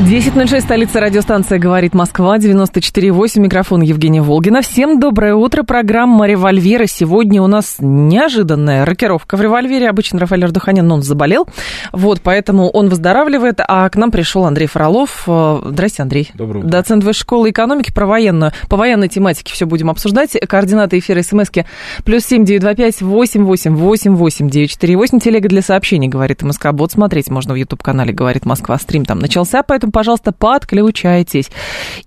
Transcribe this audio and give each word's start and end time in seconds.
10.06, 0.00 0.60
столица 0.62 0.98
радиостанция 0.98 1.58
«Говорит 1.58 1.92
Москва», 1.92 2.38
94.8, 2.38 3.38
микрофон 3.38 3.82
Евгения 3.82 4.22
Волгина. 4.22 4.62
Всем 4.62 4.98
доброе 4.98 5.34
утро, 5.34 5.62
программа 5.62 6.26
«Револьвера». 6.26 6.86
Сегодня 6.86 7.42
у 7.42 7.46
нас 7.46 7.76
неожиданная 7.80 8.86
рокировка 8.86 9.36
в 9.36 9.42
«Револьвере». 9.42 9.90
Обычно 9.90 10.18
Рафаэль 10.18 10.46
Ардуханян, 10.46 10.86
но 10.86 10.94
он 10.94 11.02
заболел, 11.02 11.46
вот, 11.92 12.22
поэтому 12.22 12.70
он 12.70 12.88
выздоравливает, 12.88 13.60
а 13.60 13.86
к 13.90 13.96
нам 13.96 14.10
пришел 14.10 14.46
Андрей 14.46 14.68
Фролов. 14.68 15.28
Здрасте, 15.66 16.02
Андрей. 16.02 16.30
Доброе 16.32 16.60
утро. 16.60 16.70
Доцент 16.70 17.04
Высшей 17.04 17.20
школы 17.20 17.50
экономики 17.50 17.92
про 17.92 18.06
военную. 18.06 18.52
По 18.70 18.78
военной 18.78 19.08
тематике 19.08 19.52
все 19.52 19.66
будем 19.66 19.90
обсуждать. 19.90 20.30
Координаты 20.48 20.98
эфира 20.98 21.20
смски 21.20 21.66
плюс 22.04 22.24
семь 22.24 22.46
девять 22.46 22.62
два 22.62 22.74
пять 22.74 23.02
восемь 23.02 23.44
восемь 23.44 23.76
восемь 23.76 24.14
восемь 24.14 24.48
девять 24.48 24.70
четыре 24.70 24.96
восемь. 24.96 25.20
Телега 25.20 25.50
для 25.50 25.60
сообщений, 25.60 26.08
говорит 26.08 26.42
МСК 26.42 26.72
Бот. 26.72 26.92
Смотреть 26.92 27.28
можно 27.28 27.52
в 27.52 27.56
YouTube-канале 27.56 28.14
«Говорит 28.14 28.46
Москва». 28.46 28.78
Стрим 28.78 29.04
там 29.04 29.18
начался, 29.18 29.62
поэтому 29.62 29.89
пожалуйста, 29.90 30.32
подключайтесь. 30.32 31.50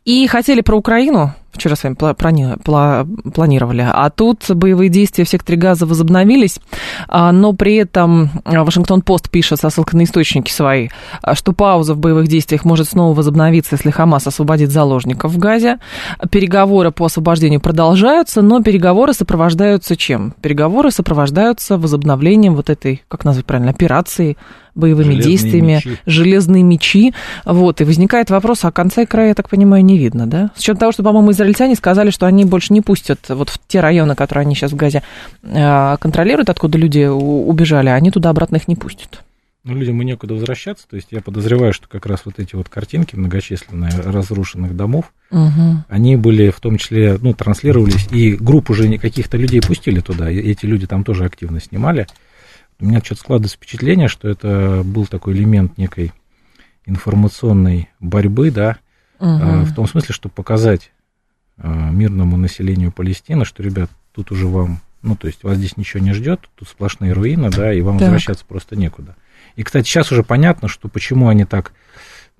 И 0.05 0.25
хотели 0.27 0.61
про 0.61 0.77
Украину, 0.77 1.33
вчера 1.53 1.75
с 1.75 1.83
вами 1.83 1.95
плани- 1.95 3.31
планировали, 3.31 3.87
а 3.89 4.09
тут 4.09 4.49
боевые 4.49 4.89
действия 4.89 5.23
в 5.23 5.29
секторе 5.29 5.57
газа 5.57 5.85
возобновились, 5.85 6.59
а, 7.07 7.31
но 7.31 7.53
при 7.53 7.75
этом 7.75 8.29
Вашингтон-Пост 8.45 9.29
пишет 9.29 9.59
со 9.59 9.69
ссылкой 9.69 9.99
на 9.99 10.03
источники 10.03 10.51
свои, 10.51 10.89
что 11.33 11.53
пауза 11.53 11.93
в 11.93 11.99
боевых 11.99 12.27
действиях 12.27 12.65
может 12.65 12.89
снова 12.89 13.15
возобновиться, 13.15 13.75
если 13.75 13.91
Хамас 13.91 14.27
освободит 14.27 14.71
заложников 14.71 15.31
в 15.31 15.37
Газе. 15.37 15.77
Переговоры 16.29 16.91
по 16.91 17.05
освобождению 17.05 17.61
продолжаются, 17.61 18.41
но 18.41 18.61
переговоры 18.61 19.13
сопровождаются 19.13 19.95
чем? 19.95 20.33
Переговоры 20.41 20.91
сопровождаются 20.91 21.77
возобновлением 21.77 22.55
вот 22.55 22.69
этой, 22.69 23.03
как 23.07 23.25
назвать 23.25 23.45
правильно, 23.45 23.71
операции 23.71 24.37
боевыми 24.75 25.13
железные 25.13 25.23
действиями, 25.23 25.73
мечи. 25.73 25.97
железные 26.05 26.63
мечи. 26.63 27.13
Вот, 27.45 27.81
и 27.81 27.83
возникает 27.83 28.29
вопрос, 28.29 28.65
а 28.65 28.71
конца 28.71 29.03
и 29.03 29.05
края, 29.05 29.29
я 29.29 29.33
так 29.35 29.49
понимаю, 29.49 29.85
не 29.85 29.97
видно, 29.97 30.27
да? 30.27 30.51
С 30.55 30.59
учетом 30.59 30.79
того, 30.79 30.91
что, 30.91 31.03
по-моему, 31.03 31.31
израильтяне 31.43 31.75
сказали, 31.75 32.09
что 32.09 32.25
они 32.25 32.45
больше 32.45 32.73
не 32.73 32.81
пустят 32.81 33.29
вот 33.29 33.49
в 33.49 33.59
те 33.67 33.79
районы, 33.79 34.15
которые 34.15 34.43
они 34.43 34.55
сейчас 34.55 34.71
в 34.71 34.75
Газе 34.75 35.03
э, 35.43 35.97
контролируют, 35.99 36.49
откуда 36.49 36.77
люди 36.77 37.05
убежали, 37.05 37.89
они 37.89 38.11
туда 38.11 38.29
обратно 38.29 38.57
их 38.57 38.67
не 38.67 38.75
пустят. 38.75 39.23
Ну, 39.65 39.75
людям 39.75 40.01
и 40.01 40.05
некуда 40.05 40.33
возвращаться, 40.33 40.85
то 40.89 40.97
есть 40.97 41.07
я 41.11 41.21
подозреваю, 41.21 41.71
что 41.71 41.87
как 41.87 42.05
раз 42.05 42.23
вот 42.25 42.37
эти 42.37 42.53
вот 42.53 42.67
картинки 42.67 43.15
многочисленные 43.15 43.91
разрушенных 43.91 44.75
домов, 44.75 45.13
угу. 45.31 45.83
они 45.87 46.17
были 46.17 46.49
в 46.49 46.59
том 46.59 46.77
числе, 46.77 47.17
ну, 47.21 47.33
транслировались, 47.33 48.07
и 48.11 48.33
групп 48.33 48.69
уже 48.69 48.97
каких-то 48.97 49.37
людей 49.37 49.61
пустили 49.61 50.01
туда, 50.01 50.29
и 50.29 50.37
эти 50.37 50.65
люди 50.65 50.85
там 50.85 51.05
тоже 51.05 51.23
активно 51.23 51.61
снимали, 51.61 52.07
у 52.81 52.85
меня 52.85 52.99
что-то 52.99 53.21
складывается 53.21 53.55
впечатление, 53.55 54.09
что 54.09 54.27
это 54.27 54.81
был 54.83 55.05
такой 55.05 55.33
элемент 55.33 55.77
некой 55.77 56.11
информационной 56.85 57.89
борьбы, 58.01 58.51
да, 58.51 58.79
угу. 59.19 59.63
в 59.63 59.73
том 59.73 59.87
смысле, 59.87 60.13
чтобы 60.13 60.35
показать 60.35 60.91
мирному 61.57 62.37
населению 62.37 62.91
Палестины, 62.91 63.45
что, 63.45 63.63
ребят, 63.63 63.89
тут 64.13 64.31
уже 64.31 64.47
вам, 64.47 64.79
ну, 65.01 65.15
то 65.15 65.27
есть 65.27 65.43
вас 65.43 65.57
здесь 65.57 65.77
ничего 65.77 66.03
не 66.03 66.13
ждет, 66.13 66.41
тут 66.55 66.67
сплошные 66.67 67.13
руины, 67.13 67.49
да, 67.49 67.73
и 67.73 67.81
вам 67.81 67.97
так. 67.97 68.07
возвращаться 68.07 68.45
просто 68.45 68.75
некуда. 68.75 69.15
И, 69.55 69.63
кстати, 69.63 69.87
сейчас 69.87 70.11
уже 70.11 70.23
понятно, 70.23 70.67
что 70.67 70.87
почему 70.87 71.27
они 71.27 71.45
так 71.45 71.73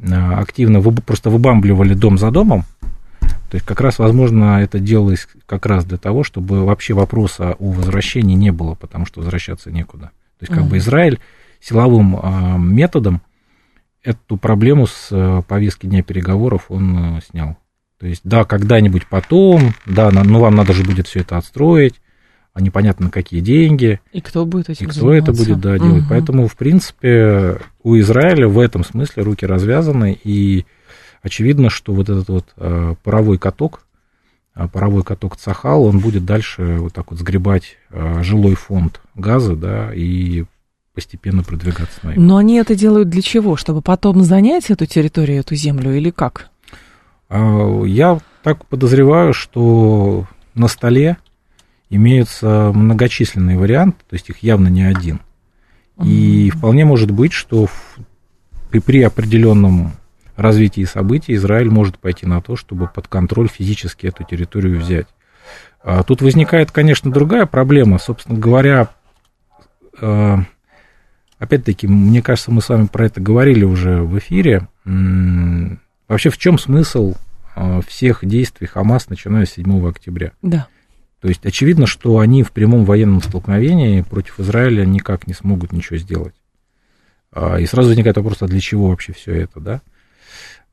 а, 0.02 0.40
активно 0.40 0.82
просто 0.82 1.30
выбамбливали 1.30 1.94
дом 1.94 2.18
за 2.18 2.32
домом, 2.32 2.66
то 3.22 3.56
есть 3.56 3.66
как 3.66 3.82
раз, 3.82 4.00
возможно, 4.00 4.62
это 4.62 4.80
делалось 4.80 5.28
как 5.46 5.68
раз 5.68 5.86
для 5.86 5.98
того, 5.98 6.24
чтобы 6.24 6.66
вообще 6.66 6.96
вопроса 6.96 7.56
о 7.60 7.72
возвращении 7.72 8.36
не 8.36 8.52
было, 8.52 8.74
потому 8.74 9.06
что 9.06 9.20
возвращаться 9.20 9.72
некуда. 9.72 10.08
То 10.40 10.46
есть 10.46 10.54
как 10.54 10.64
mm 10.64 10.70
бы 10.70 10.78
Израиль 10.78 11.20
силовым 11.62 12.20
а, 12.22 12.58
методом 12.58 13.22
эту 14.02 14.38
проблему 14.38 14.88
с 14.88 15.44
повестки 15.48 15.86
дня 15.86 16.02
переговоров 16.04 16.66
он 16.70 17.22
снял. 17.30 17.56
То 18.04 18.08
есть, 18.08 18.20
да, 18.26 18.44
когда-нибудь 18.44 19.08
потом, 19.08 19.76
да, 19.86 20.12
но 20.12 20.26
ну, 20.26 20.42
вам 20.42 20.58
надо 20.58 20.74
же 20.74 20.84
будет 20.84 21.08
все 21.08 21.22
это 21.22 21.38
отстроить, 21.38 22.02
а 22.52 22.60
непонятно 22.60 23.06
на 23.06 23.12
какие 23.12 23.40
деньги. 23.40 24.02
И 24.12 24.20
кто 24.20 24.46
будет 24.46 24.70
этим 24.70 24.88
И 24.88 24.90
кто 24.90 25.00
заниматься. 25.00 25.32
это 25.32 25.40
будет, 25.42 25.62
да, 25.62 25.80
делать. 25.80 26.02
Угу. 26.02 26.10
Поэтому, 26.10 26.48
в 26.50 26.58
принципе, 26.58 27.60
у 27.82 27.98
Израиля 28.00 28.50
в 28.50 28.60
этом 28.60 28.84
смысле 28.84 29.24
руки 29.24 29.46
развязаны, 29.46 30.20
и 30.22 30.66
очевидно, 31.22 31.70
что 31.70 31.94
вот 31.94 32.10
этот 32.10 32.28
вот 32.28 32.46
а, 32.58 32.96
паровой 33.04 33.38
каток, 33.38 33.86
а, 34.54 34.68
паровой 34.68 35.06
каток 35.06 35.38
Цахал, 35.38 35.86
он 35.86 36.00
будет 36.00 36.26
дальше 36.26 36.80
вот 36.80 36.92
так 36.92 37.10
вот 37.10 37.22
сгребать 37.22 37.78
а, 37.90 38.22
жилой 38.22 38.56
фонд 38.56 39.00
газа, 39.16 39.56
да, 39.56 39.94
и 39.94 40.44
постепенно 40.94 41.42
продвигаться 41.42 42.00
на 42.04 42.12
его. 42.12 42.22
Но 42.22 42.36
они 42.36 42.56
это 42.58 42.76
делают 42.76 43.08
для 43.08 43.22
чего? 43.22 43.56
Чтобы 43.56 43.82
потом 43.82 44.26
занять 44.26 44.70
эту 44.72 44.88
территорию, 44.88 45.40
эту 45.40 45.56
землю 45.56 45.96
или 45.96 46.10
как? 46.10 46.50
А, 47.34 47.84
я 47.86 48.20
так 48.44 48.64
подозреваю, 48.68 49.34
что 49.34 50.28
на 50.54 50.68
столе 50.68 51.18
имеются 51.90 52.72
многочисленные 52.74 53.58
варианты, 53.58 53.98
то 54.08 54.14
есть 54.14 54.30
их 54.30 54.44
явно 54.44 54.68
не 54.68 54.84
один. 54.84 55.20
И 56.04 56.52
вполне 56.52 56.86
может 56.86 57.10
быть, 57.10 57.34
что 57.34 57.70
при, 58.70 58.80
при 58.80 59.02
определенном 59.02 59.94
развитии 60.36 60.84
событий 60.84 61.34
Израиль 61.34 61.70
может 61.70 61.98
пойти 61.98 62.28
на 62.28 62.40
то, 62.40 62.56
чтобы 62.56 62.88
под 62.88 63.08
контроль 63.08 63.48
физически 63.48 64.08
эту 64.08 64.24
территорию 64.24 64.80
взять. 64.80 65.08
А 65.84 66.04
тут 66.04 66.22
возникает, 66.22 66.72
конечно, 66.72 67.12
другая 67.12 67.48
проблема. 67.48 67.98
Собственно 67.98 68.38
говоря, 68.38 68.90
а, 70.00 70.44
опять-таки, 71.40 71.88
мне 71.88 72.22
кажется, 72.22 72.52
мы 72.52 72.62
с 72.62 72.70
вами 72.70 72.86
про 72.86 73.08
это 73.08 73.22
говорили 73.22 73.64
уже 73.64 74.02
в 74.02 74.20
эфире. 74.20 74.68
Вообще, 76.14 76.30
в 76.30 76.38
чем 76.38 76.60
смысл 76.60 77.16
а, 77.56 77.82
всех 77.82 78.24
действий 78.24 78.68
Хамас, 78.68 79.10
начиная 79.10 79.48
с 79.48 79.54
7 79.54 79.90
октября? 79.90 80.34
Да. 80.44 80.68
То 81.22 81.28
есть 81.28 81.44
очевидно, 81.44 81.88
что 81.88 82.20
они 82.20 82.44
в 82.44 82.52
прямом 82.52 82.86
военном 82.86 83.20
столкновении 83.20 84.02
против 84.02 84.40
Израиля 84.40 84.86
никак 84.86 85.26
не 85.26 85.34
смогут 85.34 85.72
ничего 85.72 85.98
сделать. 85.98 86.36
И 87.60 87.66
сразу 87.66 87.90
возникает 87.90 88.18
вопрос, 88.18 88.44
а 88.44 88.48
для 88.48 88.60
чего 88.60 88.90
вообще 88.90 89.12
все 89.12 89.34
это, 89.34 89.60
да? 89.60 89.82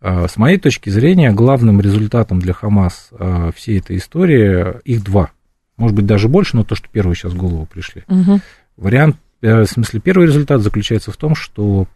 А, 0.02 0.28
с 0.28 0.36
моей 0.36 0.58
точки 0.58 0.90
зрения, 0.90 1.32
главным 1.32 1.80
результатом 1.80 2.38
для 2.38 2.52
Хамас 2.52 3.08
а, 3.12 3.50
всей 3.56 3.78
этой 3.78 3.96
истории 3.96 4.78
их 4.84 5.02
два. 5.02 5.30
Может 5.78 5.96
быть, 5.96 6.04
даже 6.04 6.28
больше, 6.28 6.54
но 6.54 6.64
то, 6.64 6.74
что 6.74 6.86
первые 6.90 7.16
сейчас 7.16 7.32
в 7.32 7.38
голову 7.38 7.64
пришли. 7.64 8.04
Угу. 8.08 8.40
Вариант, 8.76 9.16
э, 9.40 9.62
в 9.62 9.66
смысле, 9.66 10.00
первый 10.00 10.26
результат 10.26 10.60
заключается 10.60 11.10
в 11.10 11.16
том, 11.16 11.34
что 11.34 11.88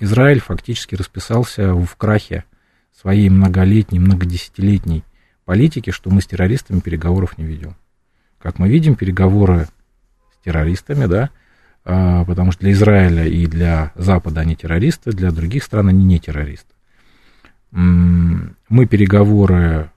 Израиль 0.00 0.40
фактически 0.40 0.96
расписался 0.96 1.72
в 1.72 1.94
крахе 1.94 2.42
своей 3.00 3.28
многолетней, 3.30 3.98
многодесятилетней 3.98 5.04
политики, 5.44 5.90
что 5.90 6.10
мы 6.10 6.20
с 6.20 6.26
террористами 6.26 6.80
переговоров 6.80 7.38
не 7.38 7.44
ведем. 7.44 7.76
Как 8.38 8.58
мы 8.58 8.68
видим, 8.68 8.94
переговоры 8.94 9.66
с 10.34 10.44
террористами, 10.44 11.06
да, 11.06 11.30
а, 11.84 12.24
потому 12.24 12.52
что 12.52 12.62
для 12.62 12.72
Израиля 12.72 13.26
и 13.26 13.46
для 13.46 13.92
Запада 13.94 14.40
они 14.42 14.56
террористы, 14.56 15.12
для 15.12 15.30
других 15.30 15.64
стран 15.64 15.88
они 15.88 16.04
не 16.04 16.18
террористы 16.18 16.70
мы 17.72 18.86
переговоры 18.86 19.90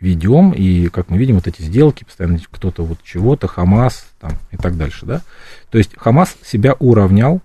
ведем, 0.00 0.52
и, 0.52 0.88
как 0.88 1.08
мы 1.10 1.18
видим, 1.18 1.36
вот 1.36 1.46
эти 1.46 1.62
сделки, 1.62 2.04
постоянно 2.04 2.38
кто-то 2.50 2.84
вот 2.84 3.02
чего-то, 3.02 3.48
Хамас 3.48 4.06
там, 4.20 4.32
и 4.52 4.56
так 4.56 4.76
дальше, 4.76 5.06
да. 5.06 5.22
То 5.70 5.78
есть 5.78 5.96
Хамас 5.96 6.36
себя 6.44 6.74
уравнял 6.74 7.40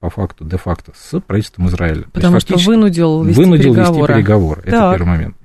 по 0.00 0.08
факту, 0.08 0.44
де-факто, 0.44 0.92
с 0.96 1.20
правительством 1.20 1.68
Израиля. 1.68 2.06
Потому 2.12 2.40
что 2.40 2.56
вынудил 2.56 3.22
вести 3.22 3.40
вынудил 3.40 3.74
переговоры. 3.74 4.14
вести 4.14 4.14
переговоры. 4.14 4.60
Это 4.62 4.90
первый 4.92 5.08
момент. 5.08 5.36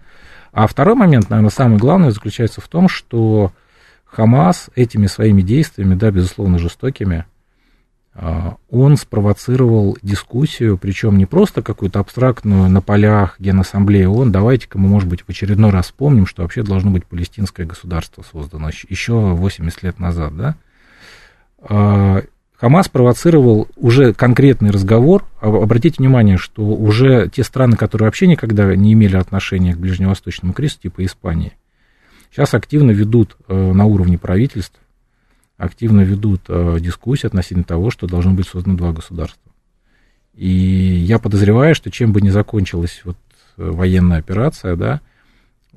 А 0.54 0.68
второй 0.68 0.96
момент, 0.96 1.30
наверное, 1.30 1.52
самый 1.52 1.78
главный 1.78 2.12
заключается 2.12 2.62
в 2.62 2.68
том, 2.70 2.88
что 2.88 3.52
Хамас 4.06 4.70
этими 4.76 5.08
своими 5.08 5.42
действиями, 5.42 5.96
да, 5.96 6.10
безусловно, 6.10 6.58
жестокими, 6.58 7.26
а, 8.14 8.56
он 8.70 8.96
спровоцировал 8.96 9.98
дискуссию, 10.02 10.78
причем 10.78 11.18
не 11.18 11.26
просто 11.26 11.62
какую-то 11.62 12.00
абстрактную 12.00 12.70
на 12.70 12.82
полях 12.82 13.36
Генассамблеи 13.40 14.06
ООН, 14.06 14.32
давайте-ка 14.32 14.80
мы, 14.80 14.88
может 14.88 15.10
быть, 15.10 15.24
в 15.24 15.30
очередной 15.30 15.72
раз 15.72 15.88
вспомним, 15.88 16.26
что 16.26 16.44
вообще 16.44 16.64
должно 16.64 16.92
быть 16.92 17.06
палестинское 17.06 17.66
государство 17.66 18.24
создано 18.32 18.70
еще 18.70 19.14
80 19.14 19.84
лет 19.84 20.00
назад, 20.00 20.34
да? 20.38 20.56
А, 22.58 22.62
Хамас 22.62 22.90
провоцировал 22.90 23.68
уже 23.76 24.14
конкретный 24.14 24.72
разговор. 24.72 25.26
Обратите 25.42 25.98
внимание, 26.00 26.38
что 26.38 26.64
уже 26.66 27.30
те 27.30 27.44
страны, 27.44 27.76
которые 27.76 28.08
вообще 28.08 28.28
никогда 28.28 28.76
не 28.76 28.94
имели 28.94 29.16
отношения 29.16 29.74
к 29.74 29.80
ближневосточному 29.80 30.54
кризису, 30.54 30.82
типа 30.82 31.06
Испании, 31.06 31.54
сейчас 32.32 32.54
активно 32.54 32.92
ведут 32.92 33.38
э, 33.48 33.72
на 33.74 33.86
уровне 33.86 34.18
правительств 34.18 34.80
активно 35.58 36.02
ведут 36.02 36.42
э, 36.48 36.78
дискуссии 36.80 37.28
относительно 37.28 37.64
того, 37.64 37.90
что 37.90 38.08
должно 38.08 38.34
быть 38.34 38.48
создано 38.48 38.76
два 38.76 38.92
государства. 38.92 39.52
И 40.34 40.50
я 40.50 41.18
подозреваю, 41.20 41.76
что 41.76 41.90
чем 41.92 42.12
бы 42.12 42.22
ни 42.22 42.30
закончилась 42.30 43.02
вот 43.06 43.18
военная 43.56 44.20
операция, 44.20 44.76
да, 44.76 44.96
а, 44.96 45.02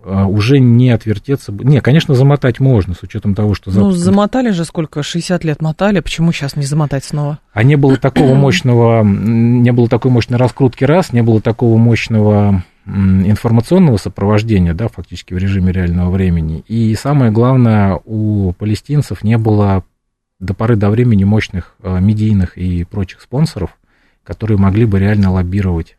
уже 0.05 0.59
не 0.59 0.91
отвертеться. 0.91 1.53
Не, 1.53 1.81
конечно, 1.81 2.15
замотать 2.15 2.61
можно, 2.61 2.95
с 2.95 3.03
учетом 3.03 3.35
того, 3.35 3.55
что... 3.55 3.71
Запуск... 3.71 3.87
Ну, 3.87 3.93
замотали 3.93 4.51
же 4.51 4.65
сколько, 4.65 5.03
60 5.03 5.45
лет 5.45 5.61
мотали, 5.61 6.01
почему 6.01 6.33
сейчас 6.33 6.57
не 6.57 6.65
замотать 6.65 7.05
снова? 7.05 7.39
А 7.53 7.63
не 7.63 7.77
было 7.77 7.97
такого 7.97 8.35
мощного, 8.35 9.03
не 9.05 9.73
было 9.73 9.89
такой 9.89 10.11
мощной 10.11 10.39
раскрутки 10.39 10.85
раз, 10.85 11.13
не 11.13 11.23
было 11.23 11.41
такого 11.41 11.77
мощного 11.77 12.65
информационного 12.89 13.99
сопровождения, 13.99 14.73
да, 14.73 14.89
фактически 14.89 15.35
в 15.35 15.39
режиме 15.39 15.73
реального 15.73 16.11
времени. 16.11 16.65
И 16.69 16.95
самое 16.95 17.31
главное, 17.31 18.01
у 18.05 18.53
палестинцев 18.53 19.23
не 19.23 19.37
было 19.37 19.85
до 20.39 20.55
поры 20.55 20.77
до 20.77 20.89
времени 20.89 21.25
мощных 21.25 21.75
а, 21.83 21.99
медийных 21.99 22.57
и 22.57 22.85
прочих 22.85 23.21
спонсоров, 23.21 23.77
которые 24.25 24.57
могли 24.57 24.85
бы 24.87 24.99
реально 24.99 25.33
лоббировать 25.33 25.97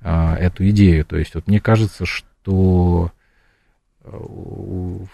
а, 0.00 0.36
эту 0.36 0.68
идею. 0.70 1.04
То 1.04 1.16
есть 1.16 1.34
вот 1.34 1.48
мне 1.48 1.60
кажется, 1.60 2.04
что 2.06 3.10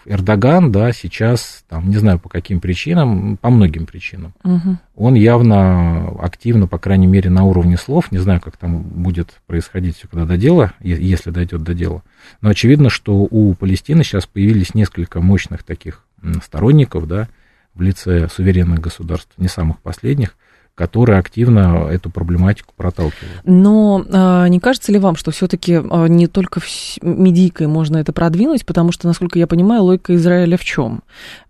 Эрдоган, 0.05 0.71
да, 0.71 0.91
сейчас, 0.93 1.63
там, 1.69 1.89
не 1.89 1.97
знаю 1.97 2.19
по 2.19 2.27
каким 2.27 2.59
причинам, 2.59 3.37
по 3.37 3.49
многим 3.49 3.85
причинам, 3.85 4.33
угу. 4.43 4.77
он 4.95 5.13
явно 5.13 6.09
активно, 6.19 6.65
по 6.65 6.79
крайней 6.79 7.05
мере, 7.05 7.29
на 7.29 7.43
уровне 7.43 7.77
слов, 7.77 8.11
не 8.11 8.17
знаю, 8.17 8.41
как 8.41 8.57
там 8.57 8.81
будет 8.81 9.41
происходить 9.45 9.97
все, 9.97 10.07
когда 10.07 10.25
до 10.25 10.37
дела, 10.37 10.73
если 10.79 11.29
дойдет 11.29 11.61
до 11.61 11.75
дела, 11.75 12.03
но 12.41 12.49
очевидно, 12.49 12.89
что 12.89 13.13
у 13.15 13.53
Палестины 13.53 14.03
сейчас 14.03 14.25
появились 14.25 14.73
несколько 14.73 15.21
мощных 15.21 15.63
таких 15.63 16.03
сторонников, 16.43 17.07
да, 17.07 17.27
в 17.75 17.81
лице 17.81 18.27
суверенных 18.27 18.79
государств, 18.79 19.31
не 19.37 19.47
самых 19.47 19.79
последних, 19.79 20.35
которые 20.79 21.19
активно 21.19 21.89
эту 21.91 22.09
проблематику 22.09 22.73
проталкивают. 22.77 23.41
Но 23.43 24.01
а, 24.13 24.47
не 24.47 24.61
кажется 24.61 24.93
ли 24.93 24.97
вам, 24.97 25.17
что 25.17 25.29
все-таки 25.31 25.73
а, 25.73 26.05
не 26.05 26.27
только 26.27 26.61
медийкой 27.01 27.67
можно 27.67 27.97
это 27.97 28.13
продвинуть, 28.13 28.65
потому 28.65 28.93
что, 28.93 29.05
насколько 29.05 29.37
я 29.37 29.45
понимаю, 29.45 29.83
логика 29.83 30.15
Израиля 30.15 30.55
в 30.57 30.63
чем? 30.63 31.01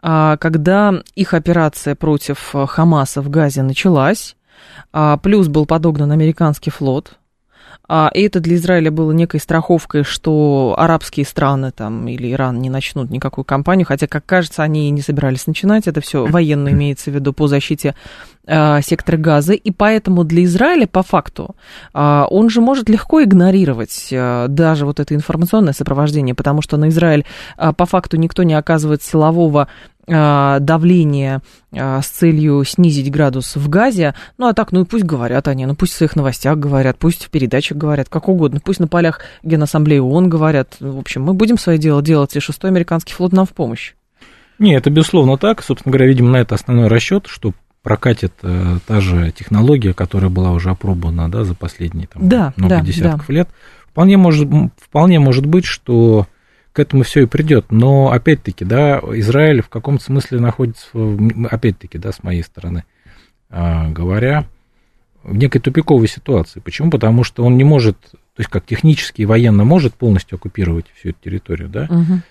А, 0.01 0.35
когда 0.37 0.95
их 1.13 1.35
операция 1.35 1.93
против 1.93 2.55
Хамаса 2.55 3.21
в 3.21 3.29
Газе 3.29 3.61
началась, 3.61 4.35
плюс 5.21 5.47
был 5.47 5.67
подогнан 5.67 6.11
американский 6.11 6.71
флот, 6.71 7.19
и 7.89 8.21
это 8.21 8.39
для 8.39 8.55
Израиля 8.55 8.91
было 8.91 9.11
некой 9.11 9.39
страховкой, 9.39 10.03
что 10.03 10.75
арабские 10.77 11.25
страны 11.25 11.71
там 11.71 12.07
или 12.07 12.31
Иран 12.31 12.59
не 12.61 12.69
начнут 12.69 13.09
никакую 13.09 13.45
кампанию, 13.45 13.87
хотя, 13.87 14.07
как 14.07 14.25
кажется, 14.25 14.61
они 14.63 14.87
и 14.87 14.91
не 14.91 15.01
собирались 15.01 15.47
начинать. 15.47 15.87
Это 15.87 16.01
все 16.01 16.25
военно 16.25 16.69
имеется 16.69 17.09
в 17.09 17.15
виду 17.15 17.33
по 17.33 17.47
защите 17.47 17.95
э, 18.45 18.81
сектора 18.81 19.17
газа. 19.17 19.53
И 19.53 19.71
поэтому 19.71 20.23
для 20.23 20.43
Израиля, 20.43 20.87
по 20.87 21.03
факту, 21.03 21.55
э, 21.93 22.25
он 22.29 22.49
же 22.49 22.61
может 22.61 22.89
легко 22.89 23.23
игнорировать 23.23 24.09
э, 24.11 24.45
даже 24.49 24.85
вот 24.85 24.99
это 24.99 25.15
информационное 25.15 25.73
сопровождение, 25.73 26.35
потому 26.35 26.61
что 26.61 26.77
на 26.77 26.89
Израиль 26.89 27.25
э, 27.57 27.73
по 27.73 27.85
факту 27.85 28.17
никто 28.17 28.43
не 28.43 28.53
оказывает 28.53 29.03
силового 29.03 29.61
а, 29.61 29.67
давление 30.09 31.41
а, 31.71 32.01
с 32.01 32.07
целью 32.07 32.63
снизить 32.63 33.11
градус 33.11 33.55
в 33.55 33.69
газе. 33.69 34.15
Ну, 34.37 34.47
а 34.47 34.53
так, 34.53 34.71
ну 34.71 34.81
и 34.81 34.85
пусть 34.85 35.05
говорят 35.05 35.47
они, 35.47 35.65
ну 35.65 35.75
пусть 35.75 35.93
в 35.93 35.97
своих 35.97 36.15
новостях 36.15 36.57
говорят, 36.57 36.97
пусть 36.97 37.25
в 37.25 37.29
передачах 37.29 37.77
говорят, 37.77 38.09
как 38.09 38.27
угодно, 38.27 38.59
пусть 38.63 38.79
на 38.79 38.87
полях 38.87 39.21
Генассамблеи 39.43 39.99
ООН 39.99 40.29
говорят. 40.29 40.77
В 40.79 40.97
общем, 40.97 41.23
мы 41.23 41.33
будем 41.33 41.57
свое 41.57 41.77
дело 41.77 42.01
делать, 42.01 42.35
и 42.35 42.39
шестой 42.39 42.71
американский 42.71 43.13
флот 43.13 43.33
нам 43.33 43.45
в 43.45 43.53
помощь. 43.53 43.93
Не, 44.57 44.75
это 44.75 44.89
безусловно 44.89 45.37
так. 45.37 45.63
Собственно 45.63 45.93
говоря, 45.93 46.07
видимо, 46.07 46.31
на 46.31 46.37
это 46.37 46.55
основной 46.55 46.87
расчет, 46.87 47.27
что 47.27 47.53
прокатит 47.81 48.33
э, 48.41 48.77
та 48.85 48.99
же 48.99 49.31
технология, 49.31 49.93
которая 49.93 50.29
была 50.29 50.51
уже 50.51 50.69
опробована 50.69 51.31
да, 51.31 51.45
за 51.45 51.55
последние 51.55 52.07
там, 52.07 52.27
да, 52.27 52.53
много 52.57 52.75
да, 52.75 52.81
десятков 52.81 53.27
да. 53.27 53.33
лет. 53.33 53.49
Вполне 53.87 54.17
может, 54.17 54.49
вполне 54.77 55.19
может 55.19 55.45
быть, 55.45 55.65
что 55.65 56.27
к 56.79 56.81
этому 56.81 57.03
все 57.03 57.23
и 57.23 57.25
придет. 57.25 57.71
Но 57.71 58.11
опять-таки, 58.11 58.63
да, 58.63 59.01
Израиль 59.13 59.61
в 59.61 59.67
каком-то 59.67 60.01
смысле 60.01 60.39
находится, 60.39 60.87
опять-таки, 61.49 61.97
да, 61.97 62.13
с 62.13 62.23
моей 62.23 62.41
стороны 62.41 62.85
а, 63.49 63.89
говоря, 63.89 64.45
в 65.23 65.35
некой 65.35 65.59
тупиковой 65.59 66.07
ситуации. 66.07 66.61
Почему? 66.61 66.89
Потому 66.89 67.25
что 67.25 67.43
он 67.43 67.57
не 67.57 67.65
может, 67.65 67.99
то 67.99 68.17
есть 68.37 68.49
как 68.49 68.65
технически 68.65 69.23
и 69.23 69.25
военно 69.25 69.65
может 69.65 69.93
полностью 69.93 70.37
оккупировать 70.37 70.85
всю 70.95 71.09
эту 71.09 71.19
территорию, 71.21 71.67
да, 71.67 71.87
угу. 71.89 72.21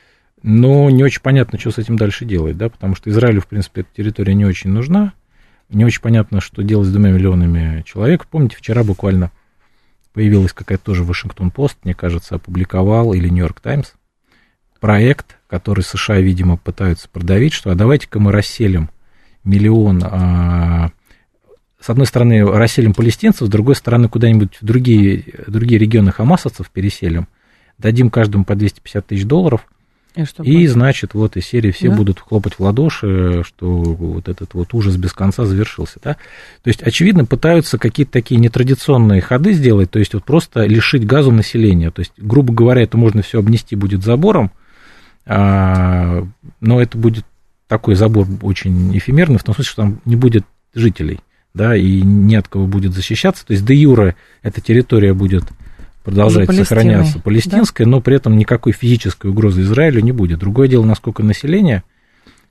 но 0.43 0.89
не 0.89 1.05
очень 1.05 1.21
понятно, 1.21 1.59
что 1.59 1.71
с 1.71 1.77
этим 1.77 1.97
дальше 1.97 2.25
делать, 2.25 2.57
да, 2.57 2.71
потому 2.71 2.95
что 2.95 3.11
Израилю, 3.11 3.43
в 3.43 3.49
принципе, 3.49 3.83
эта 3.83 3.91
территория 3.95 4.33
не 4.33 4.47
очень 4.47 4.71
нужна, 4.71 5.13
не 5.69 5.85
очень 5.85 6.01
понятно, 6.01 6.41
что 6.41 6.63
делать 6.63 6.89
с 6.89 6.93
двумя 6.93 7.11
миллионами 7.11 7.83
человек. 7.83 8.25
Помните, 8.25 8.57
вчера 8.57 8.83
буквально 8.83 9.31
появилась 10.15 10.55
какая-то 10.55 10.85
тоже 10.85 11.05
Вашингтон-Пост, 11.05 11.77
мне 11.85 11.93
кажется, 11.93 12.37
опубликовал, 12.37 13.13
или 13.13 13.29
Нью-Йорк 13.29 13.61
Таймс, 13.61 13.93
проект, 14.81 15.39
который 15.47 15.83
США, 15.83 16.21
видимо, 16.21 16.57
пытаются 16.57 17.09
продавить, 17.09 17.53
что 17.53 17.71
а 17.71 17.75
давайте-ка 17.75 18.21
мы 18.21 18.33
расселим 18.33 18.91
миллион, 19.45 20.03
а, 20.05 20.91
с 21.81 21.89
одной 21.89 22.07
стороны, 22.07 22.45
расселим 22.45 22.95
палестинцев, 22.95 23.47
с 23.47 23.51
другой 23.51 23.77
стороны, 23.77 24.09
куда-нибудь 24.09 24.59
в 24.61 24.65
другие, 24.65 25.25
другие 25.47 25.79
регионы 25.79 26.13
хамасовцев 26.13 26.71
переселим, 26.71 27.29
дадим 27.79 28.11
каждому 28.11 28.45
по 28.45 28.55
250 28.55 29.07
тысяч 29.07 29.25
долларов– 29.25 29.67
и, 30.19 30.25
что 30.25 30.43
и 30.43 30.67
значит, 30.67 31.15
вот 31.15 31.37
из 31.37 31.47
серии 31.47 31.71
все 31.71 31.91
да? 31.91 31.97
будут 31.97 32.19
хлопать 32.19 32.55
в 32.55 32.61
ладоши, 32.61 33.43
что 33.47 33.69
вот 33.69 34.29
этот 34.29 34.55
вот 34.55 34.75
ужас 34.75 34.97
без 34.97 35.13
конца 35.13 35.45
завершился. 35.45 36.01
Да? 36.03 36.15
То 36.63 36.69
есть, 36.69 36.83
очевидно, 36.83 37.25
пытаются 37.25 37.79
какие-то 37.79 38.13
такие 38.13 38.41
нетрадиционные 38.41 39.21
ходы 39.21 39.53
сделать, 39.53 39.91
то 39.91 40.01
есть 40.01 40.15
вот 40.15 40.25
просто 40.25 40.65
лишить 40.65 41.07
газу 41.07 41.31
населения. 41.31 41.93
То 41.93 42.01
есть, 42.01 42.13
грубо 42.17 42.53
говоря, 42.53 42.83
это 42.83 42.97
можно 42.97 43.23
все 43.23 43.39
обнести 43.39 43.77
будет 43.77 44.03
забором, 44.03 44.51
но 45.29 46.81
это 46.81 46.97
будет 46.97 47.25
такой 47.67 47.95
забор 47.95 48.27
очень 48.43 48.97
эфемерный, 48.97 49.39
в 49.39 49.45
том 49.45 49.55
смысле, 49.55 49.71
что 49.71 49.83
там 49.83 50.01
не 50.07 50.17
будет 50.17 50.45
жителей, 50.75 51.21
да, 51.53 51.77
и 51.77 52.01
не 52.01 52.37
от 52.37 52.49
кого 52.49 52.67
будет 52.67 52.95
защищаться. 52.95 53.47
То 53.47 53.53
есть, 53.53 53.65
де 53.65 53.75
юре 53.75 54.17
эта 54.43 54.61
территория 54.61 55.13
будет 55.13 55.45
продолжать 56.03 56.51
сохраняться 56.55 57.19
палестинская, 57.19 57.85
да? 57.87 57.91
но 57.91 58.01
при 58.01 58.17
этом 58.17 58.39
никакой 58.39 58.73
физической 58.73 59.31
угрозы 59.31 59.61
Израилю 59.63 60.01
не 60.01 60.13
будет. 60.13 60.39
Другое 60.39 60.67
дело, 60.67 60.85
насколько 60.85 61.23
население 61.23 61.83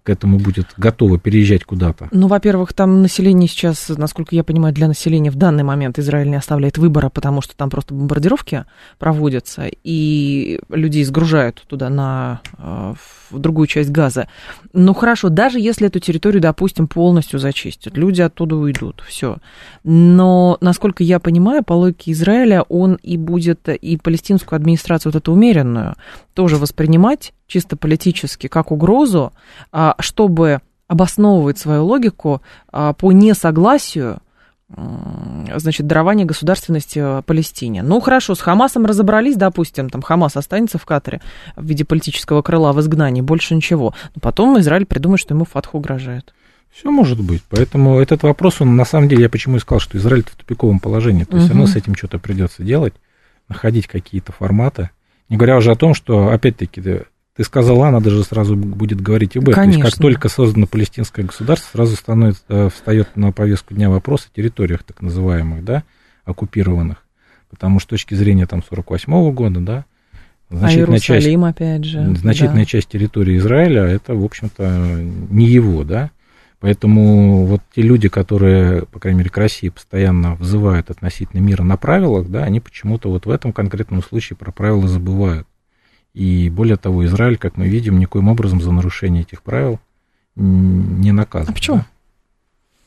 к 0.07 0.09
этому 0.09 0.39
будет 0.39 0.67
готово 0.77 1.19
переезжать 1.19 1.65
куда-то? 1.65 2.07
Ну, 2.13 2.27
во-первых, 2.27 2.71
там 2.71 3.01
население 3.01 3.49
сейчас, 3.49 3.89
насколько 3.89 4.33
я 4.35 4.45
понимаю, 4.45 4.73
для 4.73 4.87
населения 4.87 5.29
в 5.29 5.35
данный 5.35 5.63
момент 5.63 5.99
Израиль 5.99 6.29
не 6.29 6.37
оставляет 6.37 6.77
выбора, 6.77 7.09
потому 7.09 7.41
что 7.41 7.57
там 7.57 7.69
просто 7.69 7.93
бомбардировки 7.93 8.63
проводятся, 8.99 9.65
и 9.83 10.61
людей 10.69 11.03
сгружают 11.03 11.61
туда 11.67 11.89
на, 11.89 12.39
э, 12.57 12.93
в 13.29 13.37
другую 13.37 13.67
часть 13.67 13.89
Газа. 13.89 14.29
Ну, 14.71 14.93
хорошо, 14.93 15.27
даже 15.27 15.59
если 15.59 15.87
эту 15.87 15.99
территорию, 15.99 16.41
допустим, 16.41 16.87
полностью 16.87 17.37
зачистят, 17.37 17.97
люди 17.97 18.21
оттуда 18.21 18.55
уйдут, 18.55 19.03
все. 19.05 19.39
Но, 19.83 20.57
насколько 20.61 21.03
я 21.03 21.19
понимаю, 21.19 21.65
по 21.65 21.73
логике 21.73 22.13
Израиля, 22.13 22.61
он 22.61 22.95
и 23.03 23.17
будет 23.17 23.67
и 23.67 23.97
палестинскую 23.97 24.55
администрацию 24.55 25.11
вот 25.11 25.21
эту 25.21 25.33
умеренную 25.33 25.95
тоже 26.33 26.55
воспринимать 26.55 27.33
чисто 27.47 27.75
политически 27.77 28.47
как 28.47 28.71
угрозу, 28.71 29.33
а, 29.71 29.95
чтобы 29.99 30.61
обосновывать 30.87 31.57
свою 31.57 31.85
логику 31.85 32.41
а, 32.71 32.93
по 32.93 33.11
несогласию 33.11 34.19
значит, 34.69 35.87
дарование 35.87 36.25
государственности 36.25 37.21
Палестине. 37.23 37.83
Ну, 37.83 38.01
хорошо, 38.01 38.35
с 38.35 38.41
Хамасом 38.41 38.85
разобрались, 38.85 39.37
допустим, 39.37 39.89
там 39.89 40.01
Хамас 40.01 40.35
останется 40.35 40.77
в 40.77 40.85
Катаре 40.85 41.21
в 41.55 41.65
виде 41.65 41.85
политического 41.85 42.41
крыла 42.41 42.73
в 42.73 42.81
изгнании, 42.81 43.21
больше 43.21 43.55
ничего. 43.55 43.93
Но 44.13 44.19
потом 44.19 44.59
Израиль 44.59 44.85
придумает, 44.85 45.21
что 45.21 45.33
ему 45.33 45.45
Фатх 45.45 45.73
угрожает. 45.73 46.33
Все 46.69 46.91
может 46.91 47.21
быть. 47.21 47.43
Поэтому 47.49 47.99
этот 47.99 48.23
вопрос, 48.23 48.59
он 48.59 48.75
на 48.75 48.83
самом 48.83 49.07
деле, 49.07 49.23
я 49.23 49.29
почему 49.29 49.55
и 49.55 49.59
сказал, 49.59 49.79
что 49.79 49.97
Израиль 49.97 50.23
в 50.23 50.35
тупиковом 50.35 50.79
положении. 50.79 51.23
То 51.23 51.37
есть, 51.37 51.47
угу. 51.47 51.57
равно 51.57 51.67
с 51.67 51.75
этим 51.75 51.95
что-то 51.95 52.19
придется 52.19 52.61
делать, 52.61 52.93
находить 53.47 53.87
какие-то 53.87 54.33
форматы. 54.33 54.89
Не 55.29 55.37
говоря 55.37 55.57
уже 55.57 55.71
о 55.71 55.75
том, 55.75 55.93
что, 55.93 56.29
опять-таки, 56.29 57.03
ты 57.37 57.43
сказала, 57.43 57.91
надо 57.91 58.09
же 58.09 58.23
сразу 58.23 58.55
будет 58.55 58.99
говорить 58.99 59.37
об 59.37 59.43
этом. 59.43 59.53
Конечно. 59.53 59.81
То 59.81 59.85
есть, 59.85 59.95
как 59.95 60.01
только 60.01 60.27
создано 60.27 60.65
палестинское 60.65 61.23
государство, 61.23 61.69
сразу 61.71 61.95
становится, 61.95 62.41
э, 62.49 62.69
встает 62.73 63.15
на 63.15 63.31
повестку 63.31 63.75
дня 63.75 63.91
вопрос 63.91 64.27
о 64.31 64.35
территориях 64.35 64.83
так 64.83 65.03
называемых, 65.03 65.63
да, 65.63 65.83
оккупированных. 66.25 67.03
Потому 67.51 67.79
что 67.79 67.89
с 67.89 67.89
точки 67.91 68.15
зрения 68.15 68.47
там 68.47 68.63
48 68.63 69.31
года, 69.33 69.59
да, 69.59 69.85
значительная 70.49 70.97
а 70.97 70.99
часть, 70.99 71.27
опять 71.27 71.83
же. 71.83 72.15
Значительная 72.15 72.63
да. 72.63 72.65
часть 72.65 72.89
территории 72.89 73.37
Израиля, 73.37 73.83
это, 73.83 74.15
в 74.15 74.25
общем-то, 74.25 74.99
не 75.29 75.45
его, 75.45 75.83
да. 75.83 76.09
Поэтому 76.59 77.45
вот 77.45 77.61
те 77.75 77.83
люди, 77.83 78.09
которые, 78.09 78.87
по 78.87 78.99
крайней 78.99 79.19
мере, 79.19 79.29
к 79.29 79.37
России 79.37 79.69
постоянно 79.69 80.33
взывают 80.33 80.89
относительно 80.89 81.39
мира 81.39 81.61
на 81.61 81.77
правилах, 81.77 82.29
да, 82.29 82.45
они 82.45 82.59
почему-то 82.59 83.11
вот 83.11 83.27
в 83.27 83.29
этом 83.29 83.53
конкретном 83.53 84.01
случае 84.01 84.37
про 84.37 84.51
правила 84.51 84.87
забывают. 84.87 85.47
И 86.17 86.49
более 86.49 86.77
того, 86.77 87.05
Израиль, 87.05 87.37
как 87.37 87.57
мы 87.57 87.67
видим, 87.67 87.99
никоим 87.99 88.27
образом 88.27 88.59
за 88.59 88.71
нарушение 88.71 89.21
этих 89.21 89.43
правил 89.43 89.79
не 90.35 91.11
наказан. 91.11 91.51
А 91.51 91.53
почему? 91.53 91.77
Да? 91.77 91.85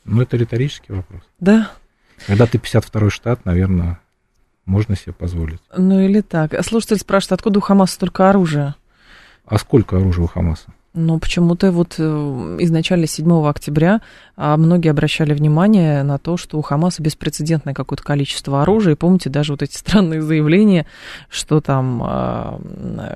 Ну, 0.03 0.21
это 0.21 0.35
риторический 0.35 0.91
вопрос. 0.91 1.21
Да. 1.39 1.71
Когда 2.27 2.45
ты 2.45 2.57
52-й 2.57 3.09
штат, 3.09 3.45
наверное, 3.45 4.01
можно 4.65 4.97
себе 4.97 5.13
позволить. 5.13 5.61
Ну 5.77 6.01
или 6.01 6.19
так. 6.19 6.61
Слушатель 6.65 6.97
спрашивает, 6.97 7.39
откуда 7.39 7.59
у 7.59 7.61
Хамаса 7.61 7.93
столько 7.93 8.29
оружия? 8.29 8.75
А 9.45 9.57
сколько 9.57 9.95
оружия 9.95 10.25
у 10.25 10.27
Хамаса? 10.27 10.73
Ну, 10.93 11.19
почему-то 11.19 11.71
вот 11.71 11.95
э, 11.99 12.03
изначально 12.59 13.07
7 13.07 13.47
октября 13.47 14.01
а, 14.35 14.57
многие 14.57 14.89
обращали 14.89 15.33
внимание 15.33 16.03
на 16.03 16.17
то, 16.17 16.35
что 16.35 16.57
у 16.57 16.61
Хамаса 16.61 17.01
беспрецедентное 17.01 17.73
какое-то 17.73 18.03
количество 18.03 18.61
оружия. 18.61 18.95
И 18.95 18.97
помните 18.97 19.29
даже 19.29 19.53
вот 19.53 19.61
эти 19.61 19.73
странные 19.77 20.21
заявления, 20.21 20.85
что 21.29 21.61
там 21.61 22.01
а, 22.03 22.59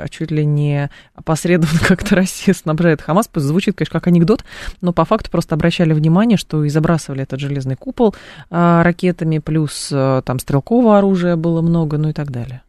чуть 0.10 0.32
ли 0.32 0.46
не 0.46 0.89
опосредованно 1.15 1.79
как-то 1.86 2.15
Россия 2.15 2.53
снабжает 2.55 3.01
Хамас. 3.01 3.29
Звучит, 3.34 3.75
конечно, 3.75 4.00
как 4.00 4.08
анекдот, 4.08 4.46
но 4.79 4.94
по 4.94 5.03
факту 5.03 5.29
просто 5.29 5.55
обращали 5.55 5.91
внимание, 5.91 6.38
что 6.38 6.63
и 6.63 6.70
забрасывали 6.70 7.24
этот 7.24 7.41
железный 7.41 7.75
купол 7.75 8.15
а, 8.50 8.84
ракетами, 8.84 9.39
плюс 9.39 9.89
там 9.89 10.39
стрелкового 10.39 10.98
оружия 10.98 11.36
было 11.36 11.62
много, 11.62 11.98
ну 11.98 12.08
и 12.08 12.13
так 12.13 12.32
далее. 12.32 12.62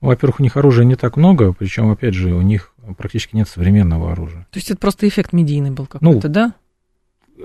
Во-первых, 0.00 0.40
у 0.40 0.42
них 0.42 0.56
оружия 0.56 0.84
не 0.84 0.94
так 0.94 1.16
много, 1.16 1.52
причем, 1.52 1.90
опять 1.90 2.14
же, 2.14 2.34
у 2.34 2.42
них 2.42 2.72
практически 2.94 3.36
нет 3.36 3.48
современного 3.48 4.12
оружия. 4.12 4.46
То 4.50 4.58
есть 4.58 4.70
это 4.70 4.78
просто 4.78 5.08
эффект 5.08 5.32
медийный 5.32 5.70
был 5.70 5.86
какой-то, 5.86 6.28
ну, 6.28 6.32
да? 6.32 6.54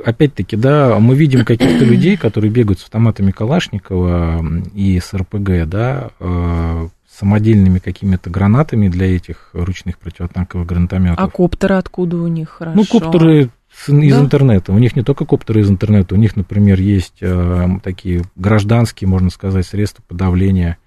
Опять-таки, 0.05 0.55
да, 0.55 0.97
мы 0.99 1.15
видим 1.15 1.43
каких-то 1.43 1.83
людей, 1.83 2.15
которые 2.15 2.49
бегают 2.49 2.79
с 2.79 2.83
автоматами 2.83 3.31
Калашникова 3.31 4.43
и 4.73 4.99
с 4.99 5.13
РПГ, 5.13 5.67
да, 5.67 6.11
э, 6.19 6.87
самодельными 7.11 7.79
какими-то 7.79 8.29
гранатами 8.29 8.87
для 8.87 9.15
этих 9.15 9.49
ручных 9.53 9.97
противотанковых 9.99 10.65
гранатометов. 10.65 11.19
А 11.19 11.29
коптеры 11.29 11.75
откуда 11.75 12.17
у 12.17 12.27
них? 12.27 12.49
Хорошо. 12.49 12.77
Ну, 12.77 12.85
коптеры 12.85 13.49
из 13.87 14.15
да? 14.15 14.21
интернета. 14.21 14.71
У 14.71 14.77
них 14.79 14.95
не 14.95 15.03
только 15.03 15.25
коптеры 15.25 15.61
из 15.61 15.69
интернета, 15.69 16.15
у 16.15 16.17
них, 16.17 16.35
например, 16.35 16.79
есть 16.79 17.17
э, 17.21 17.67
такие 17.83 18.23
гражданские, 18.35 19.07
можно 19.07 19.29
сказать, 19.29 19.65
средства 19.65 20.03
подавления 20.07 20.77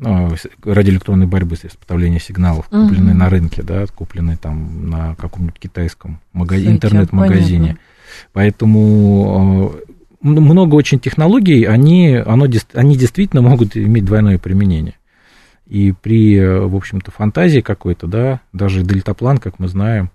радиоэлектронной 0.00 1.26
борьбы, 1.26 1.56
средств 1.56 1.80
подавления 1.80 2.20
сигналов, 2.20 2.68
угу. 2.70 2.84
купленные 2.84 3.14
на 3.14 3.28
рынке, 3.28 3.62
да, 3.62 3.86
купленные 3.86 4.36
там 4.36 4.88
на 4.88 5.14
каком-нибудь 5.16 5.58
китайском 5.58 6.20
магаз... 6.32 6.62
интернет-магазине. 6.62 7.78
Поэтому 8.32 9.72
э, 9.74 9.88
много 10.20 10.74
очень 10.76 11.00
технологий, 11.00 11.64
они, 11.64 12.14
оно, 12.14 12.46
они 12.74 12.96
действительно 12.96 13.42
могут 13.42 13.76
иметь 13.76 14.04
двойное 14.04 14.38
применение. 14.38 14.94
И 15.66 15.92
при, 15.92 16.40
в 16.40 16.74
общем-то, 16.76 17.10
фантазии 17.10 17.60
какой-то, 17.60 18.06
да, 18.06 18.40
даже 18.52 18.82
дельтаплан, 18.82 19.38
как 19.38 19.58
мы 19.58 19.68
знаем, 19.68 20.10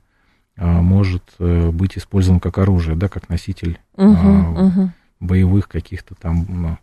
э, 0.56 0.66
может 0.66 1.24
э, 1.40 1.70
быть 1.72 1.98
использован 1.98 2.40
как 2.40 2.58
оружие, 2.58 2.96
да, 2.96 3.10
как 3.10 3.28
носитель 3.28 3.80
угу, 3.96 4.12
угу. 4.16 4.92
боевых 5.20 5.68
каких-то 5.68 6.16
там 6.16 6.80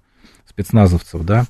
спецназовцев, 0.47 1.25
да. 1.25 1.47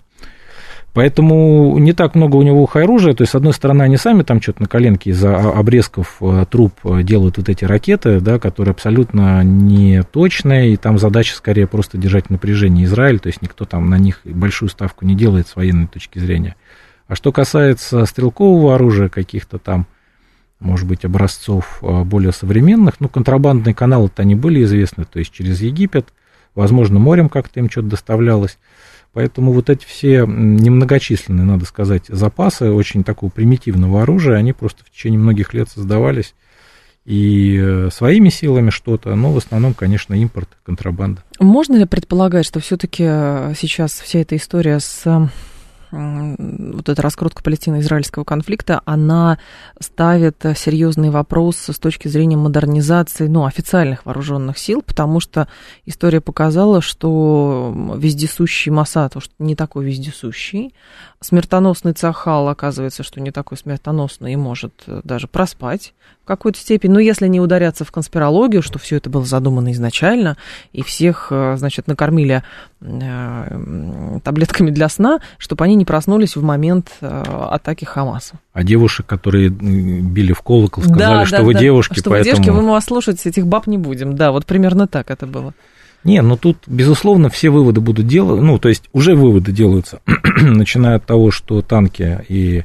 Поэтому 0.92 1.78
не 1.78 1.92
так 1.92 2.16
много 2.16 2.36
у 2.36 2.42
него 2.42 2.68
оружия. 2.72 3.14
То 3.14 3.22
есть, 3.22 3.32
с 3.32 3.36
одной 3.36 3.52
стороны, 3.52 3.82
они 3.82 3.96
сами 3.96 4.22
там 4.22 4.42
что-то 4.42 4.62
на 4.62 4.68
коленке 4.68 5.10
из-за 5.10 5.36
обрезков 5.52 6.16
э, 6.20 6.44
труб 6.50 6.74
э, 6.84 7.02
делают 7.02 7.36
вот 7.36 7.48
эти 7.48 7.64
ракеты, 7.64 8.20
да, 8.20 8.40
которые 8.40 8.72
абсолютно 8.72 9.44
не 9.44 10.02
точные, 10.02 10.72
и 10.72 10.76
там 10.76 10.98
задача 10.98 11.36
скорее 11.36 11.68
просто 11.68 11.96
держать 11.96 12.28
напряжение 12.28 12.86
Израиль, 12.86 13.20
то 13.20 13.28
есть 13.28 13.40
никто 13.40 13.64
там 13.66 13.88
на 13.88 13.98
них 13.98 14.20
большую 14.24 14.68
ставку 14.68 15.04
не 15.04 15.14
делает 15.14 15.46
с 15.46 15.54
военной 15.54 15.86
точки 15.86 16.18
зрения. 16.18 16.56
А 17.06 17.14
что 17.14 17.30
касается 17.30 18.04
стрелкового 18.04 18.74
оружия, 18.74 19.08
каких-то 19.08 19.58
там, 19.58 19.86
может 20.58 20.88
быть, 20.88 21.04
образцов 21.04 21.78
э, 21.82 22.02
более 22.02 22.32
современных, 22.32 22.98
ну, 22.98 23.08
контрабандные 23.08 23.74
каналы-то 23.74 24.22
они 24.22 24.34
были 24.34 24.64
известны, 24.64 25.04
то 25.04 25.20
есть 25.20 25.30
через 25.30 25.60
Египет, 25.60 26.08
возможно, 26.56 26.98
морем 26.98 27.28
как-то 27.28 27.60
им 27.60 27.70
что-то 27.70 27.88
доставлялось. 27.88 28.58
Поэтому 29.12 29.52
вот 29.52 29.70
эти 29.70 29.84
все 29.84 30.24
немногочисленные, 30.26 31.44
надо 31.44 31.64
сказать, 31.64 32.04
запасы 32.08 32.70
очень 32.70 33.02
такого 33.02 33.30
примитивного 33.30 34.02
оружия, 34.02 34.36
они 34.36 34.52
просто 34.52 34.84
в 34.84 34.90
течение 34.90 35.18
многих 35.18 35.52
лет 35.52 35.68
создавались 35.68 36.34
и 37.04 37.58
э, 37.60 37.88
своими 37.90 38.28
силами 38.28 38.70
что-то, 38.70 39.14
но 39.16 39.32
в 39.32 39.36
основном, 39.36 39.74
конечно, 39.74 40.14
импорт, 40.14 40.48
контрабанда. 40.62 41.24
Можно 41.40 41.76
ли 41.76 41.86
предполагать, 41.86 42.46
что 42.46 42.60
все-таки 42.60 43.04
э, 43.04 43.54
сейчас 43.58 43.92
вся 43.92 44.20
эта 44.20 44.36
история 44.36 44.78
с 44.78 45.28
вот 45.90 46.88
эта 46.88 47.02
раскрутка 47.02 47.42
палестино-израильского 47.42 48.24
конфликта, 48.24 48.80
она 48.84 49.38
ставит 49.80 50.44
серьезный 50.56 51.10
вопрос 51.10 51.56
с 51.56 51.78
точки 51.78 52.08
зрения 52.08 52.36
модернизации 52.36 53.26
ну, 53.26 53.44
официальных 53.44 54.06
вооруженных 54.06 54.58
сил, 54.58 54.82
потому 54.82 55.20
что 55.20 55.48
история 55.86 56.20
показала, 56.20 56.80
что 56.80 57.74
вездесущий 57.96 58.70
Масад 58.70 59.16
уж 59.16 59.30
не 59.38 59.56
такой 59.56 59.84
вездесущий, 59.84 60.74
смертоносный 61.20 61.92
Цахал 61.92 62.48
оказывается, 62.48 63.02
что 63.02 63.20
не 63.20 63.30
такой 63.30 63.58
смертоносный 63.58 64.34
и 64.34 64.36
может 64.36 64.84
даже 64.86 65.26
проспать 65.26 65.94
какой-то 66.30 66.58
степени, 66.58 66.92
но 66.92 67.00
если 67.00 67.26
не 67.26 67.40
ударяться 67.40 67.84
в 67.84 67.90
конспирологию, 67.90 68.62
что 68.62 68.78
все 68.78 68.96
это 68.96 69.10
было 69.10 69.24
задумано 69.24 69.72
изначально, 69.72 70.36
и 70.72 70.82
всех, 70.82 71.28
э, 71.30 71.56
значит, 71.56 71.88
накормили 71.88 72.44
э, 72.80 74.20
таблетками 74.22 74.70
для 74.70 74.88
сна, 74.88 75.18
чтобы 75.38 75.64
они 75.64 75.74
не 75.74 75.84
проснулись 75.84 76.36
в 76.36 76.42
момент 76.42 76.92
э, 77.00 77.06
атаки 77.50 77.84
Хамаса. 77.84 78.36
А 78.52 78.62
девушек, 78.62 79.06
которые 79.06 79.48
били 79.48 80.32
в 80.32 80.42
колокол, 80.42 80.84
сказали, 80.84 80.98
да, 80.98 81.26
что 81.26 81.38
да, 81.38 81.42
вы 81.42 81.54
да. 81.54 81.60
девушки, 81.60 81.98
что 81.98 82.10
поэтому... 82.10 82.36
вы 82.36 82.44
девушки, 82.44 82.62
мы 82.62 82.70
вас 82.70 82.84
слушать 82.84 83.26
этих 83.26 83.46
баб 83.46 83.66
не 83.66 83.76
будем. 83.76 84.14
Да, 84.14 84.30
вот 84.30 84.46
примерно 84.46 84.86
так 84.86 85.10
это 85.10 85.26
было. 85.26 85.52
Не, 86.04 86.22
ну 86.22 86.36
тут, 86.36 86.58
безусловно, 86.66 87.28
все 87.28 87.50
выводы 87.50 87.80
будут 87.80 88.06
делать, 88.06 88.40
ну, 88.40 88.58
то 88.58 88.68
есть 88.68 88.88
уже 88.92 89.16
выводы 89.16 89.50
делаются, 89.50 90.00
начиная 90.06 90.96
от 90.96 91.04
того, 91.04 91.32
что 91.32 91.60
танки 91.60 92.24
и 92.28 92.64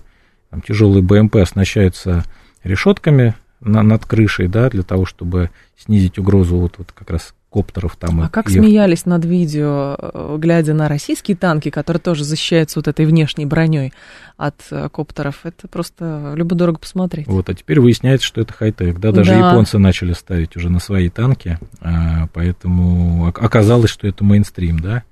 там, 0.52 0.62
тяжелые 0.62 1.02
БМП 1.02 1.38
оснащаются 1.38 2.24
решетками 2.64 3.36
на, 3.62 3.84
над 3.84 4.06
крышей, 4.06 4.48
да, 4.48 4.70
для 4.70 4.84
того, 4.84 5.06
чтобы 5.06 5.50
снизить 5.78 6.20
угрозу 6.20 6.58
вот, 6.58 6.76
вот 6.78 6.92
как 6.92 7.10
раз 7.10 7.34
коптеров 7.56 7.96
там. 7.96 8.20
А 8.20 8.28
как 8.28 8.50
смеялись 8.50 9.06
над 9.06 9.24
видео, 9.24 9.96
э, 9.98 10.36
глядя 10.38 10.74
на 10.74 10.90
российские 10.90 11.38
танки, 11.38 11.70
которые 11.70 12.02
тоже 12.02 12.26
защищаются 12.26 12.80
вот 12.80 12.90
этой 12.90 13.06
внешней 13.06 13.46
броней 13.46 13.94
от 14.36 14.56
э, 14.72 14.90
коптеров. 14.90 15.46
Это 15.46 15.70
просто 15.70 16.34
любо-дорого 16.36 16.80
посмотреть. 16.80 17.28
Вот, 17.28 17.50
а 17.50 17.54
теперь 17.54 17.80
выясняется, 17.80 18.28
что 18.28 18.42
это 18.42 18.52
хай-тек. 18.52 19.00
Да, 19.00 19.14
даже 19.14 19.32
да. 19.32 19.50
японцы 19.52 19.78
начали 19.78 20.12
ставить 20.12 20.58
уже 20.58 20.70
на 20.70 20.80
свои 20.80 21.10
танки, 21.10 21.58
а, 21.80 22.28
поэтому 22.34 23.28
оказалось, 23.28 23.90
что 23.90 24.06
это 24.06 24.26
мейнстрим, 24.26 24.80
да. 24.80 25.04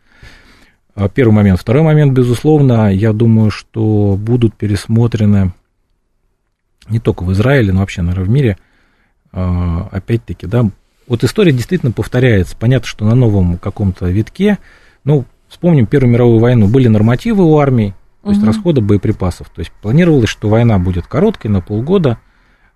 А, 0.95 1.07
первый 1.07 1.31
момент. 1.31 1.62
Второй 1.62 1.83
момент, 1.83 2.12
безусловно, 2.12 2.93
я 2.93 3.13
думаю, 3.13 3.51
что 3.51 4.17
будут 4.19 4.53
пересмотрены 4.55 5.53
не 6.89 6.99
только 6.99 7.23
в 7.23 7.31
Израиле, 7.33 7.73
но 7.73 7.79
вообще, 7.79 8.01
наверное, 8.01 8.25
в 8.25 8.29
мире, 8.29 8.57
а, 9.31 9.89
опять-таки, 9.91 10.47
да, 10.47 10.65
вот 11.07 11.23
история 11.23 11.51
действительно 11.51 11.91
повторяется. 11.91 12.55
Понятно, 12.57 12.87
что 12.87 13.05
на 13.05 13.15
новом 13.15 13.57
каком-то 13.57 14.07
витке, 14.07 14.57
ну, 15.03 15.25
вспомним 15.49 15.85
Первую 15.85 16.13
мировую 16.13 16.39
войну, 16.39 16.67
были 16.67 16.87
нормативы 16.87 17.43
у 17.43 17.57
армии, 17.57 17.93
то 18.23 18.29
есть 18.29 18.41
угу. 18.41 18.47
расхода 18.47 18.81
боеприпасов. 18.81 19.49
То 19.49 19.59
есть 19.59 19.71
планировалось, 19.81 20.29
что 20.29 20.49
война 20.49 20.79
будет 20.79 21.07
короткой, 21.07 21.51
на 21.51 21.61
полгода, 21.61 22.19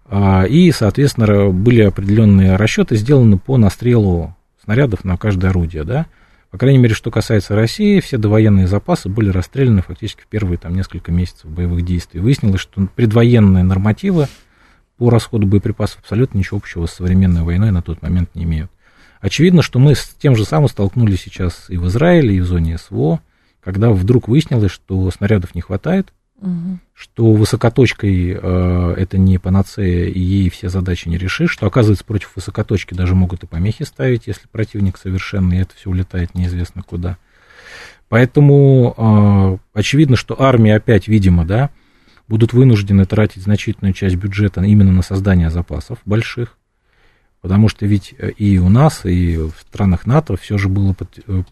а, 0.10 0.44
и, 0.44 0.72
соответственно, 0.72 1.50
были 1.50 1.82
определенные 1.82 2.56
расчеты 2.56 2.96
сделаны 2.96 3.38
по 3.38 3.58
настрелу 3.58 4.36
снарядов 4.64 5.04
на 5.04 5.18
каждое 5.18 5.50
орудие, 5.50 5.84
да. 5.84 6.08
По 6.58 6.62
крайней 6.62 6.80
мере, 6.80 6.96
что 6.96 7.12
касается 7.12 7.54
России, 7.54 8.00
все 8.00 8.18
довоенные 8.18 8.66
запасы 8.66 9.10
были 9.10 9.30
расстреляны 9.30 9.84
фактически 9.84 10.22
в 10.24 10.26
первые 10.26 10.58
там, 10.58 10.76
несколько 10.76 11.12
месяцев 11.12 11.46
боевых 11.46 11.86
действий. 11.86 12.20
Выяснилось, 12.20 12.62
что 12.62 12.88
предвоенные 12.96 13.64
нормативы 13.64 14.26
по 14.98 15.12
расходу 15.12 15.46
боеприпасов 15.46 16.00
абсолютно 16.00 16.40
ничего 16.40 16.58
общего 16.58 16.88
с 16.88 16.94
современной 16.94 17.44
войной 17.44 17.70
на 17.70 17.84
тот 17.84 18.02
момент 18.02 18.34
не 18.34 18.46
имеют. 18.46 18.72
Очевидно, 19.22 19.62
что 19.62 19.78
мы 19.78 19.94
с 19.94 20.16
тем 20.20 20.36
же 20.36 20.46
самым 20.46 20.68
столкнулись 20.68 21.22
сейчас 21.22 21.70
и 21.70 21.78
в 21.78 21.86
Израиле, 21.90 22.38
и 22.38 22.40
в 22.40 22.46
зоне 22.46 22.80
СВО, 22.80 23.20
когда 23.64 23.92
вдруг 23.92 24.28
выяснилось, 24.28 24.72
что 24.72 25.12
снарядов 25.12 25.54
не 25.54 25.62
хватает, 25.62 26.12
угу. 26.40 26.80
что 26.94 27.34
высокоточкой 27.34 28.32
э, 28.32 28.96
это 28.98 29.18
не 29.18 29.38
панацея, 29.38 30.08
и 30.08 30.20
ей 30.20 30.50
все 30.50 30.70
задачи 30.70 31.08
не 31.08 31.18
решишь, 31.18 31.52
что, 31.52 31.66
оказывается, 31.66 32.06
против 32.06 32.36
высокоточки 32.36 32.94
даже 32.94 33.16
могут 33.16 33.44
и 33.44 33.48
помехи 33.48 33.84
ставить, 33.84 34.28
если 34.28 34.48
противник 34.48 34.98
совершенный, 34.98 35.58
и 35.58 35.62
это 35.62 35.76
все 35.76 35.90
улетает 35.90 36.36
неизвестно 36.36 36.84
куда. 36.84 37.18
Поэтому 38.10 38.94
э, 38.98 39.78
очевидно, 39.78 40.16
что 40.16 40.42
армия 40.42 40.76
опять, 40.76 41.08
видимо, 41.08 41.46
да, 41.46 41.70
будут 42.28 42.54
вынуждены 42.54 43.06
тратить 43.06 43.44
значительную 43.44 43.94
часть 43.94 44.16
бюджета 44.16 44.62
именно 44.62 44.92
на 44.92 45.02
создание 45.02 45.50
запасов 45.50 46.00
больших, 46.06 46.58
потому 47.42 47.70
что 47.70 47.86
ведь 47.86 48.16
э, 48.18 48.30
и 48.32 48.58
у 48.60 48.70
нас, 48.70 49.06
и 49.06 49.38
в 49.38 49.54
странах 49.62 50.06
НАТО 50.06 50.38
все 50.38 50.58
же 50.58 50.70
было 50.70 50.94
под, 50.94 51.20
э, 51.28 51.44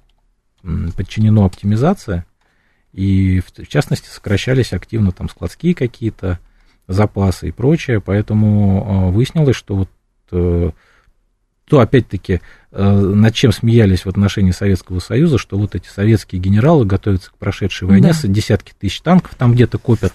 подчинено 0.95 1.45
оптимизация, 1.45 2.25
и 2.95 3.41
в 3.41 3.67
частности 3.67 4.07
сокращались 4.07 4.71
активно 4.71 5.11
там 5.11 5.27
складские 5.27 5.75
какие-то 5.75 6.39
запасы 6.87 7.49
и 7.49 7.51
прочее, 7.51 7.99
поэтому 7.99 9.09
э, 9.09 9.11
выяснилось, 9.11 9.57
что 9.57 9.75
вот 9.75 9.89
то, 11.67 11.79
опять-таки, 11.79 12.41
э, 12.71 12.91
над 12.91 13.33
чем 13.33 13.51
смеялись 13.51 14.05
в 14.05 14.09
отношении 14.09 14.51
Советского 14.51 14.99
Союза, 14.99 15.39
что 15.39 15.57
вот 15.57 15.73
эти 15.73 15.87
советские 15.87 16.39
генералы 16.39 16.85
готовятся 16.85 17.31
к 17.31 17.33
прошедшей 17.35 17.87
войне, 17.87 18.11
да. 18.13 18.27
десятки 18.27 18.73
тысяч 18.77 19.01
танков 19.01 19.31
там 19.35 19.53
где-то 19.53 19.79
копят, 19.79 20.13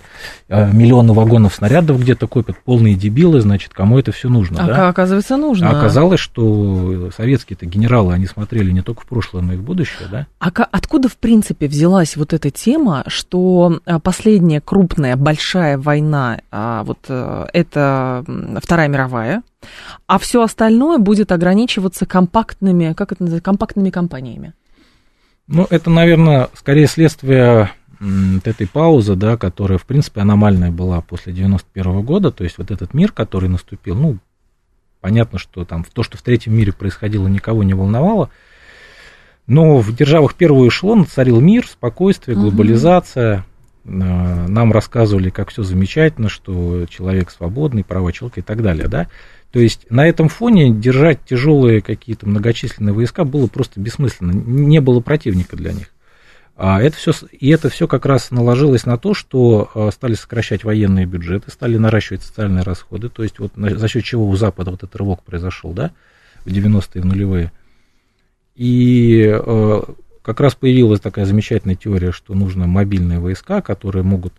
э, 0.48 0.72
миллионы 0.72 1.12
вагонов 1.12 1.54
снарядов 1.54 2.00
где-то 2.00 2.28
копят, 2.28 2.56
полные 2.64 2.94
дебилы, 2.94 3.40
значит, 3.40 3.72
кому 3.74 3.98
это 3.98 4.12
все 4.12 4.28
нужно, 4.28 4.62
а 4.62 4.66
да? 4.66 4.88
оказывается, 4.88 5.36
нужно. 5.36 5.70
А 5.70 5.78
оказалось, 5.78 6.20
что 6.20 7.10
советские-то 7.16 7.66
генералы, 7.66 8.14
они 8.14 8.26
смотрели 8.26 8.70
не 8.70 8.82
только 8.82 9.02
в 9.02 9.06
прошлое, 9.06 9.42
но 9.42 9.54
и 9.54 9.56
в 9.56 9.62
будущее, 9.62 10.08
да? 10.10 10.26
А 10.38 10.50
откуда, 10.70 11.08
в 11.08 11.16
принципе, 11.16 11.66
взялась 11.66 12.16
вот 12.16 12.32
эта 12.32 12.50
тема, 12.50 13.02
что 13.08 13.80
э, 13.84 13.98
последняя 13.98 14.60
крупная, 14.60 15.16
большая 15.16 15.78
война, 15.78 16.40
а, 16.52 16.84
вот 16.84 16.98
это 17.08 18.24
Вторая 18.62 18.88
мировая, 18.88 19.42
а 20.06 20.18
все 20.18 20.42
остальное 20.42 20.98
будет 20.98 21.32
ограничиваться 21.32 22.06
компактными, 22.06 22.92
как 22.94 23.12
это 23.12 23.22
называется, 23.22 23.44
компактными 23.44 23.90
компаниями. 23.90 24.54
Ну, 25.46 25.66
это, 25.68 25.90
наверное, 25.90 26.48
скорее 26.54 26.86
следствие 26.86 27.70
вот 28.00 28.46
этой 28.46 28.66
паузы, 28.66 29.14
да, 29.14 29.36
которая, 29.36 29.78
в 29.78 29.84
принципе, 29.84 30.20
аномальная 30.20 30.70
была 30.70 31.00
после 31.02 31.32
91 31.32 32.02
года, 32.02 32.30
то 32.30 32.44
есть 32.44 32.56
вот 32.56 32.70
этот 32.70 32.94
мир, 32.94 33.12
который 33.12 33.48
наступил, 33.48 33.94
ну, 33.94 34.18
понятно, 35.00 35.38
что 35.38 35.64
там 35.64 35.84
то, 35.84 36.02
что 36.02 36.16
в 36.16 36.22
третьем 36.22 36.54
мире 36.54 36.72
происходило, 36.72 37.28
никого 37.28 37.62
не 37.62 37.74
волновало, 37.74 38.30
но 39.46 39.78
в 39.78 39.94
державах 39.94 40.34
первого 40.34 40.66
эшелона 40.68 41.04
царил 41.04 41.40
мир, 41.40 41.66
спокойствие, 41.66 42.36
глобализация, 42.36 43.44
угу. 43.84 43.92
нам 43.92 44.72
рассказывали, 44.72 45.30
как 45.30 45.50
все 45.50 45.62
замечательно, 45.62 46.28
что 46.28 46.86
человек 46.86 47.30
свободный, 47.30 47.84
права 47.84 48.12
человека 48.12 48.40
и 48.40 48.42
так 48.42 48.62
далее, 48.62 48.88
да, 48.88 49.08
то 49.52 49.58
есть 49.58 49.90
на 49.90 50.06
этом 50.06 50.28
фоне 50.28 50.70
держать 50.72 51.24
тяжелые 51.24 51.80
какие-то 51.80 52.28
многочисленные 52.28 52.92
войска 52.92 53.24
было 53.24 53.48
просто 53.48 53.80
бессмысленно, 53.80 54.32
не 54.32 54.80
было 54.80 55.00
противника 55.00 55.56
для 55.56 55.72
них. 55.72 55.88
А 56.56 56.80
это 56.82 56.96
все, 56.96 57.12
и 57.32 57.48
это 57.48 57.70
все 57.70 57.88
как 57.88 58.04
раз 58.04 58.30
наложилось 58.30 58.84
на 58.84 58.98
то, 58.98 59.14
что 59.14 59.70
а, 59.74 59.90
стали 59.90 60.12
сокращать 60.12 60.62
военные 60.62 61.06
бюджеты, 61.06 61.50
стали 61.50 61.78
наращивать 61.78 62.22
социальные 62.22 62.64
расходы, 62.64 63.08
то 63.08 63.22
есть 63.22 63.38
вот 63.38 63.52
за 63.56 63.88
счет 63.88 64.04
чего 64.04 64.28
у 64.28 64.36
Запада 64.36 64.70
вот 64.70 64.82
этот 64.82 64.94
рывок 64.94 65.22
произошел, 65.22 65.72
да, 65.72 65.92
в 66.44 66.48
90-е, 66.48 67.00
в 67.00 67.06
нулевые. 67.06 67.50
И 68.56 69.26
а, 69.26 69.94
как 70.20 70.40
раз 70.40 70.54
появилась 70.54 71.00
такая 71.00 71.24
замечательная 71.24 71.76
теория, 71.76 72.12
что 72.12 72.34
нужно 72.34 72.66
мобильные 72.66 73.20
войска, 73.20 73.62
которые 73.62 74.02
могут 74.02 74.34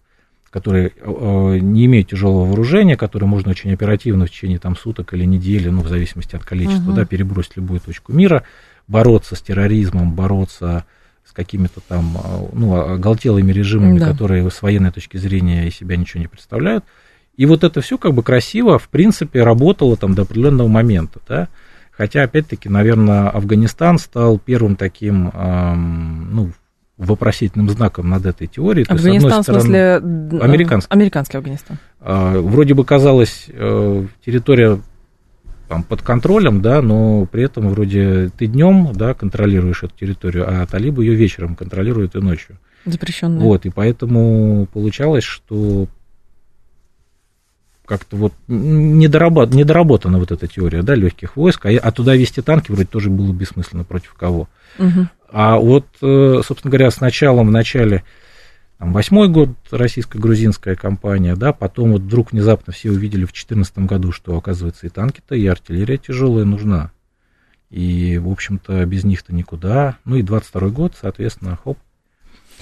которые 0.51 0.91
э, 0.96 1.58
не 1.62 1.86
имеют 1.86 2.10
тяжелого 2.10 2.46
вооружения, 2.46 2.98
которые 2.98 3.27
можно 3.27 3.51
очень 3.51 3.74
оперативно 3.74 4.25
в 4.25 4.29
течение 4.29 4.60
там, 4.60 4.75
суток 4.75 5.13
или 5.13 5.24
недели, 5.24 5.70
ну, 5.70 5.81
в 5.81 5.88
зависимости 5.88 6.36
от 6.36 6.43
количества, 6.43 6.89
угу. 6.89 6.93
да, 6.93 7.05
перебросить 7.05 7.55
любую 7.55 7.79
точку 7.79 8.12
мира, 8.12 8.43
бороться 8.88 9.36
с 9.36 9.41
терроризмом, 9.41 10.13
бороться 10.13 10.86
с 11.25 11.31
какими-то 11.31 11.79
там, 11.88 12.17
э, 12.17 12.48
ну, 12.51 12.75
оголтелыми 12.75 13.51
режимами, 13.53 13.98
да. 13.98 14.08
которые 14.08 14.50
с 14.51 14.62
военной 14.62 14.91
точки 14.91 15.15
зрения 15.15 15.67
из 15.67 15.75
себя 15.75 15.96
ничего 15.96 16.20
не 16.20 16.27
представляют. 16.27 16.84
И 17.38 17.46
вот 17.46 17.63
это 17.63 17.79
все 17.79 17.98
как 17.98 18.13
бы 18.13 18.22
красиво, 18.22 18.77
в 18.77 18.89
принципе, 18.89 19.43
работало 19.43 19.96
там 19.96 20.13
до 20.15 20.24
определенного 20.24 20.67
момента, 20.67 21.22
да. 21.27 21.48
Хотя, 21.91 22.24
опять-таки, 22.24 22.67
наверное, 22.67 23.29
Афганистан 23.29 24.00
стал 24.00 24.38
первым 24.38 24.75
таким, 24.75 25.29
эм, 25.29 26.36
ну, 26.36 26.51
вопросительным 27.05 27.70
знаком 27.70 28.10
над 28.10 28.25
этой 28.25 28.48
теорией. 28.48 28.86
Афганистан, 28.88 29.31
То 29.31 29.38
есть, 29.38 29.50
в 29.50 29.53
смысле... 29.53 29.96
Американский. 30.41 30.93
Американский 30.93 31.38
Афганистан. 31.38 31.77
А, 32.00 32.39
вроде 32.39 32.74
бы 32.74 32.86
казалось, 32.86 33.46
э, 33.50 34.05
территория 34.25 34.79
там, 35.67 35.84
под 35.84 36.01
контролем, 36.01 36.62
да, 36.62 36.81
но 36.81 37.25
при 37.25 37.43
этом 37.43 37.70
вроде 37.70 38.29
ты 38.38 38.48
днем, 38.48 38.91
да, 38.93 39.13
контролируешь 39.13 39.84
эту 39.84 39.93
территорию, 39.98 40.46
а 40.48 40.66
талибы 40.66 41.05
ее 41.05 41.16
вечером 41.16 41.55
контролируют 41.55 42.16
и 42.16 42.20
ночью. 42.20 42.57
Запрещенная. 42.85 43.40
Вот, 43.40 43.66
и 43.66 43.70
поэтому 43.70 44.68
получалось, 44.74 45.24
что 45.24 45.87
как-то 47.85 48.16
вот 48.16 48.33
недоработ, 48.48 49.53
недоработана 49.53 50.18
вот 50.18 50.31
эта 50.31 50.48
теория, 50.48 50.81
да, 50.81 50.96
легких 50.96 51.35
войск, 51.35 51.66
а, 51.66 51.70
а 51.70 51.92
туда 51.92 52.16
вести 52.16 52.42
танки 52.42 52.72
вроде 52.72 52.87
тоже 52.87 53.09
было 53.09 53.33
бессмысленно 53.33 53.83
против 53.83 54.14
кого. 54.14 54.48
Угу. 54.79 55.07
А 55.31 55.57
вот, 55.57 55.85
э, 56.01 56.41
собственно 56.46 56.72
говоря, 56.72 56.91
с 56.91 57.00
началом, 57.00 57.48
в 57.48 57.51
начале, 57.51 58.03
там, 58.77 58.91
восьмой 58.91 59.29
год 59.29 59.50
российско-грузинская 59.72 60.75
кампания, 60.75 61.35
да, 61.35 61.53
потом 61.53 61.94
вот 61.94 62.01
вдруг 62.01 62.33
внезапно 62.33 62.74
все 62.74 62.89
увидели 62.89 63.24
в 63.24 63.31
2014 63.31 63.77
году, 63.79 64.11
что, 64.11 64.35
оказывается, 64.35 64.87
и 64.87 64.89
танки-то, 64.89 65.35
и 65.35 65.48
артиллерия 65.48 65.98
тяжелая 65.98 66.44
нужна. 66.44 66.91
И, 67.70 68.17
в 68.17 68.29
общем-то, 68.29 68.85
без 68.85 69.05
них-то 69.05 69.33
никуда. 69.33 69.98
Ну 70.03 70.17
и 70.17 70.22
22 70.22 70.70
год, 70.70 70.94
соответственно, 71.00 71.57
хоп. 71.63 71.77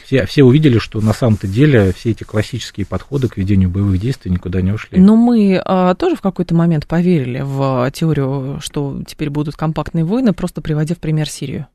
Все, 0.05 0.27
все 0.27 0.43
увидели, 0.43 0.77
что 0.77 1.01
на 1.01 1.13
самом-то 1.13 1.47
деле 1.47 1.91
все 1.93 2.11
эти 2.11 2.23
классические 2.23 2.85
подходы 2.85 3.27
к 3.27 3.37
ведению 3.37 3.69
боевых 3.69 3.99
действий 3.99 4.31
никуда 4.31 4.61
не 4.61 4.71
ушли. 4.71 4.99
Но 4.99 5.15
мы 5.15 5.59
а, 5.65 5.95
тоже 5.95 6.15
в 6.15 6.21
какой-то 6.21 6.53
момент 6.53 6.85
поверили 6.85 7.41
в 7.43 7.89
теорию, 7.91 8.59
что 8.61 9.01
теперь 9.07 9.31
будут 9.31 9.55
компактные 9.55 10.05
войны, 10.05 10.33
просто 10.33 10.61
приводя 10.61 10.93
в 10.93 10.99
пример 10.99 11.27
Сирию 11.27 11.67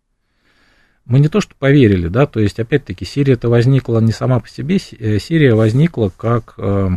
мы 1.07 1.21
не 1.21 1.29
то 1.29 1.41
что 1.41 1.55
поверили, 1.59 2.09
да, 2.09 2.27
то 2.27 2.41
есть, 2.41 2.59
опять-таки, 2.59 3.05
Сирия 3.05 3.35
это 3.35 3.49
возникла 3.49 3.99
не 4.01 4.13
сама 4.13 4.41
по 4.41 4.49
себе, 4.49 4.77
э, 4.77 5.19
Сирия 5.19 5.55
возникла 5.55 6.11
как, 6.17 6.55
э, 6.57 6.91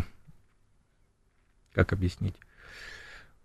как 1.73 1.93
объяснить, 1.93 2.35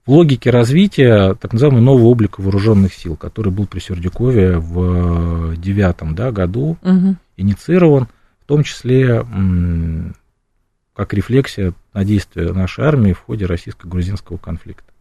в 0.06 0.10
логике 0.10 0.50
развития 0.50 1.34
так 1.34 1.52
называемого 1.52 1.82
нового 1.82 2.06
облика 2.06 2.40
вооруженных 2.40 2.92
сил, 2.92 3.16
который 3.16 3.52
был 3.52 3.66
при 3.66 3.78
Сердюкове 3.78 4.58
в 4.58 5.56
девятом 5.56 6.14
да, 6.14 6.32
году 6.32 6.76
угу. 6.82 7.16
инициирован, 7.36 8.08
в 8.40 8.46
том 8.46 8.64
числе 8.64 9.24
как 10.94 11.14
рефлексия 11.14 11.72
на 11.94 12.04
действия 12.04 12.52
нашей 12.52 12.84
армии 12.84 13.12
в 13.12 13.20
ходе 13.20 13.46
российско-грузинского 13.46 14.38
конфликта. 14.38 14.91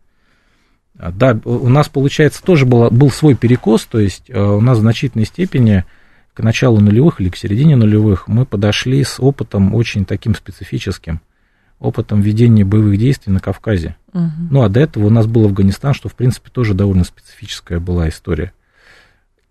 А, 0.98 1.12
да, 1.12 1.40
у 1.46 1.70
нас, 1.70 1.90
получается, 1.90 2.44
тоже 2.44 2.66
было, 2.66 2.90
был 2.90 3.10
свой 3.12 3.36
перекос, 3.36 3.86
то 3.86 4.00
есть 4.00 4.30
э, 4.30 4.40
у 4.40 4.62
нас 4.62 4.78
в 4.78 4.82
значительной 4.82 5.26
степени 5.26 5.86
к 6.34 6.42
началу 6.42 6.80
нулевых 6.80 7.20
или 7.20 7.30
к 7.30 7.36
середине 7.36 7.76
нулевых 7.76 8.28
мы 8.28 8.46
подошли 8.46 9.04
с 9.04 9.20
опытом 9.20 9.76
очень 9.76 10.06
таким 10.06 10.36
специфическим, 10.36 11.22
опытом 11.80 12.22
ведения 12.22 12.64
боевых 12.64 12.98
действий 12.98 13.34
на 13.34 13.40
Кавказе. 13.40 13.96
Угу. 14.14 14.32
Ну, 14.52 14.62
а 14.62 14.70
до 14.70 14.80
этого 14.80 15.08
у 15.08 15.10
нас 15.10 15.26
был 15.26 15.46
Афганистан, 15.46 15.94
что, 15.94 16.10
в 16.10 16.16
принципе, 16.16 16.50
тоже 16.52 16.74
довольно 16.74 17.04
специфическая 17.04 17.80
была 17.80 18.10
история. 18.10 18.54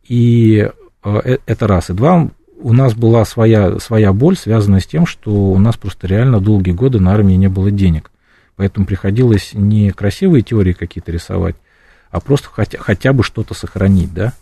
И 0.06 0.68
э, 1.04 1.20
э, 1.24 1.38
это 1.46 1.66
раз. 1.66 1.90
И 1.90 1.94
два, 1.94 2.30
у 2.60 2.72
нас 2.72 2.94
была 2.94 3.24
своя, 3.24 3.78
своя 3.78 4.12
боль, 4.12 4.36
связанная 4.36 4.80
с 4.80 4.86
тем, 4.86 5.06
что 5.06 5.30
у 5.30 5.58
нас 5.58 5.76
просто 5.76 6.06
реально 6.06 6.40
долгие 6.40 6.72
годы 6.72 7.00
на 7.00 7.12
армии 7.12 7.34
не 7.34 7.48
было 7.48 7.70
денег. 7.70 8.09
Поэтому 8.60 8.84
приходилось 8.84 9.52
не 9.54 9.90
красивые 9.90 10.42
теории 10.42 10.74
какие-то 10.74 11.10
рисовать, 11.10 11.56
а 12.10 12.20
просто 12.20 12.50
хотя, 12.52 12.76
хотя 12.76 13.14
бы 13.14 13.22
что-то 13.24 13.54
сохранить, 13.54 14.12
да. 14.12 14.34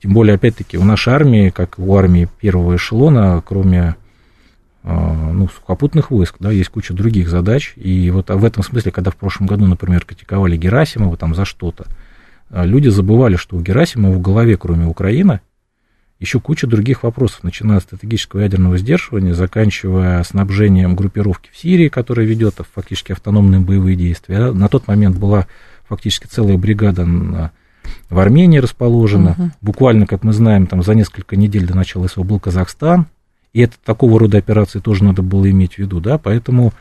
Тем 0.00 0.14
более, 0.14 0.36
опять-таки, 0.36 0.78
у 0.78 0.84
нашей 0.84 1.12
армии, 1.12 1.50
как 1.50 1.76
у 1.80 1.96
армии 1.96 2.28
первого 2.40 2.76
эшелона, 2.76 3.42
кроме 3.44 3.96
а, 4.84 5.32
ну, 5.32 5.48
сухопутных 5.48 6.12
войск, 6.12 6.36
да, 6.38 6.52
есть 6.52 6.68
куча 6.68 6.94
других 6.94 7.28
задач. 7.28 7.72
И 7.74 8.08
вот 8.12 8.30
в 8.30 8.44
этом 8.44 8.62
смысле, 8.62 8.92
когда 8.92 9.10
в 9.10 9.16
прошлом 9.16 9.48
году, 9.48 9.66
например, 9.66 10.04
критиковали 10.04 10.56
Герасимова 10.56 11.16
там 11.16 11.34
за 11.34 11.44
что-то, 11.44 11.86
а, 12.50 12.64
люди 12.64 12.86
забывали, 12.86 13.34
что 13.34 13.56
у 13.56 13.60
Герасимова 13.60 14.12
в 14.12 14.20
голове, 14.20 14.56
кроме 14.58 14.86
Украины, 14.86 15.40
еще 16.20 16.38
куча 16.38 16.66
других 16.66 17.02
вопросов, 17.02 17.42
начиная 17.42 17.78
от 17.78 17.84
стратегического 17.84 18.40
ядерного 18.40 18.76
сдерживания, 18.76 19.34
заканчивая 19.34 20.22
снабжением 20.22 20.94
группировки 20.94 21.50
в 21.50 21.56
Сирии, 21.56 21.88
которая 21.88 22.26
ведет 22.26 22.56
фактически 22.74 23.12
автономные 23.12 23.60
боевые 23.60 23.96
действия. 23.96 24.52
На 24.52 24.68
тот 24.68 24.86
момент 24.86 25.16
была 25.16 25.46
фактически 25.88 26.26
целая 26.26 26.58
бригада 26.58 27.06
в 28.10 28.18
Армении 28.18 28.58
расположена. 28.58 29.30
Угу. 29.30 29.50
Буквально, 29.62 30.06
как 30.06 30.22
мы 30.22 30.34
знаем, 30.34 30.66
там 30.66 30.82
за 30.82 30.94
несколько 30.94 31.36
недель 31.36 31.66
до 31.66 31.74
начала 31.74 32.06
СВО 32.06 32.22
был 32.22 32.38
Казахстан. 32.38 33.06
И 33.52 33.60
это 33.60 33.76
такого 33.84 34.20
рода 34.20 34.38
операции 34.38 34.78
тоже 34.78 35.02
надо 35.02 35.22
было 35.22 35.50
иметь 35.50 35.74
в 35.74 35.78
виду, 35.78 36.00
да, 36.00 36.18
поэтому... 36.18 36.72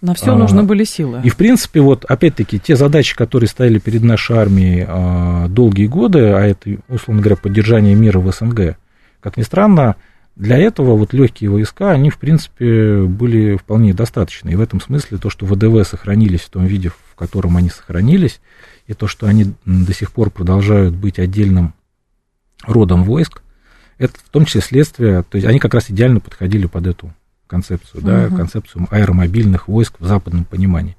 На 0.00 0.14
все 0.14 0.32
а, 0.32 0.36
нужны 0.36 0.62
были 0.62 0.84
силы. 0.84 1.20
И, 1.24 1.28
в 1.28 1.36
принципе, 1.36 1.80
вот, 1.80 2.04
опять-таки, 2.04 2.60
те 2.60 2.76
задачи, 2.76 3.16
которые 3.16 3.48
стояли 3.48 3.78
перед 3.78 4.02
нашей 4.02 4.36
армией 4.36 4.84
а, 4.86 5.48
долгие 5.48 5.86
годы, 5.86 6.20
а 6.20 6.40
это, 6.40 6.76
условно 6.88 7.20
говоря, 7.20 7.36
поддержание 7.36 7.94
мира 7.94 8.20
в 8.20 8.32
СНГ, 8.32 8.76
как 9.20 9.36
ни 9.36 9.42
странно, 9.42 9.96
для 10.36 10.56
этого 10.56 10.96
вот 10.96 11.12
легкие 11.12 11.50
войска, 11.50 11.90
они, 11.90 12.10
в 12.10 12.18
принципе, 12.18 13.02
были 13.02 13.56
вполне 13.56 13.92
достаточны. 13.92 14.50
И 14.50 14.56
в 14.56 14.60
этом 14.60 14.80
смысле 14.80 15.18
то, 15.18 15.30
что 15.30 15.46
ВДВ 15.46 15.86
сохранились 15.86 16.42
в 16.42 16.50
том 16.50 16.64
виде, 16.64 16.90
в 16.90 17.16
котором 17.16 17.56
они 17.56 17.68
сохранились, 17.68 18.40
и 18.86 18.94
то, 18.94 19.08
что 19.08 19.26
они 19.26 19.52
до 19.64 19.92
сих 19.92 20.12
пор 20.12 20.30
продолжают 20.30 20.94
быть 20.94 21.18
отдельным 21.18 21.74
родом 22.62 23.02
войск, 23.02 23.42
это 23.98 24.12
в 24.16 24.28
том 24.30 24.44
числе 24.44 24.60
следствие, 24.60 25.24
то 25.28 25.36
есть 25.36 25.46
они 25.46 25.58
как 25.58 25.74
раз 25.74 25.90
идеально 25.90 26.20
подходили 26.20 26.66
под 26.66 26.86
эту 26.86 27.12
концепцию, 27.48 28.02
да, 28.02 28.28
концепцию 28.28 28.86
аэромобильных 28.90 29.66
войск 29.66 29.94
в 29.98 30.06
западном 30.06 30.44
понимании. 30.44 30.96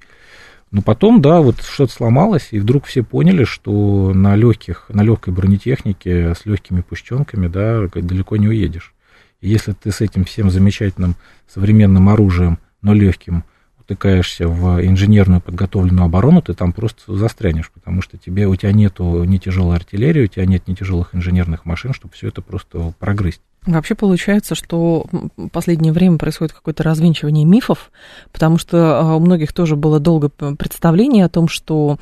Но 0.72 0.82
потом, 0.82 1.22
да, 1.22 1.42
вот 1.42 1.62
что-то 1.62 1.94
сломалось, 1.94 2.50
и 2.52 2.60
вдруг 2.60 2.86
все 2.86 3.02
поняли, 3.02 3.44
что 3.44 4.14
на 4.14 4.36
легких, 4.36 4.86
на 4.90 5.02
легкой 5.02 5.34
бронетехнике 5.34 6.36
с 6.36 6.46
легкими 6.46 6.82
пущенками, 6.82 7.48
да, 7.48 7.88
далеко 7.88 8.38
не 8.38 8.48
уедешь. 8.48 8.94
И 9.42 9.50
если 9.50 9.72
ты 9.72 9.92
с 9.92 10.02
этим 10.02 10.26
всем 10.26 10.52
замечательным 10.52 11.16
современным 11.48 12.10
оружием, 12.10 12.60
но 12.82 12.94
легким, 12.94 13.44
утыкаешься 13.90 14.48
в 14.48 14.86
инженерную 14.86 15.42
подготовленную 15.42 16.06
оборону, 16.06 16.42
ты 16.42 16.54
там 16.54 16.74
просто 16.74 17.16
застрянешь, 17.16 17.72
потому 17.72 18.02
что 18.02 18.18
тебе, 18.18 18.48
у 18.48 18.56
тебя 18.56 18.72
нету 18.72 19.24
ни 19.24 19.38
тяжелой 19.38 19.78
артиллерии, 19.78 20.26
у 20.26 20.28
тебя 20.28 20.46
нет 20.46 20.68
ни 20.68 20.76
тяжелых 20.76 21.16
инженерных 21.16 21.66
машин, 21.66 21.94
чтобы 21.94 22.14
все 22.14 22.28
это 22.28 22.42
просто 22.42 22.94
прогрызть. 23.00 23.42
Вообще 23.66 23.96
получается, 23.96 24.56
что 24.56 25.06
в 25.12 25.50
последнее 25.50 25.92
время 25.92 26.18
происходит 26.18 26.54
какое-то 26.54 26.84
развенчивание 26.84 27.46
мифов, 27.46 27.92
потому 28.32 28.58
что 28.58 29.00
а, 29.00 29.16
у 29.16 29.20
многих 29.20 29.52
тоже 29.52 29.76
было 29.76 30.00
долго 30.00 30.30
представление 30.30 31.26
о 31.26 31.30
том, 31.30 31.50
что 31.50 31.98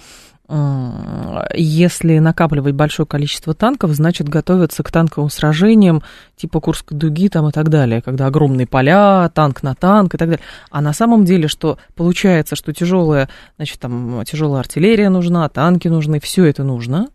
если 1.54 2.20
накапливать 2.20 2.74
большое 2.74 3.06
количество 3.06 3.54
танков, 3.54 3.92
значит 3.92 4.30
готовиться 4.30 4.82
к 4.82 4.92
танковым 4.92 5.30
сражениям 5.30 6.04
типа 6.38 6.62
Курской 6.62 6.98
дуги 6.98 7.28
там 7.28 7.50
и 7.50 7.52
так 7.52 7.70
далее, 7.70 8.02
когда 8.02 8.28
огромные 8.28 8.66
поля, 8.66 9.30
танк 9.34 9.62
на 9.64 9.76
танк 9.76 10.16
и 10.16 10.18
так 10.18 10.30
далее. 10.30 10.44
А 10.70 10.82
на 10.82 10.94
самом 10.94 11.26
деле, 11.26 11.50
что 11.50 11.78
получается, 11.96 12.56
что 12.56 12.72
тяжелая, 12.72 13.28
значит, 13.58 13.80
там 13.80 14.24
тяжелая 14.26 14.62
артиллерия 14.62 15.10
нужна, 15.10 15.50
танки 15.50 15.90
нужны, 15.90 16.20
все 16.22 16.46
это 16.46 16.64
нужно, 16.64 17.10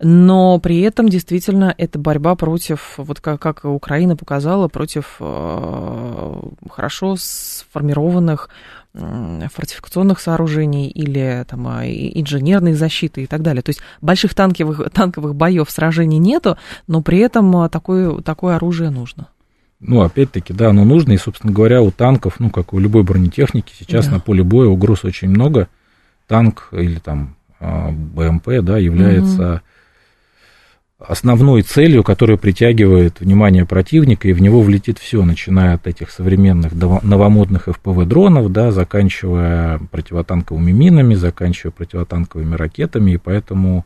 но 0.00 0.58
при 0.58 0.80
этом 0.80 1.08
действительно 1.08 1.74
это 1.76 1.98
борьба 1.98 2.34
против, 2.34 2.94
вот 2.98 3.20
как, 3.20 3.40
как 3.40 3.64
Украина 3.64 4.16
показала, 4.16 4.68
против 4.68 5.16
э, 5.20 6.40
хорошо 6.70 7.16
сформированных 7.18 8.48
фортификационных 9.52 10.20
сооружений 10.20 10.88
или 10.88 11.44
там, 11.48 11.66
а, 11.68 11.86
инженерной 11.86 12.74
защиты 12.74 13.22
и 13.22 13.26
так 13.26 13.42
далее. 13.42 13.62
То 13.62 13.70
есть 13.70 13.80
больших 14.00 14.34
танковых, 14.34 14.90
танковых 14.92 15.34
боев, 15.34 15.70
сражений 15.70 16.18
нету, 16.18 16.56
но 16.86 17.02
при 17.02 17.18
этом 17.18 17.54
а, 17.56 17.68
такое, 17.68 18.20
такое 18.22 18.56
оружие 18.56 18.90
нужно. 18.90 19.28
Ну, 19.80 20.00
опять-таки, 20.00 20.54
да, 20.54 20.70
оно 20.70 20.84
нужно, 20.84 21.12
и, 21.12 21.18
собственно 21.18 21.52
говоря, 21.52 21.82
у 21.82 21.90
танков, 21.90 22.36
ну, 22.38 22.50
как 22.50 22.72
у 22.72 22.78
любой 22.78 23.02
бронетехники, 23.02 23.72
сейчас 23.78 24.06
да. 24.06 24.12
на 24.12 24.20
поле 24.20 24.42
боя 24.42 24.68
угроз 24.68 25.04
очень 25.04 25.28
много. 25.28 25.68
Танк 26.26 26.68
или 26.72 26.98
там 26.98 27.36
а, 27.60 27.90
БМП, 27.90 28.62
да, 28.62 28.78
является 28.78 29.54
угу 29.54 29.60
основной 30.98 31.62
целью, 31.62 32.02
которая 32.02 32.36
притягивает 32.36 33.20
внимание 33.20 33.66
противника, 33.66 34.28
и 34.28 34.32
в 34.32 34.40
него 34.40 34.62
влетит 34.62 34.98
все, 34.98 35.24
начиная 35.24 35.74
от 35.74 35.86
этих 35.86 36.10
современных 36.10 36.72
новомодных 36.72 37.68
ФПВ-дронов, 37.68 38.50
да, 38.50 38.70
заканчивая 38.70 39.78
противотанковыми 39.90 40.72
минами, 40.72 41.14
заканчивая 41.14 41.72
противотанковыми 41.72 42.54
ракетами, 42.54 43.12
и 43.12 43.16
поэтому 43.18 43.84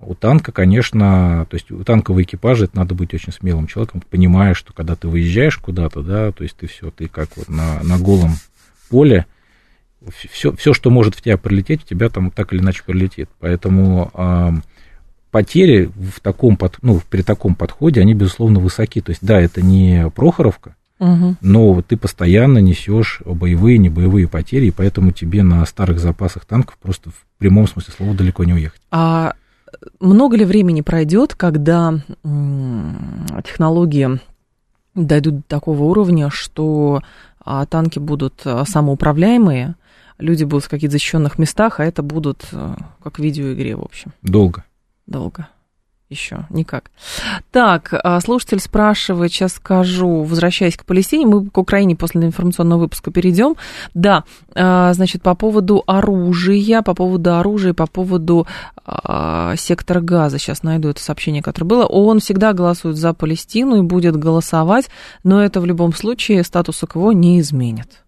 у 0.00 0.14
танка, 0.14 0.50
конечно, 0.52 1.46
то 1.48 1.54
есть 1.54 1.70
у 1.70 1.82
танкового 1.84 2.22
экипажа 2.22 2.64
это 2.64 2.76
надо 2.76 2.94
быть 2.94 3.14
очень 3.14 3.32
смелым 3.32 3.66
человеком, 3.66 4.02
понимая, 4.10 4.54
что 4.54 4.72
когда 4.72 4.96
ты 4.96 5.08
выезжаешь 5.08 5.56
куда-то, 5.56 6.02
да, 6.02 6.32
то 6.32 6.42
есть 6.42 6.56
ты 6.56 6.66
все, 6.66 6.90
ты 6.90 7.06
как 7.08 7.28
вот 7.36 7.48
на, 7.48 7.82
на 7.82 7.98
голом 7.98 8.32
поле, 8.90 9.26
все, 10.30 10.54
все, 10.54 10.74
что 10.74 10.90
может 10.90 11.14
в 11.14 11.22
тебя 11.22 11.38
прилететь, 11.38 11.82
в 11.82 11.86
тебя 11.86 12.08
там 12.10 12.30
так 12.30 12.52
или 12.52 12.60
иначе 12.60 12.82
прилетит. 12.84 13.30
Поэтому 13.40 14.62
потери 15.34 15.90
в 15.96 16.20
таком, 16.20 16.56
под, 16.56 16.76
ну, 16.82 17.00
при 17.10 17.22
таком 17.22 17.56
подходе, 17.56 18.00
они, 18.00 18.14
безусловно, 18.14 18.60
высоки. 18.60 19.00
То 19.00 19.10
есть, 19.10 19.20
да, 19.20 19.40
это 19.40 19.62
не 19.62 20.08
Прохоровка, 20.14 20.76
угу. 21.00 21.34
но 21.40 21.82
ты 21.82 21.96
постоянно 21.96 22.58
несешь 22.58 23.20
боевые, 23.26 23.78
не 23.78 23.88
боевые 23.88 24.28
потери, 24.28 24.66
и 24.66 24.70
поэтому 24.70 25.10
тебе 25.10 25.42
на 25.42 25.66
старых 25.66 25.98
запасах 25.98 26.44
танков 26.44 26.78
просто 26.80 27.10
в 27.10 27.26
прямом 27.38 27.66
смысле 27.66 27.92
слова 27.96 28.14
далеко 28.14 28.44
не 28.44 28.52
уехать. 28.52 28.80
А 28.92 29.34
много 29.98 30.36
ли 30.36 30.44
времени 30.44 30.82
пройдет, 30.82 31.34
когда 31.34 31.94
технологии 33.44 34.20
дойдут 34.94 35.38
до 35.38 35.42
такого 35.48 35.82
уровня, 35.82 36.30
что 36.30 37.02
а, 37.44 37.66
танки 37.66 37.98
будут 37.98 38.42
а, 38.44 38.64
самоуправляемые, 38.64 39.74
люди 40.18 40.44
будут 40.44 40.66
в 40.66 40.68
каких-то 40.68 40.92
защищенных 40.92 41.40
местах, 41.40 41.80
а 41.80 41.84
это 41.84 42.04
будут 42.04 42.46
а, 42.52 42.76
как 43.02 43.18
в 43.18 43.18
видеоигре, 43.18 43.74
в 43.74 43.82
общем? 43.82 44.12
Долго 44.22 44.62
долго. 45.06 45.48
Еще 46.10 46.46
никак. 46.50 46.90
Так, 47.50 47.92
а, 47.92 48.20
слушатель 48.20 48.60
спрашивает, 48.60 49.32
сейчас 49.32 49.54
скажу, 49.54 50.22
возвращаясь 50.22 50.76
к 50.76 50.84
Палестине, 50.84 51.26
мы 51.26 51.48
к 51.48 51.56
Украине 51.56 51.96
после 51.96 52.22
информационного 52.22 52.80
выпуска 52.80 53.10
перейдем. 53.10 53.56
Да, 53.94 54.24
а, 54.54 54.92
значит, 54.92 55.22
по 55.22 55.34
поводу 55.34 55.82
оружия, 55.86 56.82
по 56.82 56.94
поводу 56.94 57.36
оружия, 57.36 57.72
по 57.72 57.86
поводу 57.86 58.46
а, 58.84 59.56
сектора 59.56 60.00
газа, 60.00 60.38
сейчас 60.38 60.62
найду 60.62 60.90
это 60.90 61.02
сообщение, 61.02 61.42
которое 61.42 61.66
было. 61.66 61.86
ООН 61.86 62.20
всегда 62.20 62.52
голосует 62.52 62.96
за 62.96 63.14
Палестину 63.14 63.78
и 63.78 63.82
будет 63.82 64.14
голосовать, 64.14 64.90
но 65.24 65.42
это 65.42 65.60
в 65.60 65.64
любом 65.64 65.94
случае 65.94 66.44
статуса 66.44 66.86
КВО 66.86 67.12
не 67.12 67.40
изменит. 67.40 68.04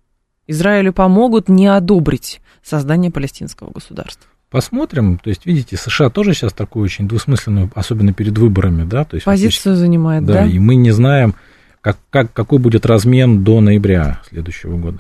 Израилю 0.47 0.93
помогут 0.93 1.49
не 1.49 1.67
одобрить 1.67 2.41
создание 2.63 3.11
палестинского 3.11 3.71
государства. 3.71 4.31
Посмотрим. 4.51 5.19
То 5.19 5.31
есть, 5.31 5.45
видите, 5.45 5.77
США 5.77 6.09
тоже 6.09 6.33
сейчас 6.33 6.53
такую 6.53 6.85
очень 6.85 7.09
двусмысленную, 7.09 7.71
особенно 7.75 8.13
перед 8.13 8.39
выборами, 8.39 8.85
да, 8.85 9.05
то 9.05 9.17
есть 9.17 9.25
позицию 9.25 9.77
занимает, 9.77 10.25
да, 10.25 10.35
да. 10.35 10.47
И 10.47 10.59
мы 10.59 10.77
не 10.77 10.93
знаем, 10.93 11.35
как, 11.81 11.99
как, 12.11 12.33
какой 12.33 12.59
будет 12.59 12.87
размен 12.87 13.43
до 13.43 13.61
ноября 13.61 14.23
следующего 14.29 14.77
года. 14.77 14.99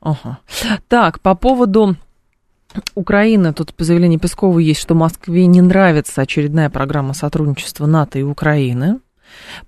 Ага. 0.00 0.38
Так, 0.88 1.20
по 1.20 1.34
поводу 1.34 1.96
Украины, 2.94 3.52
тут 3.52 3.74
по 3.74 3.84
заявлению 3.84 4.20
Пескова 4.20 4.58
есть, 4.58 4.80
что 4.80 4.94
Москве 4.94 5.46
не 5.46 5.60
нравится 5.60 6.22
очередная 6.22 6.70
программа 6.70 7.14
сотрудничества 7.14 7.86
НАТО 7.86 8.18
и 8.18 8.22
Украины. 8.22 9.00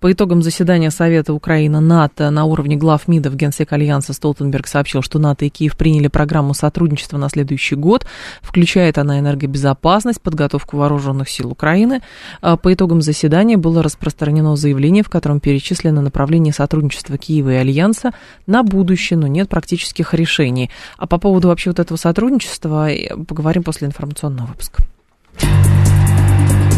По 0.01 0.13
итогам 0.13 0.43
заседания 0.43 0.91
Совета 0.91 1.33
Украина-НАТО 1.33 2.31
на 2.31 2.45
уровне 2.45 2.77
глав 2.77 3.09
МИДов 3.09 3.35
Генсек 3.37 3.73
Альянса 3.73 4.13
Столтенберг 4.13 4.67
сообщил, 4.67 5.03
что 5.03 5.19
НАТО 5.19 5.45
и 5.45 5.49
Киев 5.49 5.77
приняли 5.77 6.09
программу 6.09 6.55
сотрудничества 6.55 7.19
на 7.19 7.29
следующий 7.29 7.75
год. 7.75 8.07
Включает 8.43 8.99
она 8.99 9.19
энергобезопасность, 9.19 10.21
подготовку 10.21 10.77
вооруженных 10.77 11.29
сил 11.29 11.51
Украины. 11.51 12.03
А 12.41 12.57
по 12.57 12.73
итогам 12.73 13.03
заседания 13.03 13.57
было 13.57 13.83
распространено 13.83 14.57
заявление, 14.57 15.03
в 15.03 15.11
котором 15.11 15.41
перечислены 15.41 16.01
направления 16.01 16.53
сотрудничества 16.53 17.19
Киева 17.19 17.51
и 17.51 17.57
Альянса 17.57 18.13
на 18.47 18.63
будущее, 18.63 19.19
но 19.19 19.27
нет 19.27 19.49
практических 19.49 20.15
решений. 20.15 20.71
А 20.97 21.07
по 21.07 21.19
поводу 21.19 21.49
вообще 21.49 21.71
вот 21.71 21.79
этого 21.79 21.97
сотрудничества 21.97 22.91
э, 22.91 23.17
поговорим 23.17 23.63
после 23.63 23.89
информационного 23.89 24.47
выпуска. 24.49 24.83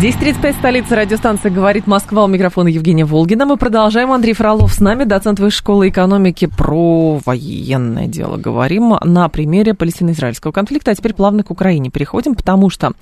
10.35, 0.00 0.54
столица 0.54 0.96
радиостанции 0.96 1.50
«Говорит 1.50 1.86
Москва». 1.86 2.24
У 2.24 2.26
микрофона 2.26 2.68
Евгения 2.68 3.04
Волгина. 3.04 3.44
Мы 3.44 3.58
продолжаем. 3.58 4.12
Андрей 4.12 4.32
Фролов 4.32 4.72
с 4.72 4.80
нами, 4.80 5.04
доцент 5.04 5.38
Высшей 5.38 5.58
школы 5.58 5.90
экономики. 5.90 6.46
Про 6.46 7.20
военное 7.22 8.06
дело 8.06 8.38
говорим 8.38 8.94
на 9.04 9.28
примере 9.28 9.74
палестино-израильского 9.74 10.52
конфликта. 10.52 10.92
А 10.92 10.94
теперь 10.94 11.12
плавно 11.12 11.42
к 11.42 11.50
Украине 11.50 11.90
переходим, 11.90 12.34
потому 12.34 12.70
что 12.70 12.92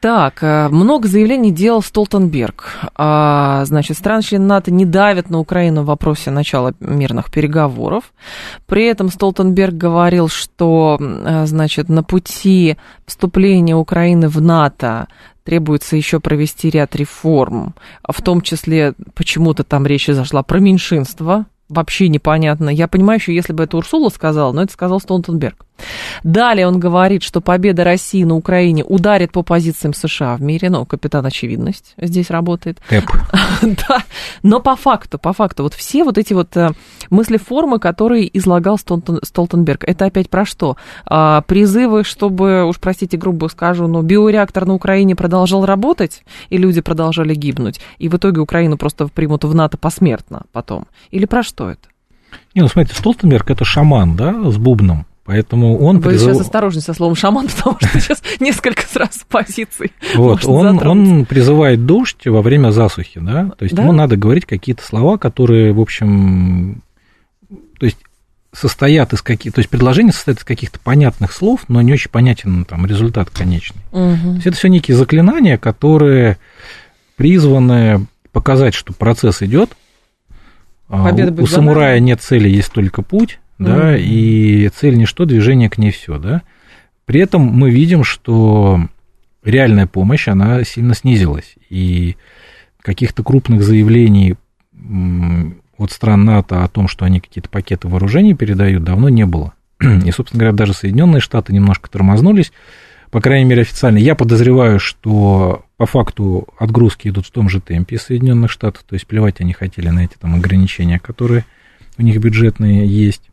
так, 0.00 0.42
э, 0.42 0.68
много 0.68 1.08
заявлений 1.08 1.50
делал 1.50 1.82
Столтенберг. 1.82 2.74
А, 2.94 3.64
значит, 3.66 3.98
страны-члены 3.98 4.46
НАТО 4.46 4.70
не 4.70 4.86
давят 4.86 5.28
на 5.28 5.38
Украину 5.40 5.82
в 5.82 5.86
вопросе 5.86 6.30
начала 6.30 6.72
мирных 6.80 7.30
переговоров. 7.30 8.12
При 8.66 8.86
этом 8.86 9.10
Столтенберг 9.10 9.74
говорил, 9.74 10.28
что, 10.28 10.98
э, 11.00 11.46
значит, 11.46 11.90
на 11.90 12.02
пути 12.02 12.76
вступления 13.06 13.76
Украины 13.76 14.28
в 14.28 14.40
НАТО 14.40 15.08
требуется 15.44 15.96
еще 15.96 16.20
провести 16.20 16.70
ряд 16.70 16.96
реформ, 16.96 17.74
в 18.08 18.20
том 18.22 18.40
числе 18.40 18.94
почему-то 19.14 19.62
там 19.62 19.86
речь 19.86 20.06
зашла 20.06 20.42
про 20.42 20.58
меньшинство, 20.58 21.46
вообще 21.68 22.08
непонятно. 22.08 22.70
Я 22.70 22.88
понимаю 22.88 23.18
еще, 23.18 23.34
если 23.34 23.52
бы 23.52 23.64
это 23.64 23.76
Урсула 23.76 24.08
сказала, 24.08 24.52
но 24.52 24.62
это 24.62 24.72
сказал 24.72 25.00
Столтенберг. 25.00 25.64
Далее 26.22 26.66
он 26.66 26.78
говорит, 26.78 27.22
что 27.22 27.40
победа 27.40 27.84
России 27.84 28.24
на 28.24 28.34
Украине 28.34 28.84
ударит 28.84 29.32
по 29.32 29.42
позициям 29.42 29.94
США 29.94 30.36
в 30.36 30.42
мире. 30.42 30.70
Ну, 30.70 30.84
капитан 30.86 31.24
очевидность 31.26 31.94
здесь 31.98 32.30
работает. 32.30 32.80
Кэп. 32.88 33.04
да, 33.62 34.02
но 34.42 34.60
по 34.60 34.76
факту, 34.76 35.18
по 35.18 35.32
факту, 35.32 35.62
вот 35.62 35.74
все 35.74 36.04
вот 36.04 36.18
эти 36.18 36.32
вот 36.32 36.56
э, 36.56 36.70
мысли 37.10 37.36
формы, 37.36 37.78
которые 37.78 38.36
излагал 38.36 38.78
Столтенберг, 38.78 39.84
это 39.84 40.06
опять 40.06 40.30
про 40.30 40.44
что? 40.44 40.76
А, 41.06 41.42
призывы, 41.42 42.04
чтобы, 42.04 42.64
уж 42.64 42.78
простите, 42.78 43.16
грубо 43.16 43.48
скажу, 43.48 43.86
но 43.86 44.02
биореактор 44.02 44.66
на 44.66 44.74
Украине 44.74 45.14
продолжал 45.14 45.64
работать, 45.64 46.22
и 46.50 46.56
люди 46.56 46.80
продолжали 46.80 47.34
гибнуть, 47.34 47.80
и 47.98 48.08
в 48.08 48.16
итоге 48.16 48.40
Украину 48.40 48.76
просто 48.76 49.08
примут 49.08 49.44
в 49.44 49.54
НАТО 49.54 49.76
посмертно 49.78 50.42
потом. 50.52 50.86
Или 51.10 51.26
про 51.26 51.42
что 51.42 51.70
это? 51.70 51.88
Не, 52.54 52.62
ну 52.62 52.68
смотрите, 52.68 52.98
Столтенберг 52.98 53.50
это 53.50 53.64
шаман, 53.64 54.16
да, 54.16 54.50
с 54.50 54.56
бубном. 54.56 55.06
Поэтому 55.24 55.78
он 55.78 56.00
Вы 56.00 56.10
призыв... 56.10 56.34
сейчас 56.34 56.42
осторожней 56.42 56.82
со 56.82 56.92
словом 56.92 57.14
шаман, 57.14 57.48
потому 57.56 57.78
что 57.80 58.00
сейчас 58.00 58.22
несколько 58.40 58.82
сразу 58.86 59.20
позиций. 59.28 59.92
Вот, 60.14 60.44
он, 60.44 60.86
он 60.86 61.24
призывает 61.24 61.86
дождь 61.86 62.26
во 62.26 62.42
время 62.42 62.70
засухи, 62.70 63.20
да, 63.20 63.50
то 63.56 63.64
есть 63.64 63.74
да? 63.74 63.82
ему 63.82 63.92
надо 63.92 64.16
говорить 64.16 64.44
какие-то 64.44 64.84
слова, 64.84 65.16
которые, 65.16 65.72
в 65.72 65.80
общем, 65.80 66.82
то 67.78 67.86
есть 67.86 67.98
состоят 68.52 69.12
из 69.12 69.20
каких 69.20 69.52
то 69.52 69.58
есть 69.58 69.68
предложение 69.68 70.12
состоит 70.12 70.38
из 70.38 70.44
каких-то 70.44 70.78
понятных 70.78 71.32
слов, 71.32 71.62
но 71.68 71.82
не 71.82 71.92
очень 71.92 72.10
понятен 72.10 72.64
там 72.64 72.86
результат 72.86 73.30
конечный. 73.30 73.80
Угу. 73.92 74.16
То 74.16 74.34
есть 74.34 74.46
это 74.46 74.56
все 74.56 74.68
некие 74.68 74.96
заклинания, 74.96 75.58
которые 75.58 76.38
призваны 77.16 78.06
показать, 78.30 78.74
что 78.74 78.92
процесс 78.92 79.42
идет. 79.42 79.70
А 80.88 81.04
Победа 81.04 81.40
у, 81.40 81.44
у 81.44 81.46
самурая 81.46 81.98
нет 81.98 82.20
цели, 82.20 82.48
есть 82.48 82.70
только 82.70 83.02
путь, 83.02 83.40
да, 83.64 83.96
и 83.96 84.68
цель 84.68 84.96
ничто, 84.96 85.24
движение 85.24 85.70
к 85.70 85.78
ней 85.78 85.90
все, 85.90 86.18
да. 86.18 86.42
При 87.04 87.20
этом 87.20 87.42
мы 87.42 87.70
видим, 87.70 88.04
что 88.04 88.80
реальная 89.44 89.86
помощь, 89.86 90.28
она 90.28 90.64
сильно 90.64 90.94
снизилась, 90.94 91.54
и 91.68 92.16
каких-то 92.80 93.22
крупных 93.22 93.62
заявлений 93.62 94.36
от 95.76 95.92
стран 95.92 96.24
НАТО 96.24 96.64
о 96.64 96.68
том, 96.68 96.88
что 96.88 97.04
они 97.04 97.20
какие-то 97.20 97.48
пакеты 97.48 97.88
вооружений 97.88 98.34
передают, 98.34 98.84
давно 98.84 99.08
не 99.08 99.26
было. 99.26 99.54
И, 99.80 100.10
собственно 100.12 100.40
говоря, 100.40 100.56
даже 100.56 100.72
Соединенные 100.72 101.20
Штаты 101.20 101.52
немножко 101.52 101.90
тормознулись, 101.90 102.52
по 103.10 103.20
крайней 103.20 103.44
мере, 103.44 103.62
официально. 103.62 103.98
Я 103.98 104.14
подозреваю, 104.14 104.80
что 104.80 105.64
по 105.76 105.86
факту 105.86 106.48
отгрузки 106.58 107.08
идут 107.08 107.26
в 107.26 107.30
том 107.30 107.48
же 107.48 107.60
темпе 107.60 107.98
Соединенных 107.98 108.50
Штатов, 108.50 108.84
то 108.88 108.94
есть 108.94 109.06
плевать 109.06 109.40
они 109.40 109.52
хотели 109.52 109.88
на 109.88 110.04
эти 110.04 110.14
там 110.14 110.34
ограничения, 110.34 110.98
которые 110.98 111.44
у 111.96 112.02
них 112.02 112.18
бюджетные 112.18 112.86
есть. 112.86 113.30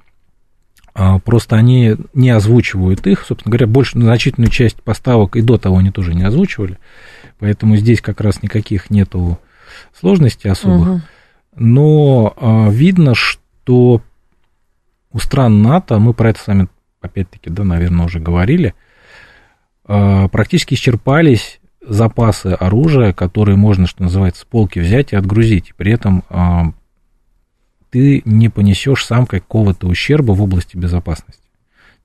А 0.93 1.19
просто 1.19 1.55
они 1.55 1.95
не 2.13 2.29
озвучивают 2.29 3.07
их, 3.07 3.25
собственно 3.25 3.51
говоря, 3.51 3.67
больше 3.67 3.99
значительную 3.99 4.51
часть 4.51 4.81
поставок 4.83 5.35
и 5.35 5.41
до 5.41 5.57
того 5.57 5.77
они 5.77 5.91
тоже 5.91 6.13
не 6.13 6.23
озвучивали, 6.23 6.77
поэтому 7.39 7.77
здесь 7.77 8.01
как 8.01 8.19
раз 8.19 8.43
никаких 8.43 8.89
нету 8.89 9.39
сложностей 9.93 10.51
особых. 10.51 10.87
Угу 10.87 11.01
но 11.55 12.33
а, 12.37 12.69
видно, 12.69 13.13
что 13.15 14.01
у 15.11 15.19
стран 15.19 15.61
НАТО, 15.61 15.99
мы 15.99 16.13
про 16.13 16.29
это 16.29 16.39
с 16.39 16.47
вами, 16.47 16.67
опять-таки, 17.01 17.49
да, 17.49 17.63
наверное, 17.63 18.05
уже 18.05 18.19
говорили, 18.19 18.73
а, 19.85 20.27
практически 20.29 20.75
исчерпались 20.75 21.59
запасы 21.85 22.55
оружия, 22.59 23.11
которые 23.11 23.57
можно, 23.57 23.87
что 23.87 24.03
называется, 24.03 24.41
с 24.41 24.45
полки 24.45 24.79
взять 24.79 25.13
и 25.13 25.15
отгрузить. 25.15 25.73
При 25.75 25.91
этом 25.91 26.23
ты 27.91 28.23
не 28.25 28.49
понесешь 28.49 29.05
сам 29.05 29.27
какого-то 29.27 29.87
ущерба 29.87 30.31
в 30.31 30.41
области 30.41 30.75
безопасности. 30.77 31.43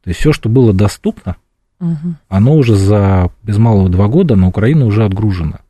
То 0.04 0.10
есть 0.10 0.20
все, 0.20 0.32
что 0.32 0.48
было 0.48 0.72
доступно, 0.72 1.36
угу. 1.80 2.14
оно 2.28 2.54
уже 2.54 2.74
за 2.74 3.30
без 3.42 3.56
малого 3.56 3.88
два 3.88 4.08
года 4.08 4.36
на 4.36 4.48
Украину 4.48 4.86
уже 4.86 5.04
отгружено. 5.04 5.60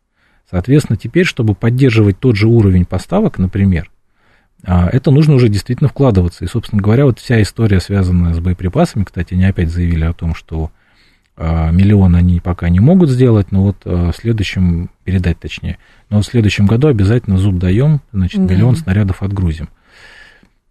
Соответственно, 0.51 0.97
теперь, 0.97 1.25
чтобы 1.25 1.55
поддерживать 1.55 2.19
тот 2.19 2.37
же 2.37 2.49
уровень 2.49 2.85
поставок, 2.85 3.39
например, 3.39 3.91
а, 4.65 4.89
это 4.89 5.11
нужно 5.11 5.35
уже 5.35 5.49
действительно 5.49 5.89
вкладываться. 5.89 6.45
И, 6.45 6.49
собственно 6.49 6.83
говоря, 6.83 7.05
вот 7.05 7.19
вся 7.19 7.41
история, 7.43 7.81
связанная 7.81 8.33
с 8.33 8.41
боеприпасами, 8.41 9.05
кстати, 9.05 9.35
они 9.35 9.45
опять 9.45 9.71
заявили 9.71 10.05
о 10.05 10.13
том, 10.13 10.35
что 10.35 10.71
а, 11.37 11.71
миллион 11.71 12.15
они 12.15 12.41
пока 12.41 12.69
не 12.69 12.81
могут 12.81 13.11
сделать, 13.11 13.53
но 13.53 13.65
вот 13.65 13.77
а, 13.85 14.13
в 14.13 14.17
следующем, 14.17 14.91
передать 15.05 15.39
точнее, 15.39 15.79
но 16.09 16.23
в 16.23 16.27
следующем 16.27 16.67
году 16.67 16.89
обязательно 16.89 17.37
зуб 17.37 17.59
даем, 17.59 18.01
значит, 18.13 18.47
да. 18.47 18.55
миллион 18.55 18.77
снарядов 18.77 19.23
отгрузим. 19.23 19.69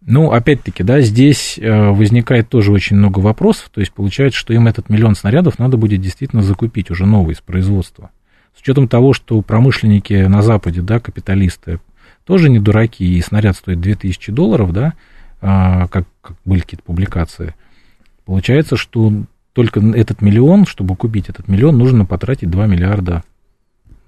Ну, 0.06 0.30
опять-таки, 0.30 0.84
да, 0.84 1.00
здесь 1.00 1.58
возникает 1.60 2.48
тоже 2.48 2.70
очень 2.70 2.96
много 2.96 3.18
вопросов, 3.18 3.70
то 3.74 3.80
есть 3.80 3.92
получается, 3.92 4.38
что 4.38 4.54
им 4.54 4.68
этот 4.68 4.88
миллион 4.88 5.16
снарядов 5.16 5.58
надо 5.58 5.76
будет 5.76 6.00
действительно 6.00 6.42
закупить 6.42 6.92
уже 6.92 7.06
новый 7.06 7.34
из 7.34 7.40
производства. 7.40 8.10
С 8.56 8.60
учетом 8.60 8.86
того, 8.86 9.12
что 9.12 9.42
промышленники 9.42 10.14
на 10.14 10.42
Западе, 10.42 10.80
да, 10.80 11.00
капиталисты, 11.00 11.80
тоже 12.24 12.48
не 12.48 12.60
дураки, 12.60 13.04
и 13.04 13.20
снаряд 13.20 13.56
стоит 13.56 13.80
2000 13.80 14.30
долларов, 14.30 14.72
да, 14.72 14.94
а, 15.40 15.88
как, 15.88 16.06
как 16.22 16.36
были 16.44 16.60
какие-то 16.60 16.84
публикации, 16.84 17.54
получается, 18.24 18.76
что 18.76 19.12
только 19.52 19.80
этот 19.80 20.22
миллион, 20.22 20.66
чтобы 20.66 20.96
купить 20.96 21.28
этот 21.28 21.48
миллион, 21.48 21.78
нужно 21.78 22.04
потратить 22.04 22.50
2 22.50 22.66
миллиарда 22.66 23.24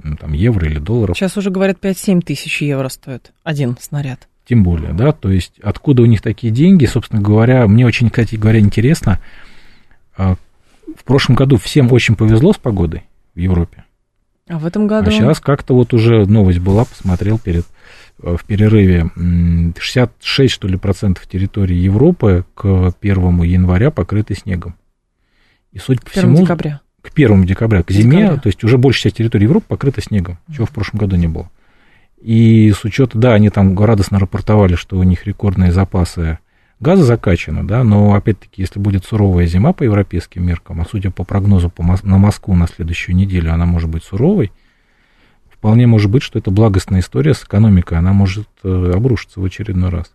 ну, 0.02 0.16
там, 0.16 0.32
евро 0.32 0.68
или 0.68 0.78
долларов. 0.78 1.16
Сейчас 1.16 1.36
уже 1.36 1.50
говорят 1.50 1.78
5-7 1.80 2.22
тысяч 2.22 2.62
евро 2.62 2.88
стоит 2.88 3.32
один 3.42 3.76
снаряд. 3.80 4.28
Тем 4.48 4.62
более, 4.62 4.94
да, 4.94 5.12
то 5.12 5.30
есть 5.30 5.52
откуда 5.62 6.02
у 6.02 6.06
них 6.06 6.22
такие 6.22 6.50
деньги, 6.50 6.86
собственно 6.86 7.20
говоря, 7.20 7.66
мне 7.66 7.84
очень, 7.84 8.08
кстати 8.08 8.36
говоря, 8.36 8.60
интересно, 8.60 9.20
а, 10.16 10.36
в 10.96 11.04
прошлом 11.04 11.36
году 11.36 11.58
всем 11.58 11.92
очень 11.92 12.16
повезло 12.16 12.54
с 12.54 12.56
погодой 12.56 13.04
в 13.34 13.38
Европе. 13.38 13.84
А 14.48 14.58
в 14.58 14.64
этом 14.64 14.86
году? 14.86 15.10
А 15.10 15.12
сейчас 15.12 15.40
как-то 15.40 15.74
вот 15.74 15.92
уже 15.92 16.24
новость 16.24 16.60
была, 16.60 16.86
посмотрел 16.86 17.38
перед 17.38 17.66
э, 18.22 18.36
в 18.38 18.44
перерыве 18.46 19.10
66, 19.78 20.54
что 20.54 20.66
ли, 20.66 20.78
процентов 20.78 21.26
территории 21.26 21.76
Европы 21.76 22.46
к 22.54 22.94
1 23.02 23.42
января 23.42 23.90
покрыты 23.90 24.34
снегом. 24.34 24.76
И 25.72 25.78
суть 25.78 26.00
по 26.02 26.08
всему... 26.08 26.38
декабря. 26.38 26.80
К 27.02 27.10
1 27.14 27.44
декабря, 27.44 27.82
к 27.82 27.90
зиме, 27.90 28.22
декабря. 28.22 28.40
то 28.40 28.46
есть 28.46 28.64
уже 28.64 28.78
большая 28.78 29.02
часть 29.02 29.16
территории 29.18 29.44
Европы 29.44 29.66
покрыта 29.68 30.00
снегом, 30.00 30.38
чего 30.50 30.64
в 30.64 30.70
прошлом 30.70 31.00
году 31.00 31.16
не 31.16 31.28
было. 31.28 31.50
И 32.20 32.72
с 32.72 32.84
учета, 32.84 33.16
да, 33.18 33.34
они 33.34 33.48
там 33.50 33.78
радостно 33.78 34.18
рапортовали, 34.18 34.74
что 34.74 34.98
у 34.98 35.02
них 35.02 35.26
рекордные 35.26 35.72
запасы 35.72 36.38
газа 36.80 37.04
закачано, 37.04 37.66
да, 37.66 37.84
но 37.84 38.14
опять-таки, 38.14 38.62
если 38.62 38.78
будет 38.78 39.04
суровая 39.04 39.46
зима 39.46 39.72
по 39.72 39.82
европейским 39.82 40.46
меркам, 40.46 40.80
а 40.80 40.84
судя 40.84 41.10
по 41.10 41.24
прогнозу 41.24 41.70
по, 41.70 41.82
на 41.82 42.18
Москву 42.18 42.54
на 42.54 42.66
следующую 42.66 43.16
неделю, 43.16 43.52
она 43.52 43.66
может 43.66 43.88
быть 43.88 44.04
суровой, 44.04 44.52
вполне 45.50 45.86
может 45.86 46.10
быть, 46.10 46.22
что 46.22 46.38
это 46.38 46.50
благостная 46.50 47.00
история 47.00 47.34
с 47.34 47.42
экономикой, 47.42 47.98
она 47.98 48.12
может 48.12 48.48
э, 48.62 48.92
обрушиться 48.94 49.40
в 49.40 49.44
очередной 49.44 49.90
раз. 49.90 50.12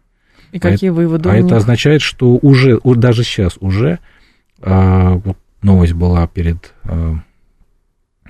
И 0.51 0.57
а 0.57 0.59
какие 0.59 0.89
это, 0.89 0.95
выводы? 0.95 1.29
А 1.29 1.35
это 1.35 1.57
означает, 1.57 2.01
что 2.01 2.37
уже, 2.41 2.79
даже 2.83 3.23
сейчас 3.23 3.57
уже, 3.59 3.99
а, 4.61 5.15
вот 5.15 5.37
новость 5.61 5.93
была 5.93 6.27
перед 6.27 6.73
а, 6.83 7.15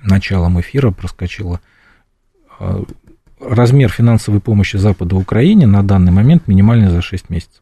началом 0.02 0.60
эфира, 0.60 0.92
проскочила, 0.92 1.60
а, 2.60 2.84
размер 3.46 3.90
финансовой 3.90 4.42
помощи 4.42 4.78
Запада 4.78 5.16
Украине 5.16 5.68
на 5.68 5.84
данный 5.84 6.12
момент 6.12 6.48
минимальный 6.48 6.90
за 6.90 7.02
6 7.02 7.30
месяцев. 7.30 7.62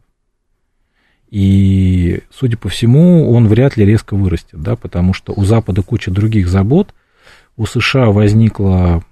И, 1.29 2.23
судя 2.29 2.57
по 2.57 2.67
всему, 2.67 3.31
он 3.31 3.47
вряд 3.47 3.77
ли 3.77 3.85
резко 3.85 4.15
вырастет, 4.15 4.61
да, 4.61 4.75
потому 4.75 5.13
что 5.13 5.33
у 5.33 5.45
Запада 5.45 5.81
куча 5.81 6.11
других 6.11 6.49
забот, 6.49 6.93
у 7.55 7.65
США 7.65 8.07
возникла, 8.07 9.03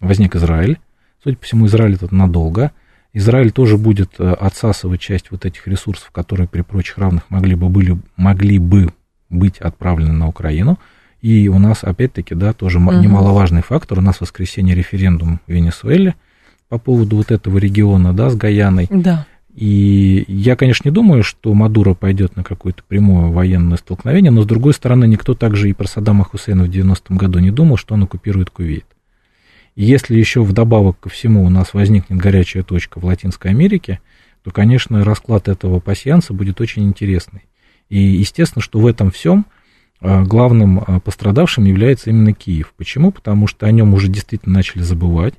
возник 0.00 0.36
Израиль, 0.36 0.78
судя 1.24 1.36
по 1.36 1.44
всему, 1.44 1.66
Израиль 1.66 1.94
это 1.94 2.14
надолго, 2.14 2.72
Израиль 3.14 3.50
тоже 3.50 3.78
будет 3.78 4.20
э, 4.20 4.30
отсасывать 4.30 5.00
часть 5.00 5.30
вот 5.30 5.46
этих 5.46 5.66
ресурсов, 5.66 6.10
которые 6.10 6.46
при 6.46 6.60
прочих 6.60 6.98
равных 6.98 7.30
могли 7.30 7.54
бы, 7.54 7.70
были, 7.70 7.98
могли 8.16 8.58
бы 8.58 8.92
быть 9.30 9.58
отправлены 9.58 10.12
на 10.12 10.28
Украину. 10.28 10.78
И 11.22 11.48
у 11.48 11.58
нас, 11.58 11.82
опять-таки, 11.82 12.34
да, 12.34 12.52
тоже 12.52 12.78
угу. 12.78 12.92
немаловажный 12.92 13.62
фактор. 13.62 13.98
У 13.98 14.02
нас 14.02 14.16
в 14.16 14.20
воскресенье 14.22 14.74
референдум 14.74 15.40
в 15.46 15.50
Венесуэле 15.50 16.14
по 16.68 16.78
поводу 16.78 17.16
вот 17.16 17.30
этого 17.30 17.58
региона, 17.58 18.12
да, 18.12 18.30
с 18.30 18.36
Гаяной. 18.36 18.88
Да. 18.90 19.26
И 19.54 20.24
я, 20.28 20.54
конечно, 20.54 20.86
не 20.86 20.92
думаю, 20.92 21.22
что 21.22 21.54
Мадуро 21.54 21.94
пойдет 21.94 22.36
на 22.36 22.44
какое-то 22.44 22.82
прямое 22.86 23.28
военное 23.28 23.78
столкновение, 23.78 24.30
но, 24.30 24.42
с 24.42 24.46
другой 24.46 24.74
стороны, 24.74 25.06
никто 25.06 25.34
также 25.34 25.70
и 25.70 25.72
про 25.72 25.86
Саддама 25.86 26.24
Хусейна 26.24 26.64
в 26.64 26.68
90-м 26.68 27.16
году 27.16 27.38
не 27.38 27.50
думал, 27.50 27.78
что 27.78 27.94
он 27.94 28.02
оккупирует 28.02 28.50
Кувейт. 28.50 28.84
И 29.74 29.84
если 29.84 30.16
еще 30.16 30.42
вдобавок 30.42 31.00
ко 31.00 31.08
всему 31.08 31.44
у 31.44 31.48
нас 31.48 31.72
возникнет 31.72 32.18
горячая 32.18 32.64
точка 32.64 32.98
в 32.98 33.06
Латинской 33.06 33.50
Америке, 33.50 34.00
то, 34.42 34.50
конечно, 34.50 35.02
расклад 35.04 35.48
этого 35.48 35.80
пассианса 35.80 36.34
будет 36.34 36.60
очень 36.60 36.84
интересный. 36.84 37.44
И 37.88 37.98
естественно, 37.98 38.62
что 38.62 38.78
в 38.78 38.86
этом 38.86 39.10
всем 39.10 39.46
главным 40.00 40.84
а, 40.86 41.00
пострадавшим 41.00 41.64
является 41.64 42.10
именно 42.10 42.32
Киев. 42.32 42.72
Почему? 42.76 43.10
Потому 43.10 43.46
что 43.46 43.66
о 43.66 43.70
нем 43.70 43.94
уже 43.94 44.08
действительно 44.08 44.56
начали 44.56 44.82
забывать. 44.82 45.34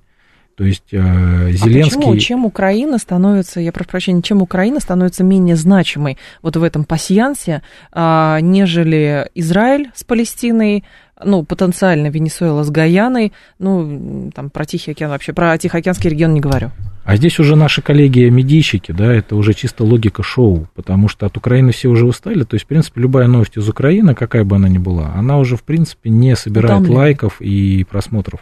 То 0.57 0.63
есть 0.63 0.91
э, 0.91 1.51
Зеленский... 1.51 1.97
А 1.97 1.99
почему? 1.99 2.17
Чем 2.17 2.45
Украина 2.45 2.97
становится, 2.97 3.59
я 3.59 3.71
прошу 3.71 3.89
прощения, 3.91 4.23
чем 4.23 4.41
Украина 4.41 4.79
становится 4.79 5.23
менее 5.23 5.55
значимой 5.55 6.17
вот 6.41 6.57
в 6.57 6.63
этом 6.63 6.83
пассиансе, 6.83 7.61
а, 7.91 8.39
нежели 8.41 9.29
Израиль 9.35 9.91
с 9.93 10.03
Палестиной, 10.03 10.83
ну, 11.23 11.43
потенциально 11.43 12.07
Венесуэла 12.07 12.63
с 12.63 12.71
Гаяной, 12.71 13.33
ну, 13.59 14.31
там, 14.33 14.49
про 14.49 14.65
Тихий 14.65 14.91
океан 14.91 15.11
вообще, 15.11 15.31
про 15.31 15.55
Тихоокеанский 15.59 16.09
регион 16.09 16.33
не 16.33 16.39
говорю. 16.39 16.71
А 17.03 17.15
здесь 17.17 17.37
уже 17.37 17.55
наши 17.55 17.83
коллеги-медийщики, 17.83 18.91
да, 18.91 19.13
это 19.13 19.35
уже 19.35 19.53
чисто 19.53 19.83
логика 19.83 20.23
шоу, 20.23 20.67
потому 20.73 21.07
что 21.07 21.27
от 21.27 21.37
Украины 21.37 21.71
все 21.71 21.87
уже 21.87 22.07
устали, 22.07 22.43
то 22.43 22.55
есть, 22.55 22.65
в 22.65 22.67
принципе, 22.67 22.99
любая 22.99 23.27
новость 23.27 23.57
из 23.57 23.69
Украины, 23.69 24.15
какая 24.15 24.43
бы 24.43 24.55
она 24.55 24.69
ни 24.69 24.79
была, 24.79 25.13
она 25.15 25.37
уже, 25.37 25.55
в 25.55 25.61
принципе, 25.61 26.09
не 26.09 26.35
собирает 26.35 26.81
Утомлен. 26.81 26.97
лайков 26.97 27.41
и 27.41 27.85
просмотров. 27.87 28.41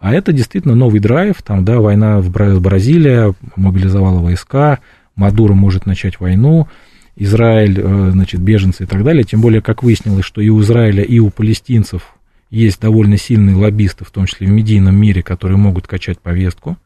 А 0.00 0.14
это 0.14 0.32
действительно 0.32 0.74
новый 0.74 0.98
драйв, 0.98 1.42
там, 1.42 1.64
да, 1.64 1.78
война 1.78 2.20
в 2.20 2.30
Бразилии, 2.30 3.34
мобилизовала 3.56 4.20
войска, 4.20 4.78
Мадуро 5.14 5.52
может 5.52 5.84
начать 5.84 6.18
войну, 6.18 6.68
Израиль, 7.16 7.78
э, 7.78 8.10
значит, 8.12 8.40
беженцы 8.40 8.84
и 8.84 8.86
так 8.86 9.04
далее. 9.04 9.24
Тем 9.24 9.42
более, 9.42 9.60
как 9.60 9.82
выяснилось, 9.82 10.24
что 10.24 10.40
и 10.40 10.48
у 10.48 10.62
Израиля, 10.62 11.02
и 11.02 11.18
у 11.18 11.28
палестинцев 11.28 12.14
есть 12.48 12.80
довольно 12.80 13.18
сильные 13.18 13.54
лоббисты, 13.54 14.06
в 14.06 14.10
том 14.10 14.24
числе 14.24 14.46
в 14.46 14.50
медийном 14.50 14.96
мире, 14.96 15.22
которые 15.22 15.58
могут 15.58 15.86
качать 15.86 16.18
повестку. 16.18 16.78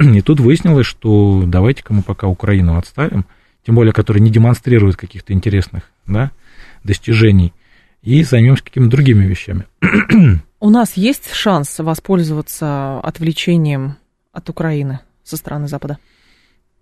И 0.00 0.20
тут 0.20 0.40
выяснилось, 0.40 0.86
что 0.86 1.44
давайте-ка 1.46 1.94
мы 1.94 2.02
пока 2.02 2.26
Украину 2.26 2.76
отставим, 2.76 3.26
тем 3.64 3.76
более, 3.76 3.92
которая 3.92 4.22
не 4.22 4.30
демонстрирует 4.30 4.96
каких-то 4.96 5.32
интересных 5.32 5.84
да, 6.06 6.32
достижений, 6.82 7.52
и 8.02 8.24
займемся 8.24 8.64
какими-то 8.64 8.90
другими 8.90 9.24
вещами. 9.24 9.64
У 10.64 10.70
нас 10.70 10.94
есть 10.94 11.30
шанс 11.30 11.78
воспользоваться 11.78 12.98
отвлечением 13.00 13.96
от 14.32 14.48
Украины 14.48 15.00
со 15.22 15.36
стороны 15.36 15.68
Запада? 15.68 15.98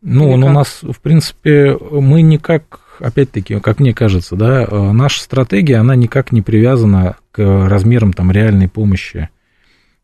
Ну, 0.03 0.31
он 0.31 0.45
у 0.45 0.51
нас, 0.51 0.85
в 0.85 1.01
принципе, 1.01 1.77
мы 1.91 2.23
никак, 2.23 2.79
опять-таки, 3.01 3.59
как 3.59 3.81
мне 3.81 3.93
кажется, 3.93 4.37
да, 4.37 4.63
э, 4.63 4.93
наша 4.93 5.21
стратегия, 5.21 5.79
она 5.79 5.97
никак 5.97 6.31
не 6.31 6.43
привязана 6.43 7.17
к 7.33 7.43
размерам 7.43 8.13
там 8.13 8.31
реальной 8.31 8.69
помощи 8.69 9.31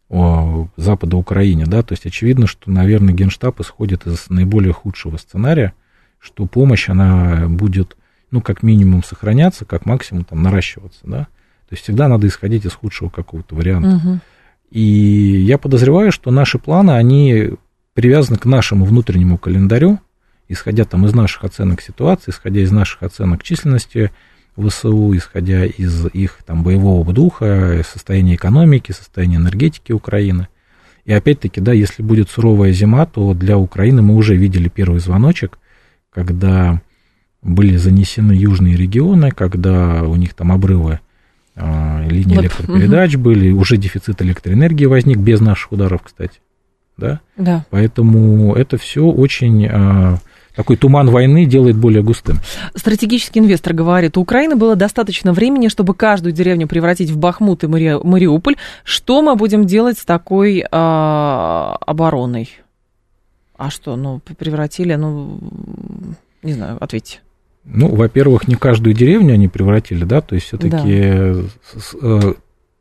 Запада 0.09 1.17
Украине, 1.17 1.65
да, 1.65 1.85
то 1.85 1.93
есть 1.93 2.05
очевидно, 2.05 2.49
что, 2.49 2.73
наверное, 2.73 3.15
Генштаб 3.15 3.61
исходит 3.61 4.09
из 4.09 4.29
наиболее 4.29 4.73
худшего 4.73 5.19
сценария, 5.19 5.73
что 6.19 6.47
помощь, 6.47 6.89
она 6.89 7.47
будет, 7.49 7.97
ну, 8.33 8.41
как 8.41 8.65
минимум 8.65 9.05
сохраняться, 9.05 9.65
как 9.65 9.87
максимум 9.87 10.25
там 10.25 10.43
наращиваться, 10.43 11.03
да, 11.05 11.29
то 11.69 11.75
есть 11.75 11.83
всегда 11.83 12.09
надо 12.09 12.27
исходить 12.27 12.65
из 12.65 12.73
худшего 12.73 13.11
какого-то 13.11 13.55
варианта. 13.55 13.97
Угу. 13.97 14.21
И 14.71 14.81
я 14.81 15.59
подозреваю, 15.59 16.13
что 16.13 16.31
наши 16.31 16.59
планы, 16.59 16.93
они 16.93 17.51
привязаны 17.93 18.39
к 18.39 18.47
нашему 18.47 18.87
внутреннему 18.87 19.37
календарю, 19.37 19.99
исходя 20.49 20.85
там 20.85 21.05
из 21.05 21.15
наших 21.15 21.45
оценок 21.45 21.83
ситуации, 21.83 22.31
исходя 22.31 22.61
из 22.61 22.71
наших 22.71 23.03
оценок 23.03 23.43
численности 23.43 24.11
ВСУ, 24.57 25.15
исходя 25.15 25.67
из 25.67 26.07
их 26.07 26.39
там 26.47 26.63
боевого 26.63 27.13
духа, 27.13 27.83
состояния 27.87 28.35
экономики, 28.35 28.93
состояния 28.93 29.37
энергетики 29.37 29.93
Украины. 29.93 30.49
И 31.05 31.13
опять-таки, 31.13 31.61
да, 31.61 31.73
если 31.73 32.03
будет 32.03 32.31
суровая 32.31 32.73
зима, 32.73 33.05
то 33.05 33.35
для 33.35 33.59
Украины 33.59 34.01
мы 34.01 34.17
уже 34.17 34.37
видели 34.37 34.69
первый 34.69 35.01
звоночек, 35.01 35.59
когда 36.11 36.81
были 37.43 37.77
занесены 37.77 38.33
южные 38.33 38.77
регионы, 38.77 39.31
когда 39.31 40.03
у 40.03 40.17
них 40.17 40.35
там 40.35 40.51
обрывы 40.51 41.01
э, 41.59 42.09
линий 42.09 42.37
вот, 42.37 42.45
электропередач 42.45 43.15
угу. 43.17 43.25
были, 43.25 43.51
уже 43.51 43.77
дефицит 43.77 44.23
электроэнергии 44.23 44.87
возник 44.87 45.19
без 45.19 45.41
наших 45.41 45.73
ударов, 45.73 46.03
кстати 46.03 46.41
да? 46.99 47.21
Да. 47.37 47.65
Поэтому 47.71 48.55
это 48.55 48.77
все 48.77 49.05
очень 49.05 49.67
а, 49.67 50.19
такой 50.55 50.77
туман 50.77 51.09
войны 51.09 51.47
делает 51.47 51.77
более 51.77 52.03
густым. 52.03 52.39
Стратегический 52.75 53.39
инвестор 53.39 53.73
говорит, 53.73 54.17
у 54.19 54.21
Украины 54.21 54.57
было 54.57 54.77
достаточно 54.77 55.33
времени, 55.33 55.69
чтобы 55.69 55.95
каждую 55.95 56.33
деревню 56.33 56.67
превратить 56.67 57.11
в 57.11 57.17
Бахмут 57.17 57.65
и 57.65 57.69
Мари... 57.69 57.99
Мариуполь. 58.03 58.57
Что 58.83 59.23
мы 59.23 59.37
будем 59.37 59.65
делать 59.65 59.99
с 59.99 60.05
такой 60.05 60.65
а, 60.71 61.79
обороной? 61.87 62.51
А 63.57 63.71
что, 63.71 63.97
ну, 63.97 64.21
превратили, 64.39 64.95
ну, 64.95 65.39
не 66.43 66.53
знаю, 66.53 66.79
ответьте. 66.81 67.21
Ну, 67.71 67.95
во-первых, 67.95 68.49
не 68.49 68.55
каждую 68.55 68.95
деревню 68.95 69.35
они 69.35 69.47
превратили, 69.47 70.05
да, 70.05 70.21
то 70.23 70.35
есть 70.35 70.47
все-таки 70.47 70.73
да. 70.73 71.43
Э, 72.01 72.33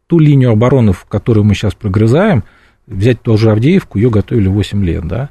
ту 0.08 0.19
линию 0.19 0.52
обороны, 0.52 0.93
в 0.93 1.06
которую 1.06 1.43
мы 1.43 1.56
сейчас 1.56 1.73
прогрызаем, 1.73 2.45
взять 2.88 3.21
тоже 3.21 3.52
Авдеевку, 3.52 3.97
ее 3.97 4.10
готовили 4.10 4.47
8 4.47 4.84
лет, 4.86 5.06
да. 5.06 5.30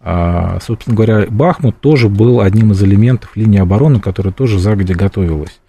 А, 0.00 0.58
собственно 0.60 0.96
говоря, 0.96 1.26
Бахмут 1.28 1.78
тоже 1.78 2.08
был 2.08 2.40
одним 2.40 2.72
из 2.72 2.82
элементов 2.82 3.36
линии 3.36 3.60
обороны, 3.60 4.00
которая 4.00 4.32
тоже 4.32 4.58
загодя 4.58 4.94
готовилась. 4.94 5.60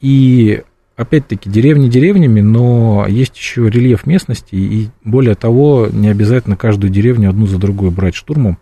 И 0.00 0.62
опять-таки 0.96 1.48
деревни 1.48 1.88
деревнями, 1.88 2.40
но 2.40 3.06
есть 3.08 3.36
еще 3.36 3.70
рельеф 3.70 4.06
местности, 4.06 4.54
и 4.56 4.88
более 5.04 5.36
того, 5.36 5.88
не 5.90 6.08
обязательно 6.08 6.56
каждую 6.56 6.90
деревню 6.90 7.30
одну 7.30 7.46
за 7.46 7.58
другой 7.58 7.90
брать 7.90 8.14
штурмом. 8.14 8.58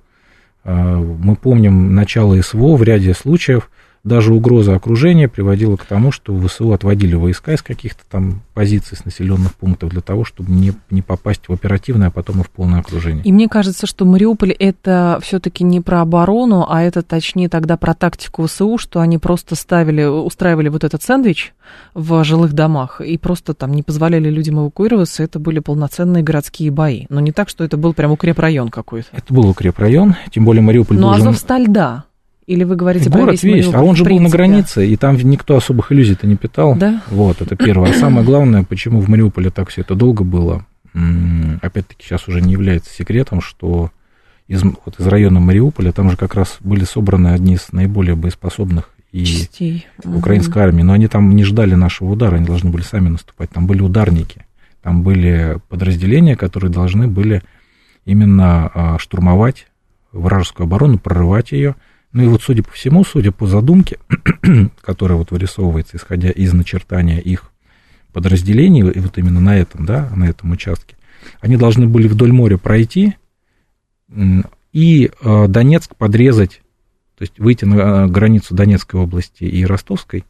А, 0.71 0.99
мы 0.99 1.35
помним 1.35 1.95
начало 1.95 2.41
СВО 2.43 2.77
в 2.77 2.83
ряде 2.83 3.15
случаев, 3.15 3.71
даже 4.09 4.35
угроза 4.35 4.75
окружения 4.75 5.29
приводила 5.29 5.77
к 5.77 5.85
тому, 5.85 6.11
что 6.11 6.37
ВСУ 6.41 6.73
отводили 6.73 7.15
войска 7.15 7.53
из 7.53 7.63
каких-то 7.63 8.03
там 8.11 8.41
позиций 8.55 8.97
с 8.97 9.05
населенных 9.05 9.55
пунктов 9.55 9.91
для 9.91 10.01
того, 10.01 10.25
чтобы 10.25 10.51
не, 10.51 10.73
не 10.91 11.03
попасть 11.03 11.49
в 11.49 11.53
оперативное, 11.53 12.09
а 12.09 12.11
потом 12.11 12.41
и 12.41 12.43
в 12.43 12.51
полное 12.51 12.81
окружение. 12.81 13.23
И 13.25 13.33
мне 13.33 13.49
кажется, 13.49 13.87
что 13.87 14.05
Мариуполь 14.05 14.53
это 14.53 15.21
все-таки 15.23 15.63
не 15.63 15.81
про 15.81 16.01
оборону, 16.01 16.67
а 16.69 16.83
это 16.83 17.03
точнее 17.03 17.49
тогда 17.49 17.77
про 17.77 17.95
тактику 17.95 18.47
ВСУ, 18.47 18.79
что 18.79 19.01
они 19.01 19.19
просто 19.19 19.55
ставили, 19.55 20.05
устраивали 20.05 20.69
вот 20.69 20.83
этот 20.85 21.03
сэндвич 21.03 21.53
в 21.95 22.25
жилых 22.25 22.53
домах 22.55 23.01
и 23.01 23.19
просто 23.19 23.55
там 23.55 23.73
не 23.73 23.83
позволяли 23.83 24.31
людям 24.31 24.59
эвакуироваться. 24.59 25.23
Это 25.23 25.39
были 25.39 25.59
полноценные 25.59 26.23
городские 26.23 26.71
бои. 26.71 27.07
Но 27.09 27.21
не 27.21 27.33
так, 27.33 27.49
что 27.49 27.65
это 27.65 27.77
был 27.77 27.93
прям 27.93 28.13
укрепрайон 28.13 28.71
какой-то. 28.71 29.09
Это 29.13 29.33
был 29.33 29.49
укрепрайон, 29.49 30.17
тем 30.31 30.45
более 30.45 30.63
Мариуполь 30.63 30.97
Но 30.97 31.09
был... 31.09 31.11
Но 31.11 31.17
Азовсталь, 31.17 31.67
да. 31.69 32.05
Или 32.49 32.65
вы 32.65 32.77
говорите 32.77 33.11
Город 33.11 33.27
про 33.27 33.33
весь 33.33 33.43
весь, 33.43 33.75
а 33.75 33.83
он 33.83 33.95
же 33.95 34.05
был 34.05 34.19
на 34.21 34.31
границе, 34.31 34.89
и 34.89 34.97
там 34.97 35.19
никто 35.19 35.59
особых 35.59 35.93
иллюзий-то 35.93 36.27
не 36.27 36.35
питал. 36.35 36.75
Да? 36.77 37.03
Вот, 37.11 37.43
это 37.43 37.57
первое. 37.57 37.91
А 37.91 37.93
самое 37.93 38.25
главное, 38.25 38.65
почему 38.65 39.01
в 39.01 39.09
Мариуполе 39.11 39.51
так 39.51 39.69
все 39.69 39.83
это 39.83 39.95
долго 39.95 40.25
было, 40.25 40.65
опять-таки 41.61 42.07
сейчас 42.07 42.27
уже 42.27 42.41
не 42.41 42.53
является 42.53 42.91
секретом, 42.91 43.43
что 43.43 43.91
из, 44.47 44.63
вот 44.63 44.99
из 44.99 45.07
района 45.07 45.41
Мариуполя 45.41 45.93
там 45.93 46.11
же 46.11 46.17
как 46.17 46.35
раз 46.35 46.57
были 46.61 46.85
собраны 46.85 47.29
одни 47.29 47.57
из 47.57 47.71
наиболее 47.71 48.17
боеспособных 48.17 48.89
и 49.13 49.27
Частей. 49.27 49.87
украинской 50.03 50.63
армии, 50.63 50.83
но 50.83 50.95
они 50.95 51.07
там 51.07 51.37
не 51.37 51.45
ждали 51.45 51.75
нашего 51.75 52.13
удара, 52.13 52.37
они 52.37 52.47
должны 52.47 52.71
были 52.71 52.81
сами 52.81 53.11
наступать, 53.11 53.51
там 53.51 53.67
были 53.67 53.83
ударники, 53.83 54.47
там 54.83 55.03
были 55.03 55.59
подразделения, 55.69 56.35
которые 56.35 56.71
должны 56.71 57.09
были 57.09 57.43
именно 58.07 58.71
а, 58.73 58.99
штурмовать 58.99 59.67
вражескую 60.13 60.65
оборону, 60.65 60.99
прорывать 60.99 61.53
ее, 61.53 61.77
ну 62.13 62.23
и 62.23 62.27
вот, 62.27 62.43
судя 62.43 62.63
по 62.63 62.71
всему, 62.71 63.05
судя 63.05 63.33
по 63.33 63.47
задумке, 63.47 63.99
которая 64.81 65.19
вот 65.19 65.31
вырисовывается, 65.31 65.97
исходя 65.97 66.31
из 66.31 66.53
начертания 66.53 67.19
их 67.19 67.51
подразделений, 68.13 68.89
и 68.91 69.01
вот 69.01 69.19
именно 69.19 69.41
на 69.41 69.57
этом, 69.57 69.85
да, 69.85 70.11
на 70.17 70.25
этом 70.25 70.51
участке, 70.53 70.97
они 71.41 71.57
должны 71.57 71.87
были 71.87 72.09
вдоль 72.09 72.33
моря 72.33 72.57
пройти 72.57 73.17
и 74.73 75.11
э, 75.21 75.47
Донецк 75.49 75.97
подрезать, 75.97 76.63
то 77.17 77.23
есть 77.23 77.39
выйти 77.39 77.65
на 77.67 77.75
э, 77.75 78.07
границу 78.07 78.55
Донецкой 78.55 79.01
области 79.01 79.45
и 79.45 79.65
Ростовской, 79.67 80.25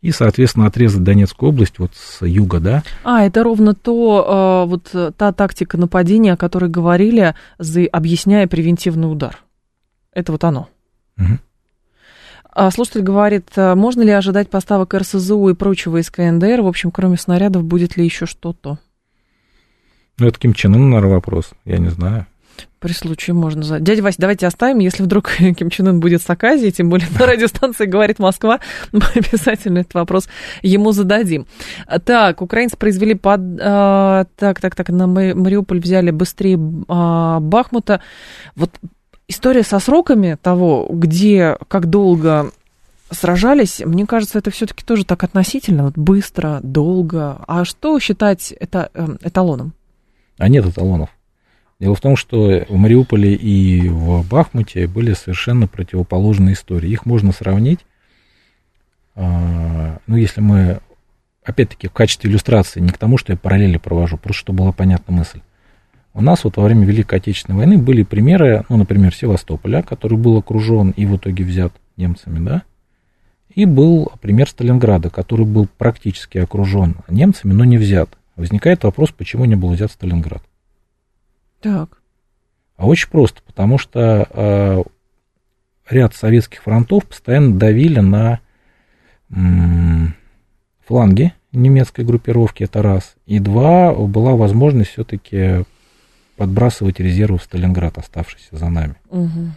и, 0.00 0.12
соответственно, 0.12 0.66
отрезать 0.66 1.02
Донецкую 1.02 1.50
область 1.50 1.78
вот 1.78 1.92
с 1.94 2.24
юга, 2.24 2.60
да. 2.60 2.82
А, 3.04 3.24
это 3.24 3.42
ровно 3.42 3.74
то, 3.74 4.64
э, 4.64 4.70
вот 4.70 5.14
та 5.16 5.32
тактика 5.32 5.76
нападения, 5.76 6.32
о 6.32 6.38
которой 6.38 6.70
говорили, 6.70 7.34
объясняя 7.92 8.46
превентивный 8.46 9.12
удар. 9.12 9.38
Это 10.12 10.32
вот 10.32 10.42
оно. 10.44 10.68
Угу. 11.20 12.70
Слушатель 12.72 13.02
говорит, 13.02 13.46
а 13.56 13.76
можно 13.76 14.02
ли 14.02 14.10
ожидать 14.10 14.50
поставок 14.50 14.92
РСЗУ 14.94 15.50
и 15.50 15.54
прочего 15.54 15.98
из 15.98 16.10
КНДР? 16.10 16.62
В 16.62 16.66
общем, 16.66 16.90
кроме 16.90 17.16
снарядов, 17.16 17.64
будет 17.64 17.96
ли 17.96 18.04
еще 18.04 18.26
что-то? 18.26 18.78
Ну, 20.18 20.26
это 20.26 20.38
Ким 20.38 20.52
Чен 20.52 20.74
Ын, 20.74 20.90
наверное, 20.90 21.14
вопрос. 21.14 21.50
Я 21.64 21.78
не 21.78 21.88
знаю. 21.88 22.26
При 22.78 22.92
случае 22.92 23.34
можно... 23.34 23.62
За... 23.62 23.78
Дядя 23.78 24.02
Вася, 24.02 24.20
давайте 24.20 24.46
оставим, 24.46 24.78
если 24.78 25.02
вдруг 25.02 25.30
Ким 25.56 25.70
Чен 25.70 25.88
Ын 25.88 26.00
будет 26.00 26.22
с 26.22 26.28
Аказией, 26.28 26.72
тем 26.72 26.90
более 26.90 27.08
на 27.18 27.26
радиостанции 27.26 27.86
«Говорит 27.86 28.18
Москва», 28.18 28.60
мы 28.92 29.02
обязательно 29.14 29.78
этот 29.78 29.94
вопрос 29.94 30.28
ему 30.62 30.92
зададим. 30.92 31.46
Так, 32.04 32.42
украинцы 32.42 32.76
произвели 32.76 33.14
под... 33.14 33.40
А, 33.60 34.26
так, 34.36 34.60
так, 34.60 34.74
так, 34.74 34.88
на 34.90 35.06
Мариуполь 35.06 35.80
взяли 35.80 36.10
быстрее 36.10 36.58
а, 36.88 37.40
Бахмута. 37.40 38.02
Вот 38.56 38.70
история 39.30 39.62
со 39.62 39.78
сроками 39.78 40.36
того, 40.40 40.86
где, 40.90 41.56
как 41.68 41.86
долго 41.88 42.52
сражались, 43.10 43.80
мне 43.84 44.06
кажется, 44.06 44.38
это 44.38 44.50
все-таки 44.50 44.84
тоже 44.84 45.04
так 45.04 45.24
относительно, 45.24 45.84
вот 45.84 45.96
быстро, 45.96 46.60
долго. 46.62 47.40
А 47.46 47.64
что 47.64 47.98
считать 47.98 48.52
это, 48.52 48.90
эм, 48.94 49.18
эталоном? 49.22 49.72
А 50.38 50.48
нет 50.48 50.66
эталонов. 50.66 51.10
Дело 51.78 51.94
в 51.94 52.00
том, 52.00 52.16
что 52.16 52.64
в 52.68 52.76
Мариуполе 52.76 53.34
и 53.34 53.88
в 53.88 54.28
Бахмуте 54.28 54.86
были 54.86 55.14
совершенно 55.14 55.66
противоположные 55.66 56.52
истории. 56.52 56.90
Их 56.90 57.06
можно 57.06 57.32
сравнить, 57.32 57.80
а, 59.14 59.98
ну, 60.06 60.16
если 60.16 60.40
мы, 60.40 60.80
опять-таки, 61.42 61.88
в 61.88 61.92
качестве 61.92 62.30
иллюстрации, 62.30 62.80
не 62.80 62.90
к 62.90 62.98
тому, 62.98 63.16
что 63.16 63.32
я 63.32 63.38
параллели 63.38 63.78
провожу, 63.78 64.18
просто 64.18 64.40
чтобы 64.40 64.58
была 64.58 64.72
понятна 64.72 65.14
мысль. 65.14 65.40
У 66.12 66.22
нас 66.22 66.44
вот 66.44 66.56
во 66.56 66.64
время 66.64 66.84
Великой 66.84 67.18
Отечественной 67.18 67.58
войны 67.58 67.78
были 67.78 68.02
примеры, 68.02 68.64
ну, 68.68 68.76
например, 68.76 69.14
Севастополя, 69.14 69.82
который 69.82 70.18
был 70.18 70.38
окружен 70.38 70.90
и 70.90 71.06
в 71.06 71.16
итоге 71.16 71.44
взят 71.44 71.72
немцами, 71.96 72.44
да, 72.44 72.62
и 73.54 73.64
был 73.64 74.12
пример 74.20 74.48
Сталинграда, 74.48 75.10
который 75.10 75.46
был 75.46 75.68
практически 75.78 76.38
окружен 76.38 76.96
немцами, 77.08 77.52
но 77.52 77.64
не 77.64 77.78
взят. 77.78 78.10
Возникает 78.36 78.84
вопрос, 78.84 79.10
почему 79.10 79.44
не 79.44 79.54
был 79.54 79.70
взят 79.70 79.90
Сталинград. 79.92 80.42
Так. 81.60 82.00
А 82.76 82.86
очень 82.86 83.10
просто, 83.10 83.42
потому 83.46 83.76
что 83.76 84.26
э, 84.30 84.82
ряд 85.90 86.14
советских 86.14 86.62
фронтов 86.62 87.06
постоянно 87.06 87.54
давили 87.58 88.00
на 88.00 88.40
фланги 90.86 91.32
немецкой 91.52 92.04
группировки, 92.04 92.64
это 92.64 92.82
раз. 92.82 93.14
И 93.26 93.38
два, 93.38 93.94
была 93.94 94.34
возможность 94.34 94.90
все-таки 94.90 95.64
подбрасывать 96.40 97.00
резервы 97.00 97.36
в 97.36 97.42
Сталинград, 97.42 97.98
оставшиеся 97.98 98.56
за 98.56 98.70
нами. 98.70 98.94
Угу. 99.10 99.52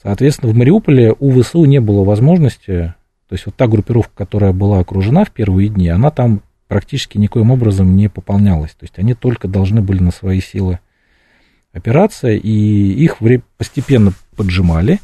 Соответственно, 0.00 0.52
в 0.52 0.54
Мариуполе 0.54 1.16
у 1.18 1.42
ВСУ 1.42 1.64
не 1.64 1.80
было 1.80 2.04
возможности, 2.04 2.94
то 3.28 3.32
есть 3.32 3.44
вот 3.46 3.56
та 3.56 3.66
группировка, 3.66 4.12
которая 4.14 4.52
была 4.52 4.78
окружена 4.78 5.24
в 5.24 5.32
первые 5.32 5.68
дни, 5.68 5.88
она 5.88 6.12
там 6.12 6.42
практически 6.68 7.18
никоим 7.18 7.50
образом 7.50 7.96
не 7.96 8.08
пополнялась. 8.08 8.70
То 8.70 8.84
есть 8.84 9.00
они 9.00 9.14
только 9.14 9.48
должны 9.48 9.82
были 9.82 10.00
на 10.00 10.12
свои 10.12 10.40
силы 10.40 10.78
опираться, 11.72 12.28
и 12.28 12.92
их 12.92 13.16
постепенно 13.56 14.12
поджимали, 14.36 15.00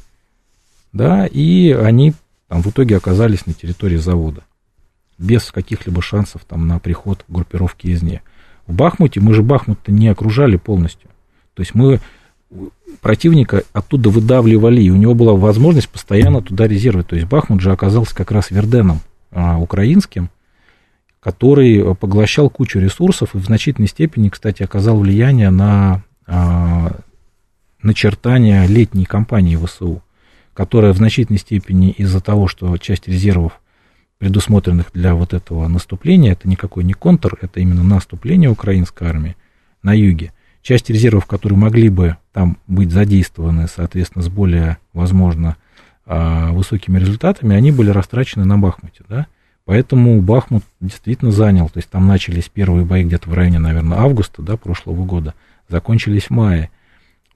да, 0.92 1.26
и 1.26 1.72
они 1.72 2.14
там 2.46 2.62
в 2.62 2.68
итоге 2.68 2.96
оказались 2.96 3.44
на 3.44 3.54
территории 3.54 3.96
завода 3.96 4.44
без 5.18 5.50
каких-либо 5.50 6.00
шансов 6.00 6.44
там 6.44 6.68
на 6.68 6.78
приход 6.78 7.24
группировки 7.26 7.92
извне. 7.92 8.22
В 8.66 8.74
Бахмуте 8.74 9.20
мы 9.20 9.34
же 9.34 9.42
Бахмут 9.42 9.78
не 9.86 10.08
окружали 10.08 10.56
полностью. 10.56 11.08
То 11.54 11.60
есть 11.60 11.74
мы 11.74 12.00
противника 13.00 13.62
оттуда 13.72 14.10
выдавливали, 14.10 14.82
и 14.82 14.90
у 14.90 14.96
него 14.96 15.14
была 15.14 15.34
возможность 15.34 15.88
постоянно 15.88 16.42
туда 16.42 16.66
резервировать. 16.66 17.08
То 17.08 17.16
есть 17.16 17.28
Бахмут 17.28 17.60
же 17.60 17.72
оказался 17.72 18.14
как 18.14 18.30
раз 18.30 18.50
Верденом 18.50 19.00
а, 19.30 19.58
украинским, 19.58 20.30
который 21.20 21.94
поглощал 21.94 22.50
кучу 22.50 22.78
ресурсов 22.78 23.34
и 23.34 23.38
в 23.38 23.44
значительной 23.44 23.88
степени, 23.88 24.28
кстати, 24.28 24.62
оказал 24.62 24.98
влияние 24.98 25.50
на 25.50 26.02
а, 26.26 26.92
начертание 27.82 28.66
летней 28.66 29.04
кампании 29.04 29.56
ВСУ, 29.56 30.02
которая 30.54 30.92
в 30.92 30.96
значительной 30.96 31.38
степени 31.38 31.90
из-за 31.90 32.20
того, 32.20 32.48
что 32.48 32.76
часть 32.78 33.08
резервов 33.08 33.60
предусмотренных 34.18 34.92
для 34.92 35.14
вот 35.14 35.34
этого 35.34 35.68
наступления, 35.68 36.32
это 36.32 36.48
никакой 36.48 36.84
не 36.84 36.94
контр, 36.94 37.36
это 37.40 37.60
именно 37.60 37.82
наступление 37.82 38.50
украинской 38.50 39.08
армии 39.08 39.36
на 39.82 39.92
юге. 39.92 40.32
Часть 40.62 40.90
резервов, 40.90 41.26
которые 41.26 41.58
могли 41.58 41.88
бы 41.88 42.16
там 42.32 42.58
быть 42.66 42.90
задействованы, 42.90 43.68
соответственно, 43.68 44.24
с 44.24 44.28
более, 44.28 44.78
возможно, 44.92 45.56
а, 46.06 46.52
высокими 46.52 46.98
результатами, 46.98 47.54
они 47.54 47.72
были 47.72 47.90
растрачены 47.90 48.44
на 48.44 48.58
Бахмуте, 48.58 49.04
да. 49.08 49.26
Поэтому 49.64 50.20
Бахмут 50.22 50.62
действительно 50.80 51.32
занял, 51.32 51.68
то 51.68 51.78
есть 51.78 51.90
там 51.90 52.06
начались 52.06 52.48
первые 52.48 52.84
бои 52.84 53.04
где-то 53.04 53.28
в 53.28 53.34
районе, 53.34 53.58
наверное, 53.58 53.98
августа, 53.98 54.40
да, 54.40 54.56
прошлого 54.56 55.04
года, 55.04 55.34
закончились 55.68 56.24
в 56.24 56.30
мае, 56.30 56.70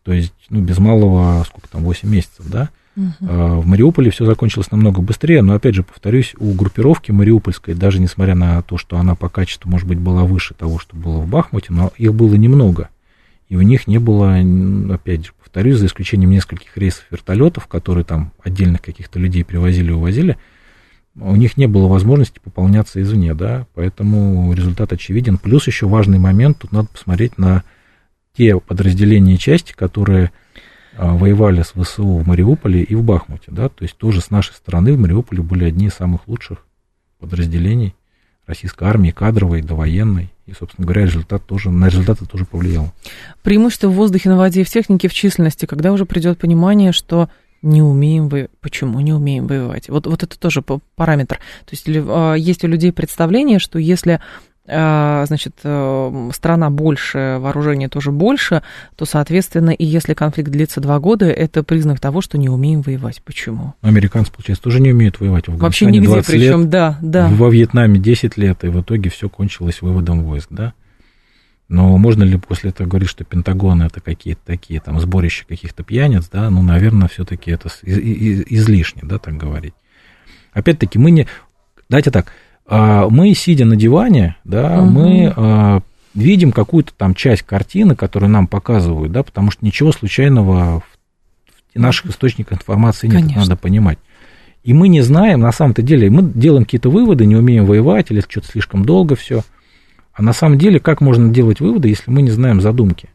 то 0.04 0.12
есть, 0.12 0.32
ну, 0.48 0.60
без 0.60 0.78
малого, 0.78 1.42
сколько 1.44 1.68
там, 1.68 1.82
8 1.82 2.08
месяцев, 2.08 2.46
да. 2.48 2.70
Угу. 3.00 3.60
В 3.60 3.66
Мариуполе 3.66 4.10
все 4.10 4.26
закончилось 4.26 4.70
намного 4.70 5.00
быстрее, 5.00 5.42
но 5.42 5.54
опять 5.54 5.74
же 5.74 5.82
повторюсь, 5.82 6.34
у 6.38 6.52
группировки 6.52 7.10
мариупольской, 7.12 7.74
даже 7.74 8.00
несмотря 8.00 8.34
на 8.34 8.60
то, 8.62 8.76
что 8.76 8.98
она 8.98 9.14
по 9.14 9.28
качеству, 9.28 9.70
может 9.70 9.88
быть, 9.88 9.98
была 9.98 10.24
выше 10.24 10.54
того, 10.54 10.78
что 10.78 10.96
было 10.96 11.18
в 11.18 11.28
Бахмуте, 11.28 11.72
но 11.72 11.92
их 11.96 12.14
было 12.14 12.34
немного. 12.34 12.90
И 13.48 13.56
у 13.56 13.62
них 13.62 13.86
не 13.86 13.98
было, 13.98 14.36
опять 14.92 15.26
же, 15.26 15.32
повторюсь, 15.38 15.78
за 15.78 15.86
исключением 15.86 16.30
нескольких 16.30 16.76
рейсов 16.76 17.04
вертолетов, 17.10 17.66
которые 17.66 18.04
там 18.04 18.32
отдельных 18.42 18.82
каких-то 18.82 19.18
людей 19.18 19.44
привозили 19.44 19.90
и 19.90 19.94
увозили, 19.94 20.36
у 21.16 21.34
них 21.34 21.56
не 21.56 21.66
было 21.66 21.88
возможности 21.88 22.38
пополняться 22.42 23.02
извне, 23.02 23.34
да, 23.34 23.66
поэтому 23.74 24.52
результат 24.52 24.92
очевиден. 24.92 25.38
Плюс 25.38 25.66
еще 25.66 25.86
важный 25.86 26.18
момент, 26.18 26.58
тут 26.58 26.70
надо 26.70 26.88
посмотреть 26.88 27.36
на 27.36 27.64
те 28.36 28.58
подразделения 28.60 29.34
и 29.34 29.38
части, 29.38 29.72
которые 29.72 30.26
а, 30.26 30.30
воевали 31.06 31.62
с 31.62 31.72
ВСУ 31.72 32.06
в 32.06 32.26
Мариуполе 32.26 32.82
и 32.82 32.94
в 32.94 33.02
Бахмуте, 33.02 33.46
да, 33.48 33.68
то 33.68 33.82
есть 33.82 33.96
тоже 33.96 34.20
с 34.20 34.30
нашей 34.30 34.52
стороны 34.52 34.92
в 34.92 34.98
Мариуполе 34.98 35.42
были 35.42 35.64
одни 35.64 35.86
из 35.86 35.94
самых 35.94 36.28
лучших 36.28 36.66
подразделений 37.18 37.94
российской 38.46 38.84
армии, 38.84 39.10
кадровой, 39.10 39.62
довоенной, 39.62 40.32
и, 40.46 40.52
собственно 40.52 40.86
говоря, 40.86 41.06
результат 41.06 41.46
тоже, 41.46 41.70
на 41.70 41.86
результаты 41.86 42.26
тоже 42.26 42.44
повлиял. 42.44 42.92
Преимущество 43.42 43.88
в 43.88 43.92
воздухе, 43.92 44.28
на 44.28 44.36
воде 44.36 44.62
и 44.62 44.64
в 44.64 44.68
технике, 44.68 45.08
в 45.08 45.14
численности, 45.14 45.66
когда 45.66 45.92
уже 45.92 46.04
придет 46.04 46.38
понимание, 46.38 46.92
что 46.92 47.28
не 47.62 47.82
умеем 47.82 48.28
вы, 48.28 48.48
почему 48.60 49.00
не 49.00 49.12
умеем 49.12 49.46
воевать? 49.46 49.88
Вот, 49.88 50.06
вот 50.06 50.22
это 50.22 50.38
тоже 50.38 50.62
параметр. 50.96 51.36
То 51.66 51.72
есть 51.72 51.86
а, 51.88 52.34
есть 52.34 52.64
у 52.64 52.66
людей 52.66 52.92
представление, 52.92 53.58
что 53.58 53.78
если 53.78 54.12
а, 54.14 54.20
значит, 55.26 55.56
э, 55.64 56.30
страна 56.32 56.70
больше, 56.70 57.38
вооружение 57.40 57.88
тоже 57.88 58.12
больше, 58.12 58.62
то, 58.96 59.04
соответственно, 59.04 59.70
и 59.70 59.84
если 59.84 60.14
конфликт 60.14 60.50
длится 60.50 60.80
два 60.80 60.98
года, 61.00 61.26
это 61.26 61.62
признак 61.62 62.00
того, 62.00 62.20
что 62.20 62.38
не 62.38 62.48
умеем 62.48 62.82
воевать. 62.82 63.20
Почему? 63.24 63.74
Американцы, 63.82 64.30
получается, 64.30 64.62
тоже 64.62 64.80
не 64.80 64.92
умеют 64.92 65.18
воевать. 65.20 65.48
В 65.48 65.58
Вообще 65.58 65.86
нигде, 65.86 66.22
причем, 66.22 66.60
лет, 66.60 66.70
да, 66.70 66.98
да. 67.02 67.28
Во 67.28 67.48
Вьетнаме 67.48 67.98
10 67.98 68.36
лет, 68.36 68.64
и 68.64 68.68
в 68.68 68.80
итоге 68.80 69.10
все 69.10 69.28
кончилось 69.28 69.82
выводом 69.82 70.22
войск, 70.22 70.48
да? 70.50 70.72
Но 71.68 71.96
можно 71.98 72.24
ли 72.24 72.36
после 72.36 72.70
этого 72.70 72.88
говорить, 72.88 73.08
что 73.08 73.22
Пентагон 73.24 73.82
это 73.82 74.00
какие-то 74.00 74.40
такие 74.44 74.80
там 74.80 74.98
сборища 74.98 75.46
каких-то 75.46 75.84
пьяниц, 75.84 76.28
да? 76.30 76.50
Ну, 76.50 76.62
наверное, 76.62 77.08
все-таки 77.08 77.50
это 77.52 77.68
излишне, 77.84 79.02
да, 79.04 79.18
так 79.18 79.36
говорить. 79.36 79.74
Опять-таки, 80.52 80.98
мы 80.98 81.12
не... 81.12 81.28
Давайте 81.88 82.10
так, 82.10 82.26
а, 82.26 82.32
мы, 82.70 83.34
сидя 83.34 83.64
на 83.64 83.76
диване, 83.76 84.36
да, 84.44 84.80
угу. 84.80 84.90
мы 84.90 85.32
а, 85.36 85.80
видим 86.14 86.52
какую-то 86.52 86.92
там 86.96 87.14
часть 87.14 87.42
картины, 87.42 87.96
которую 87.96 88.30
нам 88.30 88.46
показывают, 88.46 89.12
да, 89.12 89.22
потому 89.22 89.50
что 89.50 89.64
ничего 89.64 89.92
случайного 89.92 90.80
в 91.74 91.78
наших 91.78 92.06
источниках 92.06 92.58
информации 92.58 93.06
нет, 93.06 93.22
Конечно. 93.22 93.42
надо 93.42 93.56
понимать. 93.56 93.98
И 94.62 94.74
мы 94.74 94.88
не 94.88 95.00
знаем, 95.00 95.40
на 95.40 95.52
самом-то 95.52 95.82
деле, 95.82 96.10
мы 96.10 96.22
делаем 96.22 96.64
какие-то 96.64 96.90
выводы, 96.90 97.24
не 97.24 97.36
умеем 97.36 97.64
воевать, 97.64 98.10
или 98.10 98.20
что-то 98.20 98.48
слишком 98.48 98.84
долго 98.84 99.16
все. 99.16 99.42
А 100.12 100.22
на 100.22 100.32
самом 100.32 100.58
деле, 100.58 100.80
как 100.80 101.00
можно 101.00 101.32
делать 101.32 101.60
выводы, 101.60 101.88
если 101.88 102.10
мы 102.10 102.22
не 102.22 102.30
знаем 102.30 102.60
задумки? 102.60 103.08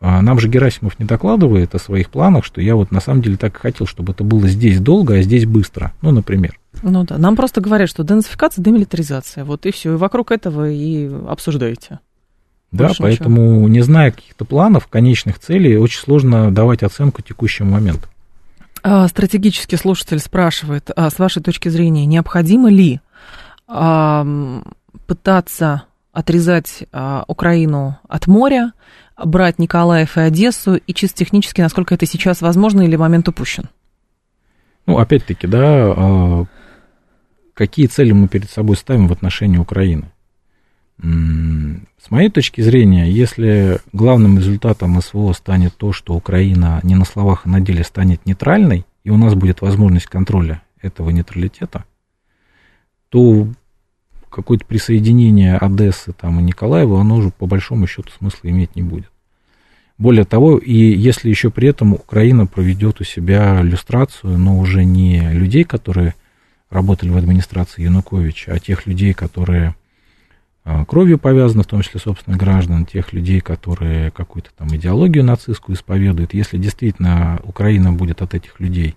А 0.00 0.22
нам 0.22 0.40
же 0.40 0.48
Герасимов 0.48 0.98
не 0.98 1.04
докладывает 1.04 1.74
о 1.74 1.78
своих 1.78 2.10
планах, 2.10 2.44
что 2.44 2.60
я 2.60 2.74
вот 2.74 2.90
на 2.90 3.00
самом 3.00 3.22
деле 3.22 3.36
так 3.36 3.56
и 3.56 3.60
хотел, 3.60 3.86
чтобы 3.86 4.12
это 4.12 4.24
было 4.24 4.48
здесь 4.48 4.80
долго, 4.80 5.14
а 5.14 5.22
здесь 5.22 5.46
быстро. 5.46 5.92
Ну, 6.00 6.10
например. 6.10 6.58
Ну 6.80 7.04
да, 7.04 7.18
нам 7.18 7.36
просто 7.36 7.60
говорят, 7.60 7.90
что 7.90 8.02
денацификация, 8.02 8.64
демилитаризация, 8.64 9.44
вот 9.44 9.66
и 9.66 9.72
все, 9.72 9.92
и 9.92 9.96
вокруг 9.96 10.30
этого 10.30 10.70
и 10.70 11.10
обсуждаете. 11.28 12.00
Да, 12.72 12.86
Больше 12.86 13.02
поэтому, 13.02 13.52
ничего. 13.52 13.68
не 13.68 13.80
зная 13.82 14.10
каких-то 14.10 14.46
планов, 14.46 14.86
конечных 14.86 15.38
целей, 15.38 15.76
очень 15.76 16.00
сложно 16.00 16.50
давать 16.50 16.82
оценку 16.82 17.20
текущему 17.20 17.72
моменту. 17.72 18.08
А, 18.82 19.06
стратегический 19.08 19.76
слушатель 19.76 20.18
спрашивает, 20.18 20.90
а 20.96 21.10
с 21.10 21.18
вашей 21.18 21.42
точки 21.42 21.68
зрения, 21.68 22.06
необходимо 22.06 22.70
ли 22.70 23.00
а, 23.68 24.26
пытаться 25.06 25.84
отрезать 26.12 26.84
а, 26.92 27.24
Украину 27.28 27.98
от 28.08 28.26
моря, 28.26 28.72
брать 29.22 29.58
Николаев 29.58 30.16
и 30.16 30.20
Одессу, 30.20 30.76
и 30.76 30.94
чисто 30.94 31.18
технически, 31.18 31.60
насколько 31.60 31.94
это 31.94 32.06
сейчас 32.06 32.40
возможно 32.40 32.80
или 32.80 32.96
момент 32.96 33.28
упущен? 33.28 33.68
Ну, 34.86 34.98
опять-таки, 34.98 35.46
да, 35.46 35.94
а, 35.94 36.44
какие 37.62 37.86
цели 37.86 38.10
мы 38.10 38.26
перед 38.26 38.50
собой 38.50 38.76
ставим 38.76 39.06
в 39.06 39.12
отношении 39.12 39.56
Украины. 39.56 40.10
С 40.98 42.10
моей 42.10 42.28
точки 42.28 42.60
зрения, 42.60 43.08
если 43.08 43.78
главным 43.92 44.36
результатом 44.38 45.00
СВО 45.00 45.32
станет 45.32 45.76
то, 45.76 45.92
что 45.92 46.14
Украина 46.14 46.80
не 46.82 46.96
на 46.96 47.04
словах, 47.04 47.42
а 47.44 47.48
на 47.48 47.60
деле 47.60 47.84
станет 47.84 48.26
нейтральной, 48.26 48.84
и 49.04 49.10
у 49.10 49.16
нас 49.16 49.36
будет 49.36 49.60
возможность 49.60 50.06
контроля 50.06 50.60
этого 50.80 51.10
нейтралитета, 51.10 51.84
то 53.10 53.46
какое-то 54.28 54.66
присоединение 54.66 55.56
Одессы 55.56 56.12
там, 56.12 56.40
и 56.40 56.42
Николаева, 56.42 57.00
оно 57.00 57.14
уже 57.14 57.30
по 57.30 57.46
большому 57.46 57.86
счету 57.86 58.10
смысла 58.18 58.48
иметь 58.48 58.74
не 58.74 58.82
будет. 58.82 59.12
Более 59.98 60.24
того, 60.24 60.58
и 60.58 60.74
если 60.74 61.28
еще 61.28 61.52
при 61.52 61.68
этом 61.68 61.92
Украина 61.92 62.46
проведет 62.46 63.00
у 63.00 63.04
себя 63.04 63.60
иллюстрацию, 63.60 64.36
но 64.36 64.58
уже 64.58 64.82
не 64.84 65.30
людей, 65.32 65.62
которые 65.62 66.16
работали 66.72 67.10
в 67.10 67.16
администрации 67.16 67.82
Януковича, 67.82 68.52
а 68.52 68.58
тех 68.58 68.86
людей, 68.86 69.12
которые 69.12 69.74
а, 70.64 70.84
кровью 70.84 71.18
повязаны, 71.18 71.64
в 71.64 71.66
том 71.66 71.82
числе, 71.82 72.00
собственно, 72.00 72.36
граждан, 72.36 72.86
тех 72.86 73.12
людей, 73.12 73.40
которые 73.40 74.10
какую-то 74.10 74.50
там 74.56 74.68
идеологию 74.74 75.24
нацистскую 75.24 75.76
исповедуют. 75.76 76.34
Если 76.34 76.56
действительно 76.56 77.40
Украина 77.44 77.92
будет 77.92 78.22
от 78.22 78.34
этих 78.34 78.60
людей 78.60 78.96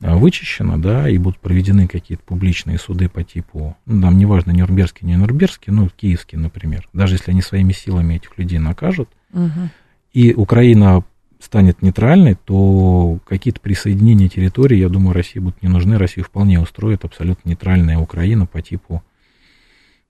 а, 0.00 0.16
вычищена, 0.16 0.76
да, 0.76 1.08
и 1.08 1.16
будут 1.18 1.38
проведены 1.40 1.86
какие-то 1.86 2.24
публичные 2.24 2.78
суды 2.78 3.08
по 3.08 3.22
типу, 3.22 3.76
ну, 3.86 3.96
нам 3.96 4.18
неважно, 4.18 4.50
Нюрнбергский, 4.50 5.06
не 5.06 5.14
Нюрнбергский, 5.14 5.72
ну, 5.72 5.88
Киевский, 5.88 6.36
например, 6.36 6.88
даже 6.92 7.14
если 7.14 7.30
они 7.30 7.42
своими 7.42 7.72
силами 7.72 8.14
этих 8.14 8.36
людей 8.36 8.58
накажут, 8.58 9.08
угу. 9.32 9.70
и 10.12 10.34
Украина 10.34 11.04
станет 11.48 11.80
нейтральной, 11.80 12.34
то 12.34 13.18
какие-то 13.24 13.60
присоединения 13.60 14.28
территории, 14.28 14.76
я 14.76 14.90
думаю, 14.90 15.14
России 15.14 15.40
будут 15.40 15.62
не 15.62 15.70
нужны. 15.70 15.96
Россию 15.96 16.26
вполне 16.26 16.60
устроит 16.60 17.06
абсолютно 17.06 17.48
нейтральная 17.48 17.96
Украина 17.98 18.44
по 18.44 18.60
типу, 18.60 19.02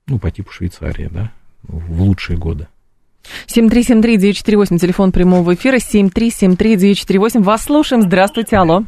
ну, 0.08 0.18
по 0.18 0.32
типу 0.32 0.50
Швейцарии, 0.50 1.08
да, 1.08 1.30
в 1.62 2.02
лучшие 2.02 2.36
годы. 2.36 2.66
7373948, 3.46 4.78
телефон 4.78 5.12
прямого 5.12 5.54
эфира, 5.54 5.76
7373948. 5.76 7.42
Вас 7.42 7.64
слушаем. 7.64 8.02
Здравствуйте, 8.02 8.56
алло. 8.56 8.82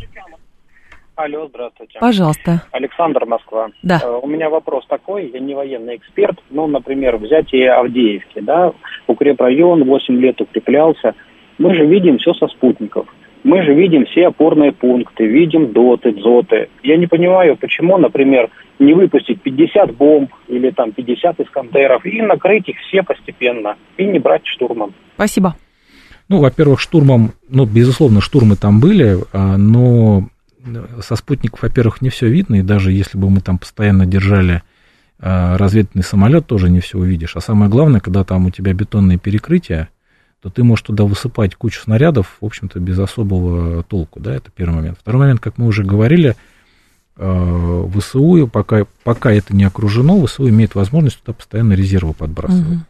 Алло, 1.15 1.47
здравствуйте. 1.49 1.99
Пожалуйста. 2.01 2.63
Александр, 2.73 3.27
Москва. 3.27 3.69
Да. 3.83 4.01
Э, 4.03 4.19
у 4.23 4.27
меня 4.27 4.49
вопрос 4.49 4.87
такой, 4.89 5.31
я 5.31 5.39
не 5.39 5.55
военный 5.55 5.97
эксперт, 5.97 6.39
ну, 6.49 6.67
например, 6.67 7.19
взятие 7.19 7.71
Авдеевки, 7.73 8.41
да, 8.41 8.73
укрепрайон 9.07 9.85
8 9.85 10.15
лет 10.15 10.41
укреплялся. 10.41 11.15
Мы 11.61 11.75
же 11.75 11.85
видим 11.85 12.17
все 12.17 12.33
со 12.33 12.49
спутников. 12.49 13.07
Мы 13.45 13.63
же 13.63 13.75
видим 13.75 14.07
все 14.07 14.29
опорные 14.29 14.73
пункты, 14.73 15.27
видим 15.27 15.73
доты, 15.73 16.13
дзоты. 16.13 16.71
Я 16.83 16.97
не 16.97 17.07
понимаю, 17.07 17.57
почему, 17.59 17.99
например, 17.99 18.49
не 18.79 18.95
выпустить 18.95 19.43
50 19.43 19.95
бомб 19.95 20.33
или 20.49 20.71
там 20.71 20.93
50 20.93 21.39
искандеров 21.41 22.07
и 22.07 22.23
накрыть 22.23 22.67
их 22.71 22.77
все 22.89 23.03
постепенно, 23.03 23.77
и 23.99 24.05
не 24.07 24.19
брать 24.19 24.47
штурмом. 24.47 24.95
Спасибо. 25.17 25.55
Ну, 26.31 26.41
во-первых, 26.41 26.81
штурмом, 26.81 27.33
ну, 27.51 27.67
безусловно, 27.67 28.23
штурмы 28.23 28.57
там 28.57 28.81
были, 28.81 29.19
а, 29.35 29.59
но 29.59 30.29
со 31.01 31.15
спутников, 31.15 31.61
во-первых, 31.61 32.01
не 32.01 32.09
все 32.09 32.27
видно, 32.29 32.57
и 32.57 32.63
даже 32.63 32.91
если 32.91 33.19
бы 33.19 33.29
мы 33.29 33.41
там 33.43 33.59
постоянно 33.59 34.07
держали 34.07 34.63
а, 35.19 35.59
разведывательный 35.59 36.05
самолет, 36.05 36.47
тоже 36.47 36.71
не 36.71 36.81
все 36.81 36.97
увидишь. 36.97 37.37
А 37.37 37.41
самое 37.41 37.71
главное, 37.71 38.01
когда 38.01 38.25
там 38.25 38.47
у 38.47 38.51
тебя 38.51 38.73
бетонные 38.73 39.19
перекрытия, 39.19 39.91
то 40.43 40.51
ты 40.51 40.65
можешь 40.65 40.85
туда 40.85 41.05
высыпать 41.05 41.55
кучу 41.55 41.83
снарядов, 41.83 42.39
в 42.41 42.47
общем-то, 42.47 42.81
без 42.81 42.99
особого 42.99 43.83
толку, 43.83 44.21
да, 44.21 44.35
это 44.35 44.51
первый 44.51 44.77
момент. 44.77 44.99
Второй 45.01 45.21
момент, 45.21 45.41
как 45.41 45.59
мы 45.59 45.67
уже 45.67 45.85
говорили, 45.85 46.35
а, 47.17 47.89
ВСУ, 47.95 48.49
пока, 48.51 48.87
пока 49.05 49.33
это 49.33 49.55
не 49.55 49.65
окружено, 49.65 50.25
ВСУ 50.25 50.49
имеет 50.49 50.75
возможность 50.75 51.21
туда 51.21 51.35
постоянно 51.35 51.75
резервы 51.75 52.15
подбрасывать. 52.15 52.79
Угу. 52.79 52.85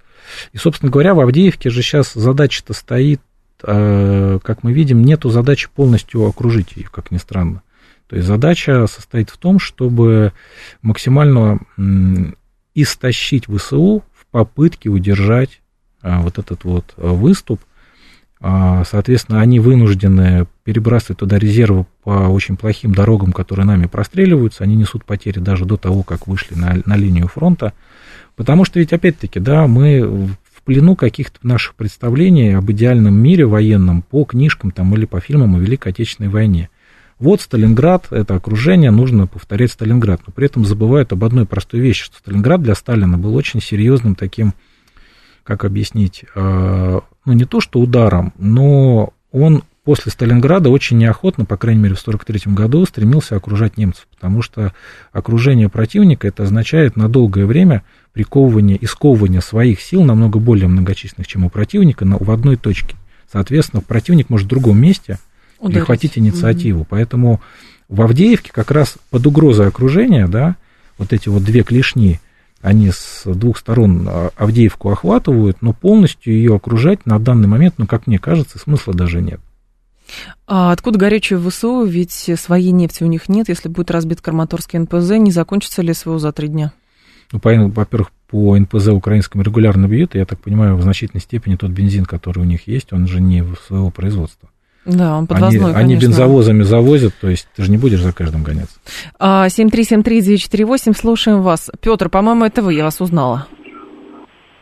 И, 0.53 0.59
собственно 0.59 0.93
говоря, 0.93 1.15
в 1.15 1.21
Авдеевке 1.21 1.71
же 1.71 1.83
сейчас 1.83 2.13
задача-то 2.13 2.73
стоит 2.73 3.21
Э, 3.63 4.39
как 4.43 4.63
мы 4.63 4.73
видим, 4.73 5.03
нету 5.03 5.31
задачи 5.31 5.69
полностью 5.75 6.27
окружить 6.27 6.77
ее, 6.77 6.89
как 6.91 7.11
ни 7.11 7.19
странно. 7.19 7.63
То 8.09 8.17
есть 8.17 8.27
задача 8.27 8.87
состоит 8.87 9.31
в 9.31 9.37
том, 9.37 9.59
чтобы 9.59 10.33
максимально 10.83 11.61
истощить 12.75 13.47
ВСУ 13.47 14.03
в 14.13 14.27
попытке 14.31 14.89
удержать 14.89 15.51
э, 15.51 15.60
вот 16.03 16.39
этот 16.39 16.65
вот 16.65 16.95
выступ. 16.97 17.61
А, 18.43 18.85
соответственно, 18.85 19.41
они 19.41 19.61
вынуждены 19.61 20.47
перебрасывать 20.65 21.19
туда 21.19 21.39
резервы 21.39 21.85
по 22.03 22.11
очень 22.11 22.57
плохим 22.57 22.95
дорогам, 22.95 23.33
которые 23.33 23.67
нами 23.67 23.87
простреливаются. 23.87 24.65
Они 24.65 24.77
несут 24.77 25.05
потери 25.05 25.39
даже 25.41 25.67
до 25.67 25.77
того, 25.77 26.03
как 26.03 26.27
вышли 26.27 26.55
на, 26.55 26.79
на 26.87 26.97
линию 26.97 27.29
фронта. 27.29 27.75
Потому 28.37 28.65
что 28.65 28.79
ведь, 28.79 28.95
опять-таки, 28.95 29.41
да, 29.41 29.67
мы 29.67 30.29
в 30.61 30.63
плену 30.65 30.97
каких-то 30.97 31.39
наших 31.43 31.75
представлений 31.75 32.55
об 32.57 32.71
идеальном 32.71 33.15
мире 33.15 33.45
военном 33.45 34.01
по 34.01 34.25
книжкам 34.25 34.71
там, 34.71 34.95
или 34.95 35.05
по 35.05 35.21
фильмам 35.21 35.57
о 35.57 35.59
Великой 35.59 35.93
Отечественной 35.93 36.31
войне. 36.31 36.71
Вот 37.19 37.43
Сталинград, 37.43 38.07
это 38.11 38.35
окружение, 38.35 38.91
нужно 38.91 39.27
повторять 39.27 39.73
Сталинград. 39.73 40.23
Но 40.27 40.33
при 40.33 40.47
этом 40.47 40.65
забывают 40.65 41.13
об 41.13 41.23
одной 41.25 41.45
простой 41.45 41.81
вещи, 41.81 42.05
что 42.05 42.17
Сталинград 42.17 42.63
для 42.63 42.75
Сталина 42.75 43.19
был 43.19 43.35
очень 43.35 43.61
серьезным 43.61 44.15
таким, 44.15 44.55
как 45.51 45.65
объяснить, 45.65 46.25
э, 46.33 47.01
ну 47.25 47.33
не 47.33 47.45
то 47.45 47.61
что 47.61 47.81
ударом, 47.81 48.33
но 48.39 49.13
он 49.33 49.65
после 49.83 50.13
Сталинграда 50.13 50.71
очень 50.71 50.97
неохотно, 50.97 51.45
по 51.45 51.57
крайней 51.57 51.83
мере 51.83 51.97
в 51.97 52.01
1943 52.01 52.55
году, 52.55 52.87
стремился 52.87 53.35
окружать 53.35 53.77
немцев, 53.77 54.07
потому 54.15 54.43
что 54.43 54.73
окружение 55.11 55.69
противника 55.69 56.29
это 56.29 56.45
означает 56.45 56.95
на 56.95 57.09
долгое 57.09 57.47
время 57.47 57.83
приковывание 58.13 58.77
и 58.77 58.87
сковывание 58.87 59.41
своих 59.41 59.81
сил 59.81 60.05
намного 60.05 60.39
более 60.39 60.69
многочисленных, 60.69 61.27
чем 61.27 61.45
у 61.45 61.51
противника, 61.51 62.05
но 62.05 62.17
в 62.17 62.31
одной 62.31 62.57
точке. 62.57 62.95
Соответственно, 63.33 63.83
противник 63.83 64.31
может 64.31 64.47
в 64.47 64.51
другом 64.51 64.81
месте 64.81 65.19
Ударить. 65.59 65.79
перехватить 65.79 66.17
инициативу. 66.17 66.83
Mm-hmm. 66.83 66.89
Поэтому 66.91 67.41
в 67.89 68.03
Авдеевке 68.03 68.53
как 68.53 68.71
раз 68.71 68.99
под 69.11 69.27
угрозой 69.27 69.67
окружения, 69.67 70.29
да, 70.29 70.55
вот 70.97 71.13
эти 71.13 71.29
вот 71.29 71.43
две 71.43 71.65
клешни, 71.65 72.21
они 72.61 72.91
с 72.91 73.23
двух 73.25 73.59
сторон 73.59 74.07
а, 74.09 74.31
Авдеевку 74.37 74.91
охватывают, 74.91 75.63
но 75.63 75.73
полностью 75.73 76.35
ее 76.35 76.57
окружать 76.57 77.07
на 77.07 77.19
данный 77.19 77.49
момент, 77.49 77.75
ну, 77.79 77.87
как 77.87 78.07
мне 78.07 78.19
кажется, 78.19 78.59
смысла 78.59 78.95
даже 78.95 79.23
нет. 79.23 79.41
А 80.47 80.73
откуда 80.73 80.99
горячее 80.99 81.39
ВСУ? 81.39 81.85
Ведь 81.85 82.13
своей 82.13 82.73
нефти 82.73 83.05
у 83.05 83.07
них 83.07 83.29
нет. 83.29 83.49
Если 83.49 83.69
будет 83.69 83.91
разбит 83.91 84.21
Краматорский 84.21 84.79
НПЗ, 84.81 85.11
не 85.19 85.31
закончится 85.31 85.83
ли 85.83 85.95
СВО 85.95 86.19
за 86.19 86.33
три 86.33 86.49
дня? 86.49 86.73
Ну, 87.33 87.41
во-первых, 87.43 88.11
по 88.27 88.59
НПЗ 88.59 88.89
украинскому 88.89 89.45
регулярно 89.45 89.87
бьют, 89.87 90.15
и 90.15 90.19
я 90.19 90.27
так 90.27 90.41
понимаю, 90.41 90.77
в 90.77 90.83
значительной 90.83 91.21
степени 91.21 91.57
тот 91.57 91.71
бензин, 91.71 92.05
который 92.05 92.41
у 92.41 92.45
них 92.45 92.67
есть, 92.67 92.93
он 92.93 93.07
же 93.07 93.21
не 93.21 93.45
своего 93.67 93.91
производства. 93.91 94.49
Да, 94.87 95.19
он 95.19 95.27
подвозной, 95.27 95.73
они, 95.73 95.95
они 95.95 95.97
бензовозами 95.97 96.63
завозят, 96.63 97.13
то 97.21 97.29
есть 97.29 97.49
ты 97.55 97.65
же 97.65 97.71
не 97.71 97.77
будешь 97.77 98.01
за 98.01 98.15
каждым 98.15 98.43
гоняться. 98.43 98.81
7373948, 99.21 100.91
а, 100.91 100.95
слушаем 100.95 101.43
вас. 101.43 101.71
Петр, 101.83 102.09
по-моему, 102.09 102.45
это 102.47 102.63
вы, 102.63 102.75
я 102.75 102.85
вас 102.85 103.01
узнала. 103.01 103.47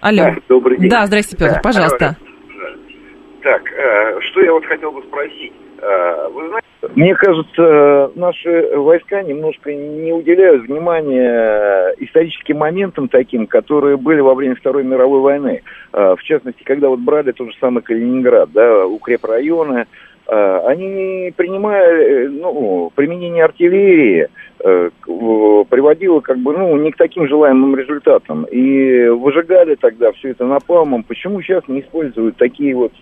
Алло. 0.01 0.25
Да, 0.25 0.37
добрый 0.49 0.79
день. 0.79 0.91
Да, 0.91 1.07
здрасте, 1.07 1.37
Петр, 1.37 1.55
да, 1.55 1.61
пожалуйста. 1.61 2.17
Так, 3.43 3.63
э, 3.73 4.21
что 4.21 4.41
я 4.43 4.53
вот 4.53 4.65
хотел 4.67 4.91
бы 4.93 5.03
спросить. 5.03 5.53
Э, 5.81 6.29
вы 6.33 6.49
знаете, 6.49 6.67
мне 6.95 7.15
кажется, 7.15 8.11
наши 8.17 8.77
войска 8.77 9.23
немножко 9.23 9.73
не 9.73 10.13
уделяют 10.13 10.67
внимания 10.67 11.95
историческим 11.99 12.59
моментам 12.59 13.09
таким, 13.09 13.47
которые 13.47 13.97
были 13.97 14.21
во 14.21 14.35
время 14.35 14.57
Второй 14.57 14.85
мировой 14.85 15.21
войны. 15.21 15.63
Э, 15.93 16.17
в 16.19 16.23
частности, 16.25 16.63
когда 16.65 16.89
вот 16.89 17.01
брали 17.01 17.33
тот 17.33 17.49
же 17.49 17.57
самый 17.61 17.83
Калининград, 17.83 18.51
да, 18.53 18.87
укрепрайоны, 18.87 19.87
они 20.29 20.87
не 20.87 21.33
принимали, 21.33 22.27
ну, 22.27 22.93
применение 22.95 23.45
артиллерии, 23.45 24.29
Э, 24.61 24.91
приводило 25.71 26.19
как 26.19 26.39
бы, 26.39 26.53
ну, 26.53 26.77
не 26.77 26.91
к 26.91 26.97
таким 26.97 27.29
желаемым 27.29 27.77
результатам. 27.77 28.45
И 28.45 29.07
выжигали 29.07 29.77
тогда 29.77 30.11
все 30.13 30.31
это 30.31 30.47
напалмом. 30.47 31.05
Почему 31.05 31.41
сейчас 31.43 31.63
не 31.69 31.81
используют 31.81 32.37
такие 32.39 32.75
вот 32.75 32.93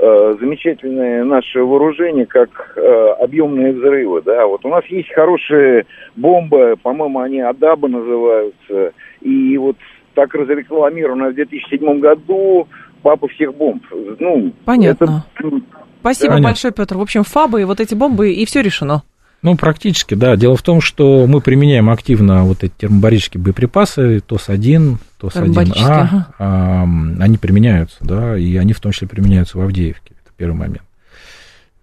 э, 0.00 0.36
замечательные 0.40 1.22
наши 1.22 1.62
вооружения, 1.62 2.26
как 2.26 2.72
э, 2.76 3.06
объемные 3.20 3.74
взрывы, 3.74 4.22
да? 4.22 4.46
Вот 4.46 4.64
у 4.64 4.68
нас 4.68 4.84
есть 4.86 5.12
хорошие 5.12 5.86
бомбы, 6.16 6.74
по-моему, 6.82 7.20
они 7.20 7.40
Адаба 7.40 7.86
называются, 7.86 8.92
и 9.20 9.56
вот 9.56 9.76
так 10.14 10.34
разрекламировано 10.34 11.28
в 11.28 11.34
2007 11.34 12.00
году 12.00 12.66
папа 13.02 13.28
всех 13.28 13.54
бомб. 13.54 13.84
Ну, 14.18 14.52
Понятно. 14.64 15.24
Это... 15.38 15.60
Спасибо 16.04 16.32
Понятно. 16.32 16.48
большое, 16.50 16.74
Петр. 16.74 16.98
В 16.98 17.00
общем, 17.00 17.24
фабы 17.24 17.62
и 17.62 17.64
вот 17.64 17.80
эти 17.80 17.94
бомбы, 17.94 18.30
и 18.30 18.44
все 18.44 18.60
решено. 18.60 19.04
Ну, 19.40 19.56
практически, 19.56 20.12
да. 20.12 20.36
Дело 20.36 20.54
в 20.54 20.60
том, 20.60 20.82
что 20.82 21.26
мы 21.26 21.40
применяем 21.40 21.88
активно 21.88 22.44
вот 22.44 22.62
эти 22.62 22.74
термобарические 22.76 23.42
боеприпасы, 23.42 24.20
ТОС-1, 24.20 24.98
ТОС-1А, 25.18 25.72
ага. 25.78 26.26
а, 26.38 26.82
они 26.82 27.38
применяются, 27.38 27.96
да, 28.02 28.36
и 28.36 28.54
они 28.56 28.74
в 28.74 28.80
том 28.80 28.92
числе 28.92 29.08
применяются 29.08 29.56
в 29.56 29.62
Авдеевке. 29.62 30.14
Это 30.22 30.32
первый 30.36 30.56
момент. 30.56 30.82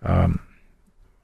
А, 0.03 0.29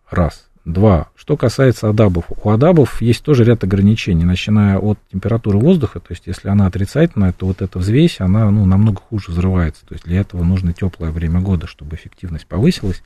раз. 0.10 0.47
Два. 0.68 1.08
Что 1.16 1.38
касается 1.38 1.88
адабов. 1.88 2.26
У 2.44 2.50
адабов 2.50 3.02
есть 3.02 3.24
тоже 3.24 3.46
ряд 3.46 3.64
ограничений, 3.64 4.26
начиная 4.26 4.78
от 4.78 5.00
температуры 5.10 5.58
воздуха, 5.58 6.02
то 6.02 6.08
есть 6.10 6.24
если 6.26 6.50
она 6.50 6.66
отрицательная, 6.66 7.32
то 7.32 7.46
вот 7.46 7.62
эта 7.62 7.80
взвесь, 7.80 8.20
она 8.20 8.52
ну, 8.52 8.66
намного 8.66 9.00
хуже 9.00 9.32
взрывается. 9.32 9.86
То 9.86 9.94
есть 9.94 10.04
для 10.04 10.20
этого 10.20 10.44
нужно 10.44 10.74
теплое 10.74 11.12
время 11.12 11.40
года, 11.40 11.68
чтобы 11.68 11.96
эффективность 11.96 12.48
повысилась. 12.48 13.02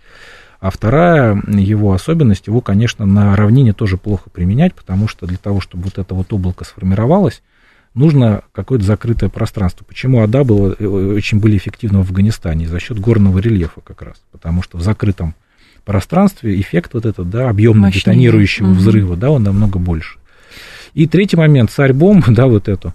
А 0.59 0.71
вторая 0.71 1.39
его 1.47 1.93
особенность, 1.93 2.47
его, 2.47 2.61
конечно, 2.61 3.05
на 3.05 3.35
равнине 3.35 3.73
тоже 3.73 3.97
плохо 3.97 4.31
применять, 4.31 4.73
потому 4.73 5.07
что 5.07 5.27
для 5.27 5.37
того, 5.37 5.61
чтобы 5.61 5.83
вот 5.83 5.99
это 5.99 6.15
вот 6.15 6.33
облако 6.33 6.65
сформировалось, 6.65 7.43
нужно 7.93 8.41
какое-то 8.53 8.85
закрытое 8.85 9.29
пространство. 9.29 9.85
Почему 9.85 10.23
Адабы 10.23 10.75
э, 10.79 10.87
очень 10.87 11.39
были 11.39 11.57
эффективны 11.57 11.99
в 11.99 12.01
Афганистане? 12.01 12.67
За 12.67 12.79
счет 12.79 12.99
горного 12.99 13.37
рельефа 13.37 13.81
как 13.81 14.01
раз. 14.01 14.15
Потому 14.31 14.63
что 14.63 14.79
в 14.79 14.81
закрытом 14.81 15.35
пространстве 15.85 16.59
эффект 16.59 16.93
вот 16.93 17.05
этот, 17.05 17.29
да, 17.29 17.49
объемно 17.49 17.91
детонирующего 17.91 18.67
угу. 18.67 18.75
взрыва, 18.75 19.15
да, 19.15 19.31
он 19.31 19.43
намного 19.43 19.79
больше. 19.79 20.17
И 20.93 21.07
третий 21.07 21.37
момент, 21.37 21.71
царь-бомб, 21.71 22.25
да, 22.29 22.47
вот 22.47 22.67
эту, 22.67 22.93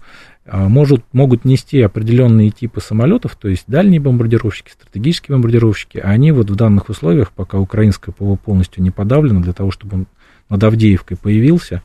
а, 0.48 0.68
может, 0.68 1.02
могут 1.12 1.44
нести 1.44 1.80
определенные 1.80 2.50
типы 2.50 2.80
самолетов, 2.80 3.36
то 3.36 3.48
есть 3.48 3.64
дальние 3.66 4.00
бомбардировщики, 4.00 4.70
стратегические 4.70 5.36
бомбардировщики, 5.36 5.98
а 5.98 6.10
они 6.10 6.30
вот 6.30 6.50
в 6.50 6.54
данных 6.54 6.88
условиях, 6.88 7.32
пока 7.32 7.58
украинское 7.58 8.14
ПВО 8.14 8.36
полностью 8.36 8.82
не 8.82 8.90
подавлено, 8.90 9.40
для 9.40 9.52
того, 9.52 9.70
чтобы 9.70 9.96
он 9.96 10.06
над 10.48 10.62
Авдеевкой 10.62 11.16
появился, 11.16 11.82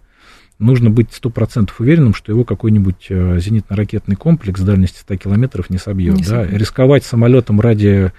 нужно 0.60 0.92
быть 0.92 1.08
сто 1.12 1.30
процентов 1.32 1.80
уверенным, 1.80 2.14
что 2.14 2.32
его 2.32 2.44
какой-нибудь 2.44 3.08
э, 3.10 3.40
зенитно-ракетный 3.40 4.16
комплекс 4.16 4.62
дальности 4.62 5.00
100 5.00 5.16
километров 5.18 5.70
не 5.72 5.80
собьет. 5.80 6.18
Не 6.18 6.24
да? 6.24 6.46
Рисковать 6.46 7.04
самолетом 7.04 7.60
ради 7.60 8.12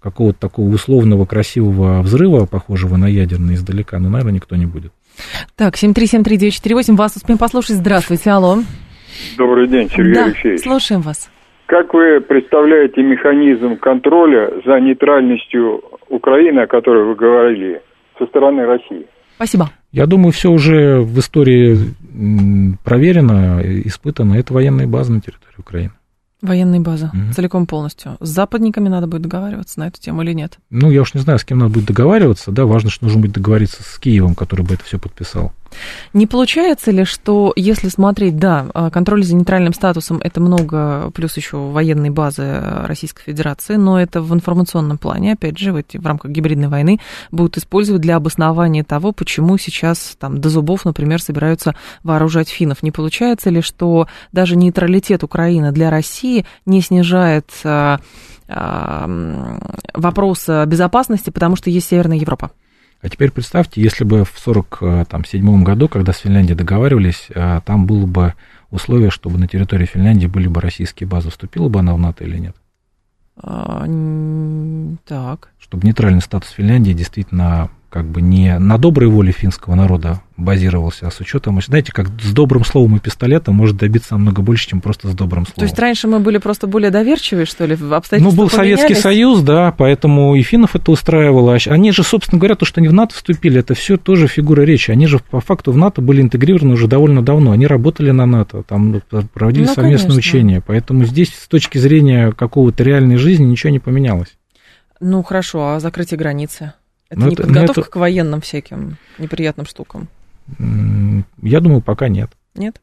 какого-то 0.00 0.38
такого 0.38 0.68
условного 0.68 1.26
красивого 1.26 2.02
взрыва, 2.02 2.46
похожего 2.46 2.96
на 2.96 3.06
ядерный 3.06 3.54
издалека, 3.54 3.98
ну, 3.98 4.10
наверное, 4.10 4.34
никто 4.34 4.56
не 4.56 4.66
будет. 4.66 4.92
Так, 5.56 5.74
7373948, 5.76 6.96
вас 6.96 7.16
успеем 7.16 7.38
послушать. 7.38 7.76
Здравствуйте, 7.76 8.30
алло. 8.30 8.58
Добрый 9.38 9.68
день, 9.68 9.88
Сергей 9.88 10.14
да, 10.14 10.24
Алексеевич. 10.26 10.62
слушаем 10.62 11.00
вас. 11.00 11.30
Как 11.66 11.92
вы 11.94 12.20
представляете 12.20 13.02
механизм 13.02 13.76
контроля 13.76 14.50
за 14.64 14.78
нейтральностью 14.78 15.82
Украины, 16.08 16.60
о 16.60 16.66
которой 16.66 17.04
вы 17.06 17.16
говорили, 17.16 17.82
со 18.18 18.26
стороны 18.26 18.64
России? 18.64 19.06
Спасибо. 19.34 19.70
Я 19.90 20.06
думаю, 20.06 20.32
все 20.32 20.50
уже 20.50 21.00
в 21.00 21.18
истории 21.18 21.76
проверено, 22.84 23.60
испытано. 23.62 24.34
Это 24.34 24.54
военные 24.54 24.86
базы 24.86 25.12
на 25.12 25.20
территории 25.20 25.58
Украины. 25.58 25.92
Военные 26.42 26.80
базы, 26.80 27.10
mm-hmm. 27.14 27.32
целиком 27.32 27.66
полностью. 27.66 28.16
С 28.20 28.28
западниками 28.28 28.88
надо 28.88 29.06
будет 29.06 29.22
договариваться 29.22 29.80
на 29.80 29.88
эту 29.88 30.00
тему 30.00 30.22
или 30.22 30.32
нет? 30.32 30.58
Ну, 30.68 30.90
я 30.90 31.00
уж 31.00 31.14
не 31.14 31.20
знаю, 31.20 31.38
с 31.38 31.44
кем 31.44 31.58
надо 31.58 31.72
будет 31.72 31.86
договариваться. 31.86 32.52
Да, 32.52 32.66
важно, 32.66 32.90
что 32.90 33.06
нужно 33.06 33.20
будет 33.20 33.32
договориться 33.32 33.82
с 33.82 33.98
Киевом, 33.98 34.34
который 34.34 34.64
бы 34.64 34.74
это 34.74 34.84
все 34.84 34.98
подписал. 34.98 35.52
Не 36.12 36.26
получается 36.26 36.90
ли, 36.90 37.04
что 37.04 37.52
если 37.56 37.88
смотреть, 37.88 38.38
да, 38.38 38.66
а, 38.74 38.90
контроль 38.90 39.24
за 39.24 39.34
нейтральным 39.34 39.74
статусом 39.74 40.20
это 40.22 40.40
много, 40.40 41.10
плюс 41.14 41.36
еще 41.36 41.56
военные 41.56 42.10
базы 42.10 42.60
Российской 42.84 43.24
Федерации, 43.24 43.76
но 43.76 44.00
это 44.00 44.22
в 44.22 44.32
информационном 44.34 44.98
плане, 44.98 45.32
опять 45.32 45.58
же, 45.58 45.72
в, 45.72 45.76
эти, 45.76 45.96
в 45.96 46.06
рамках 46.06 46.30
гибридной 46.30 46.68
войны 46.68 46.98
будут 47.30 47.58
использовать 47.58 48.02
для 48.02 48.16
обоснования 48.16 48.84
того, 48.84 49.12
почему 49.12 49.58
сейчас 49.58 50.16
там 50.18 50.40
до 50.40 50.48
зубов, 50.48 50.84
например, 50.84 51.20
собираются 51.20 51.74
вооружать 52.02 52.48
финнов. 52.48 52.82
Не 52.82 52.90
получается 52.90 53.50
ли, 53.50 53.60
что 53.60 54.08
даже 54.32 54.56
нейтралитет 54.56 55.24
Украины 55.24 55.72
для 55.72 55.90
России 55.90 56.46
не 56.64 56.80
снижает 56.80 57.50
а, 57.64 58.00
а, 58.48 59.58
вопрос 59.94 60.48
безопасности, 60.66 61.30
потому 61.30 61.56
что 61.56 61.70
есть 61.70 61.88
Северная 61.88 62.18
Европа? 62.18 62.50
А 63.06 63.08
теперь 63.08 63.30
представьте, 63.30 63.80
если 63.80 64.02
бы 64.02 64.24
в 64.24 64.36
1947 64.36 65.62
году, 65.62 65.88
когда 65.88 66.12
с 66.12 66.18
Финляндией 66.18 66.56
договаривались, 66.56 67.28
а, 67.32 67.60
там 67.60 67.86
было 67.86 68.04
бы 68.04 68.34
условие, 68.72 69.10
чтобы 69.10 69.38
на 69.38 69.46
территории 69.46 69.86
Финляндии 69.86 70.26
были 70.26 70.48
бы 70.48 70.60
российские 70.60 71.08
базы, 71.08 71.30
вступила 71.30 71.68
бы 71.68 71.78
она 71.78 71.94
в 71.94 72.00
НАТО 72.00 72.24
или 72.24 72.36
нет? 72.36 72.56
А, 73.36 73.86
так. 75.06 75.50
Чтобы 75.60 75.86
нейтральный 75.86 76.20
статус 76.20 76.50
Финляндии 76.50 76.94
действительно 76.94 77.70
как 77.96 78.04
бы 78.04 78.20
не 78.20 78.58
на 78.58 78.76
доброй 78.76 79.08
воле 79.08 79.32
финского 79.32 79.74
народа 79.74 80.20
базировался, 80.36 81.06
а 81.06 81.10
с 81.10 81.18
учетом, 81.20 81.58
знаете, 81.62 81.92
как 81.92 82.08
с 82.20 82.30
добрым 82.30 82.62
словом 82.62 82.96
и 82.96 82.98
пистолетом 82.98 83.54
может 83.54 83.78
добиться 83.78 84.12
намного 84.12 84.42
больше, 84.42 84.68
чем 84.68 84.82
просто 84.82 85.08
с 85.08 85.14
добрым 85.14 85.46
словом. 85.46 85.60
То 85.60 85.64
есть 85.64 85.78
раньше 85.78 86.06
мы 86.06 86.20
были 86.20 86.36
просто 86.36 86.66
более 86.66 86.90
доверчивые, 86.90 87.46
что 87.46 87.64
ли, 87.64 87.74
в 87.74 87.94
обстоятельства 87.94 88.36
Ну, 88.36 88.36
был 88.36 88.50
поменялись? 88.50 88.80
Советский 88.80 89.00
Союз, 89.00 89.40
да, 89.40 89.72
поэтому 89.72 90.34
и 90.34 90.42
финнов 90.42 90.76
это 90.76 90.92
устраивало. 90.92 91.56
Они 91.68 91.90
же, 91.90 92.02
собственно 92.02 92.38
говоря, 92.38 92.54
то, 92.54 92.66
что 92.66 92.80
они 92.82 92.88
в 92.88 92.92
НАТО 92.92 93.14
вступили, 93.14 93.60
это 93.60 93.72
все 93.72 93.96
тоже 93.96 94.26
фигура 94.26 94.60
речи. 94.60 94.90
Они 94.90 95.06
же 95.06 95.18
по 95.18 95.40
факту 95.40 95.72
в 95.72 95.78
НАТО 95.78 96.02
были 96.02 96.20
интегрированы 96.20 96.74
уже 96.74 96.88
довольно 96.88 97.24
давно. 97.24 97.52
Они 97.52 97.66
работали 97.66 98.10
на 98.10 98.26
НАТО, 98.26 98.62
там 98.62 99.00
проводили 99.32 99.64
ну, 99.64 99.72
совместные 99.72 100.08
конечно. 100.10 100.18
учения. 100.18 100.60
Поэтому 100.66 101.06
здесь 101.06 101.30
с 101.30 101.48
точки 101.48 101.78
зрения 101.78 102.32
какого-то 102.32 102.84
реальной 102.84 103.16
жизни 103.16 103.46
ничего 103.46 103.70
не 103.70 103.78
поменялось. 103.78 104.36
Ну, 105.00 105.22
хорошо, 105.22 105.70
а 105.70 105.80
закрытие 105.80 106.18
границы? 106.18 106.74
Это 107.08 107.20
но 107.20 107.26
ну, 107.26 107.30
не 107.30 107.34
это, 107.34 107.42
ну, 107.42 107.48
подготовка 107.48 107.80
это... 107.80 107.90
к 107.90 107.96
военным 107.96 108.40
всяким 108.40 108.96
неприятным 109.18 109.66
штукам? 109.66 110.08
Я 110.58 111.60
думаю, 111.60 111.82
пока 111.82 112.08
нет. 112.08 112.30
Нет? 112.54 112.80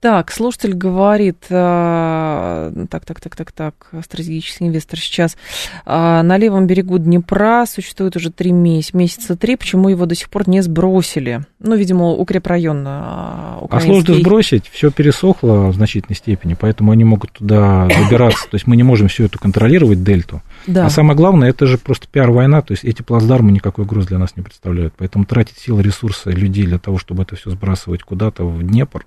Так, 0.00 0.30
слушатель 0.30 0.74
говорит, 0.74 1.46
э, 1.50 2.86
так, 2.88 3.04
так, 3.04 3.20
так, 3.20 3.34
так, 3.34 3.52
так, 3.52 3.74
стратегический 4.04 4.66
инвестор 4.66 4.98
сейчас, 5.00 5.36
э, 5.84 6.22
на 6.22 6.36
левом 6.36 6.68
берегу 6.68 6.98
Днепра 6.98 7.64
существует 7.66 8.14
уже 8.14 8.30
три 8.30 8.52
месяца, 8.52 8.96
месяца 8.96 9.36
три, 9.36 9.56
почему 9.56 9.88
его 9.88 10.06
до 10.06 10.14
сих 10.14 10.30
пор 10.30 10.48
не 10.48 10.62
сбросили? 10.62 11.44
Ну, 11.58 11.74
видимо, 11.74 12.12
укрепрайон 12.12 12.84
э, 12.86 13.58
украинский. 13.60 13.76
А 13.76 13.80
сложно 13.80 14.14
сбросить, 14.14 14.68
все 14.70 14.92
пересохло 14.92 15.66
в 15.68 15.74
значительной 15.74 16.16
степени, 16.16 16.54
поэтому 16.54 16.92
они 16.92 17.02
могут 17.02 17.32
туда 17.32 17.88
добираться, 17.88 18.44
то 18.48 18.54
есть 18.54 18.68
мы 18.68 18.76
не 18.76 18.84
можем 18.84 19.08
всю 19.08 19.24
эту 19.24 19.40
контролировать, 19.40 20.04
дельту. 20.04 20.42
Да. 20.68 20.86
А 20.86 20.90
самое 20.90 21.16
главное, 21.16 21.50
это 21.50 21.66
же 21.66 21.78
просто 21.78 22.06
пиар-война, 22.06 22.62
то 22.62 22.72
есть 22.72 22.84
эти 22.84 23.02
плацдармы 23.02 23.50
никакой 23.50 23.84
угрозы 23.84 24.08
для 24.08 24.18
нас 24.18 24.36
не 24.36 24.44
представляют, 24.44 24.94
поэтому 24.96 25.24
тратить 25.24 25.58
силы, 25.58 25.82
ресурсы 25.82 26.30
людей 26.30 26.66
для 26.66 26.78
того, 26.78 26.98
чтобы 26.98 27.24
это 27.24 27.34
все 27.34 27.50
сбрасывать 27.50 28.04
куда-то 28.04 28.44
в 28.44 28.62
Днепр, 28.62 29.04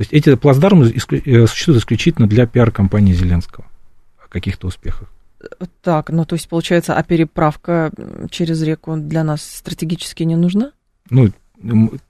то 0.00 0.04
есть 0.04 0.14
эти 0.14 0.34
плацдармы 0.34 0.86
э, 0.86 1.46
существуют 1.46 1.82
исключительно 1.82 2.26
для 2.26 2.46
пиар-компании 2.46 3.12
Зеленского 3.12 3.66
о 4.24 4.28
каких-то 4.28 4.68
успехах. 4.68 5.12
Так, 5.82 6.08
ну 6.08 6.24
то 6.24 6.36
есть 6.36 6.48
получается, 6.48 6.94
а 6.94 7.02
переправка 7.02 7.92
через 8.30 8.62
реку 8.62 8.96
для 8.96 9.24
нас 9.24 9.42
стратегически 9.42 10.22
не 10.22 10.36
нужна? 10.36 10.72
Ну, 11.10 11.30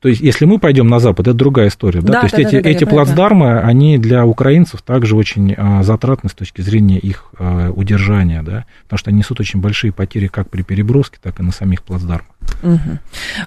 то 0.01 0.09
есть, 0.09 0.20
если 0.20 0.44
мы 0.44 0.59
пойдем 0.59 0.86
на 0.86 1.01
Запад, 1.01 1.26
это 1.26 1.36
другая 1.36 1.68
история. 1.68 2.01
Да? 2.03 2.12
да 2.12 2.20
то 2.20 2.26
есть, 2.26 2.36
да, 2.36 2.42
эти, 2.42 2.62
да, 2.62 2.68
эти 2.68 2.84
плацдармы, 2.84 3.59
они 3.59 3.98
для 3.98 4.24
украинцев 4.24 4.80
также 4.82 5.16
очень 5.16 5.55
а, 5.57 5.82
затратны 5.82 6.30
с 6.30 6.34
точки 6.34 6.61
зрения 6.61 6.98
их 6.98 7.26
а, 7.36 7.70
удержания, 7.70 8.42
да? 8.42 8.64
потому 8.84 8.98
что 8.98 9.11
они 9.11 9.18
несут 9.18 9.40
очень 9.40 9.61
большие 9.61 9.92
потери 9.92 10.28
как 10.28 10.48
при 10.48 10.62
переброске, 10.62 11.18
так 11.20 11.40
и 11.40 11.42
на 11.42 11.51
самих 11.51 11.82
плацдармах. 11.82 12.30
Угу. 12.62 12.98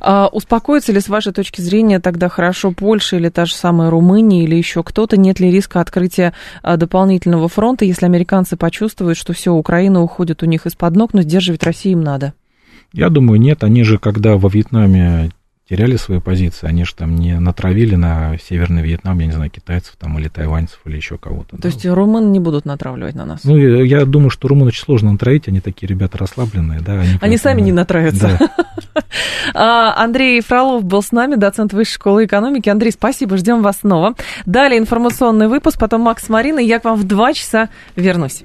А, 0.01 0.27
успокоится 0.27 0.91
ли, 0.91 0.99
с 0.99 1.07
вашей 1.07 1.31
точки 1.31 1.61
зрения, 1.61 1.99
тогда 1.99 2.27
хорошо 2.27 2.71
Польша 2.71 3.15
или 3.15 3.29
та 3.29 3.45
же 3.45 3.55
самая 3.55 3.89
Румыния 3.89 4.43
или 4.43 4.55
еще 4.55 4.83
кто-то? 4.83 5.15
Нет 5.15 5.39
ли 5.39 5.51
риска 5.51 5.79
открытия 5.79 6.33
а, 6.63 6.75
дополнительного 6.75 7.47
фронта, 7.47 7.85
если 7.85 8.05
американцы 8.05 8.57
почувствуют, 8.57 9.17
что 9.17 9.31
все, 9.31 9.53
Украина 9.53 10.01
уходит 10.01 10.43
у 10.43 10.47
них 10.47 10.65
из-под 10.65 10.97
ног, 10.97 11.13
но 11.13 11.21
сдерживать 11.21 11.63
Россию 11.63 11.99
им 11.99 12.01
надо? 12.01 12.33
Я 12.91 13.09
думаю, 13.09 13.39
нет. 13.39 13.63
Они 13.63 13.83
же, 13.83 13.97
когда 13.97 14.37
во 14.37 14.49
Вьетнаме 14.49 15.31
теряли 15.69 15.95
свои 15.95 16.19
позиции, 16.19 16.67
они 16.67 16.83
же 16.83 16.93
там 16.93 17.15
не 17.15 17.39
натравили 17.39 17.95
на 17.95 18.37
Северный 18.37 18.81
Вьетнам, 18.81 19.17
я 19.19 19.27
не 19.27 19.31
знаю, 19.31 19.49
китайцев 19.49 19.95
там 19.97 20.19
или 20.19 20.27
тайваньцев 20.27 20.79
или 20.85 20.97
еще 20.97 21.17
кого-то. 21.17 21.55
То 21.55 21.61
да. 21.63 21.67
есть 21.69 21.85
румын 21.85 22.31
не 22.31 22.39
будут 22.39 22.65
натравливать 22.65 23.15
на 23.15 23.25
нас? 23.25 23.43
Ну, 23.43 23.57
я, 23.57 23.99
я 23.99 24.05
думаю, 24.05 24.29
что 24.29 24.47
румын 24.47 24.67
очень 24.67 24.83
сложно 24.83 25.11
натравить, 25.11 25.47
они 25.47 25.61
такие 25.61 25.87
ребята 25.87 26.17
расслабленные, 26.17 26.81
да. 26.81 26.93
Они, 26.93 27.01
они 27.01 27.17
поэтому... 27.19 27.37
сами 27.37 27.61
не 27.61 27.71
натравятся. 27.71 28.37
Да. 28.39 28.49
А, 29.55 30.03
Андрей 30.03 30.41
Фролов 30.41 30.83
был 30.83 31.03
с 31.03 31.11
нами, 31.11 31.35
доцент 31.35 31.73
Высшей 31.73 31.93
школы 31.93 32.25
экономики. 32.25 32.69
Андрей, 32.69 32.91
спасибо, 32.91 33.37
ждем 33.37 33.61
вас 33.61 33.79
снова. 33.81 34.15
Далее 34.45 34.79
информационный 34.79 35.47
выпуск, 35.47 35.79
потом 35.79 36.01
Макс 36.01 36.27
Марина, 36.29 36.59
и 36.59 36.65
я 36.65 36.79
к 36.79 36.85
вам 36.85 36.97
в 36.97 37.03
два 37.03 37.33
часа 37.33 37.69
вернусь. 37.95 38.43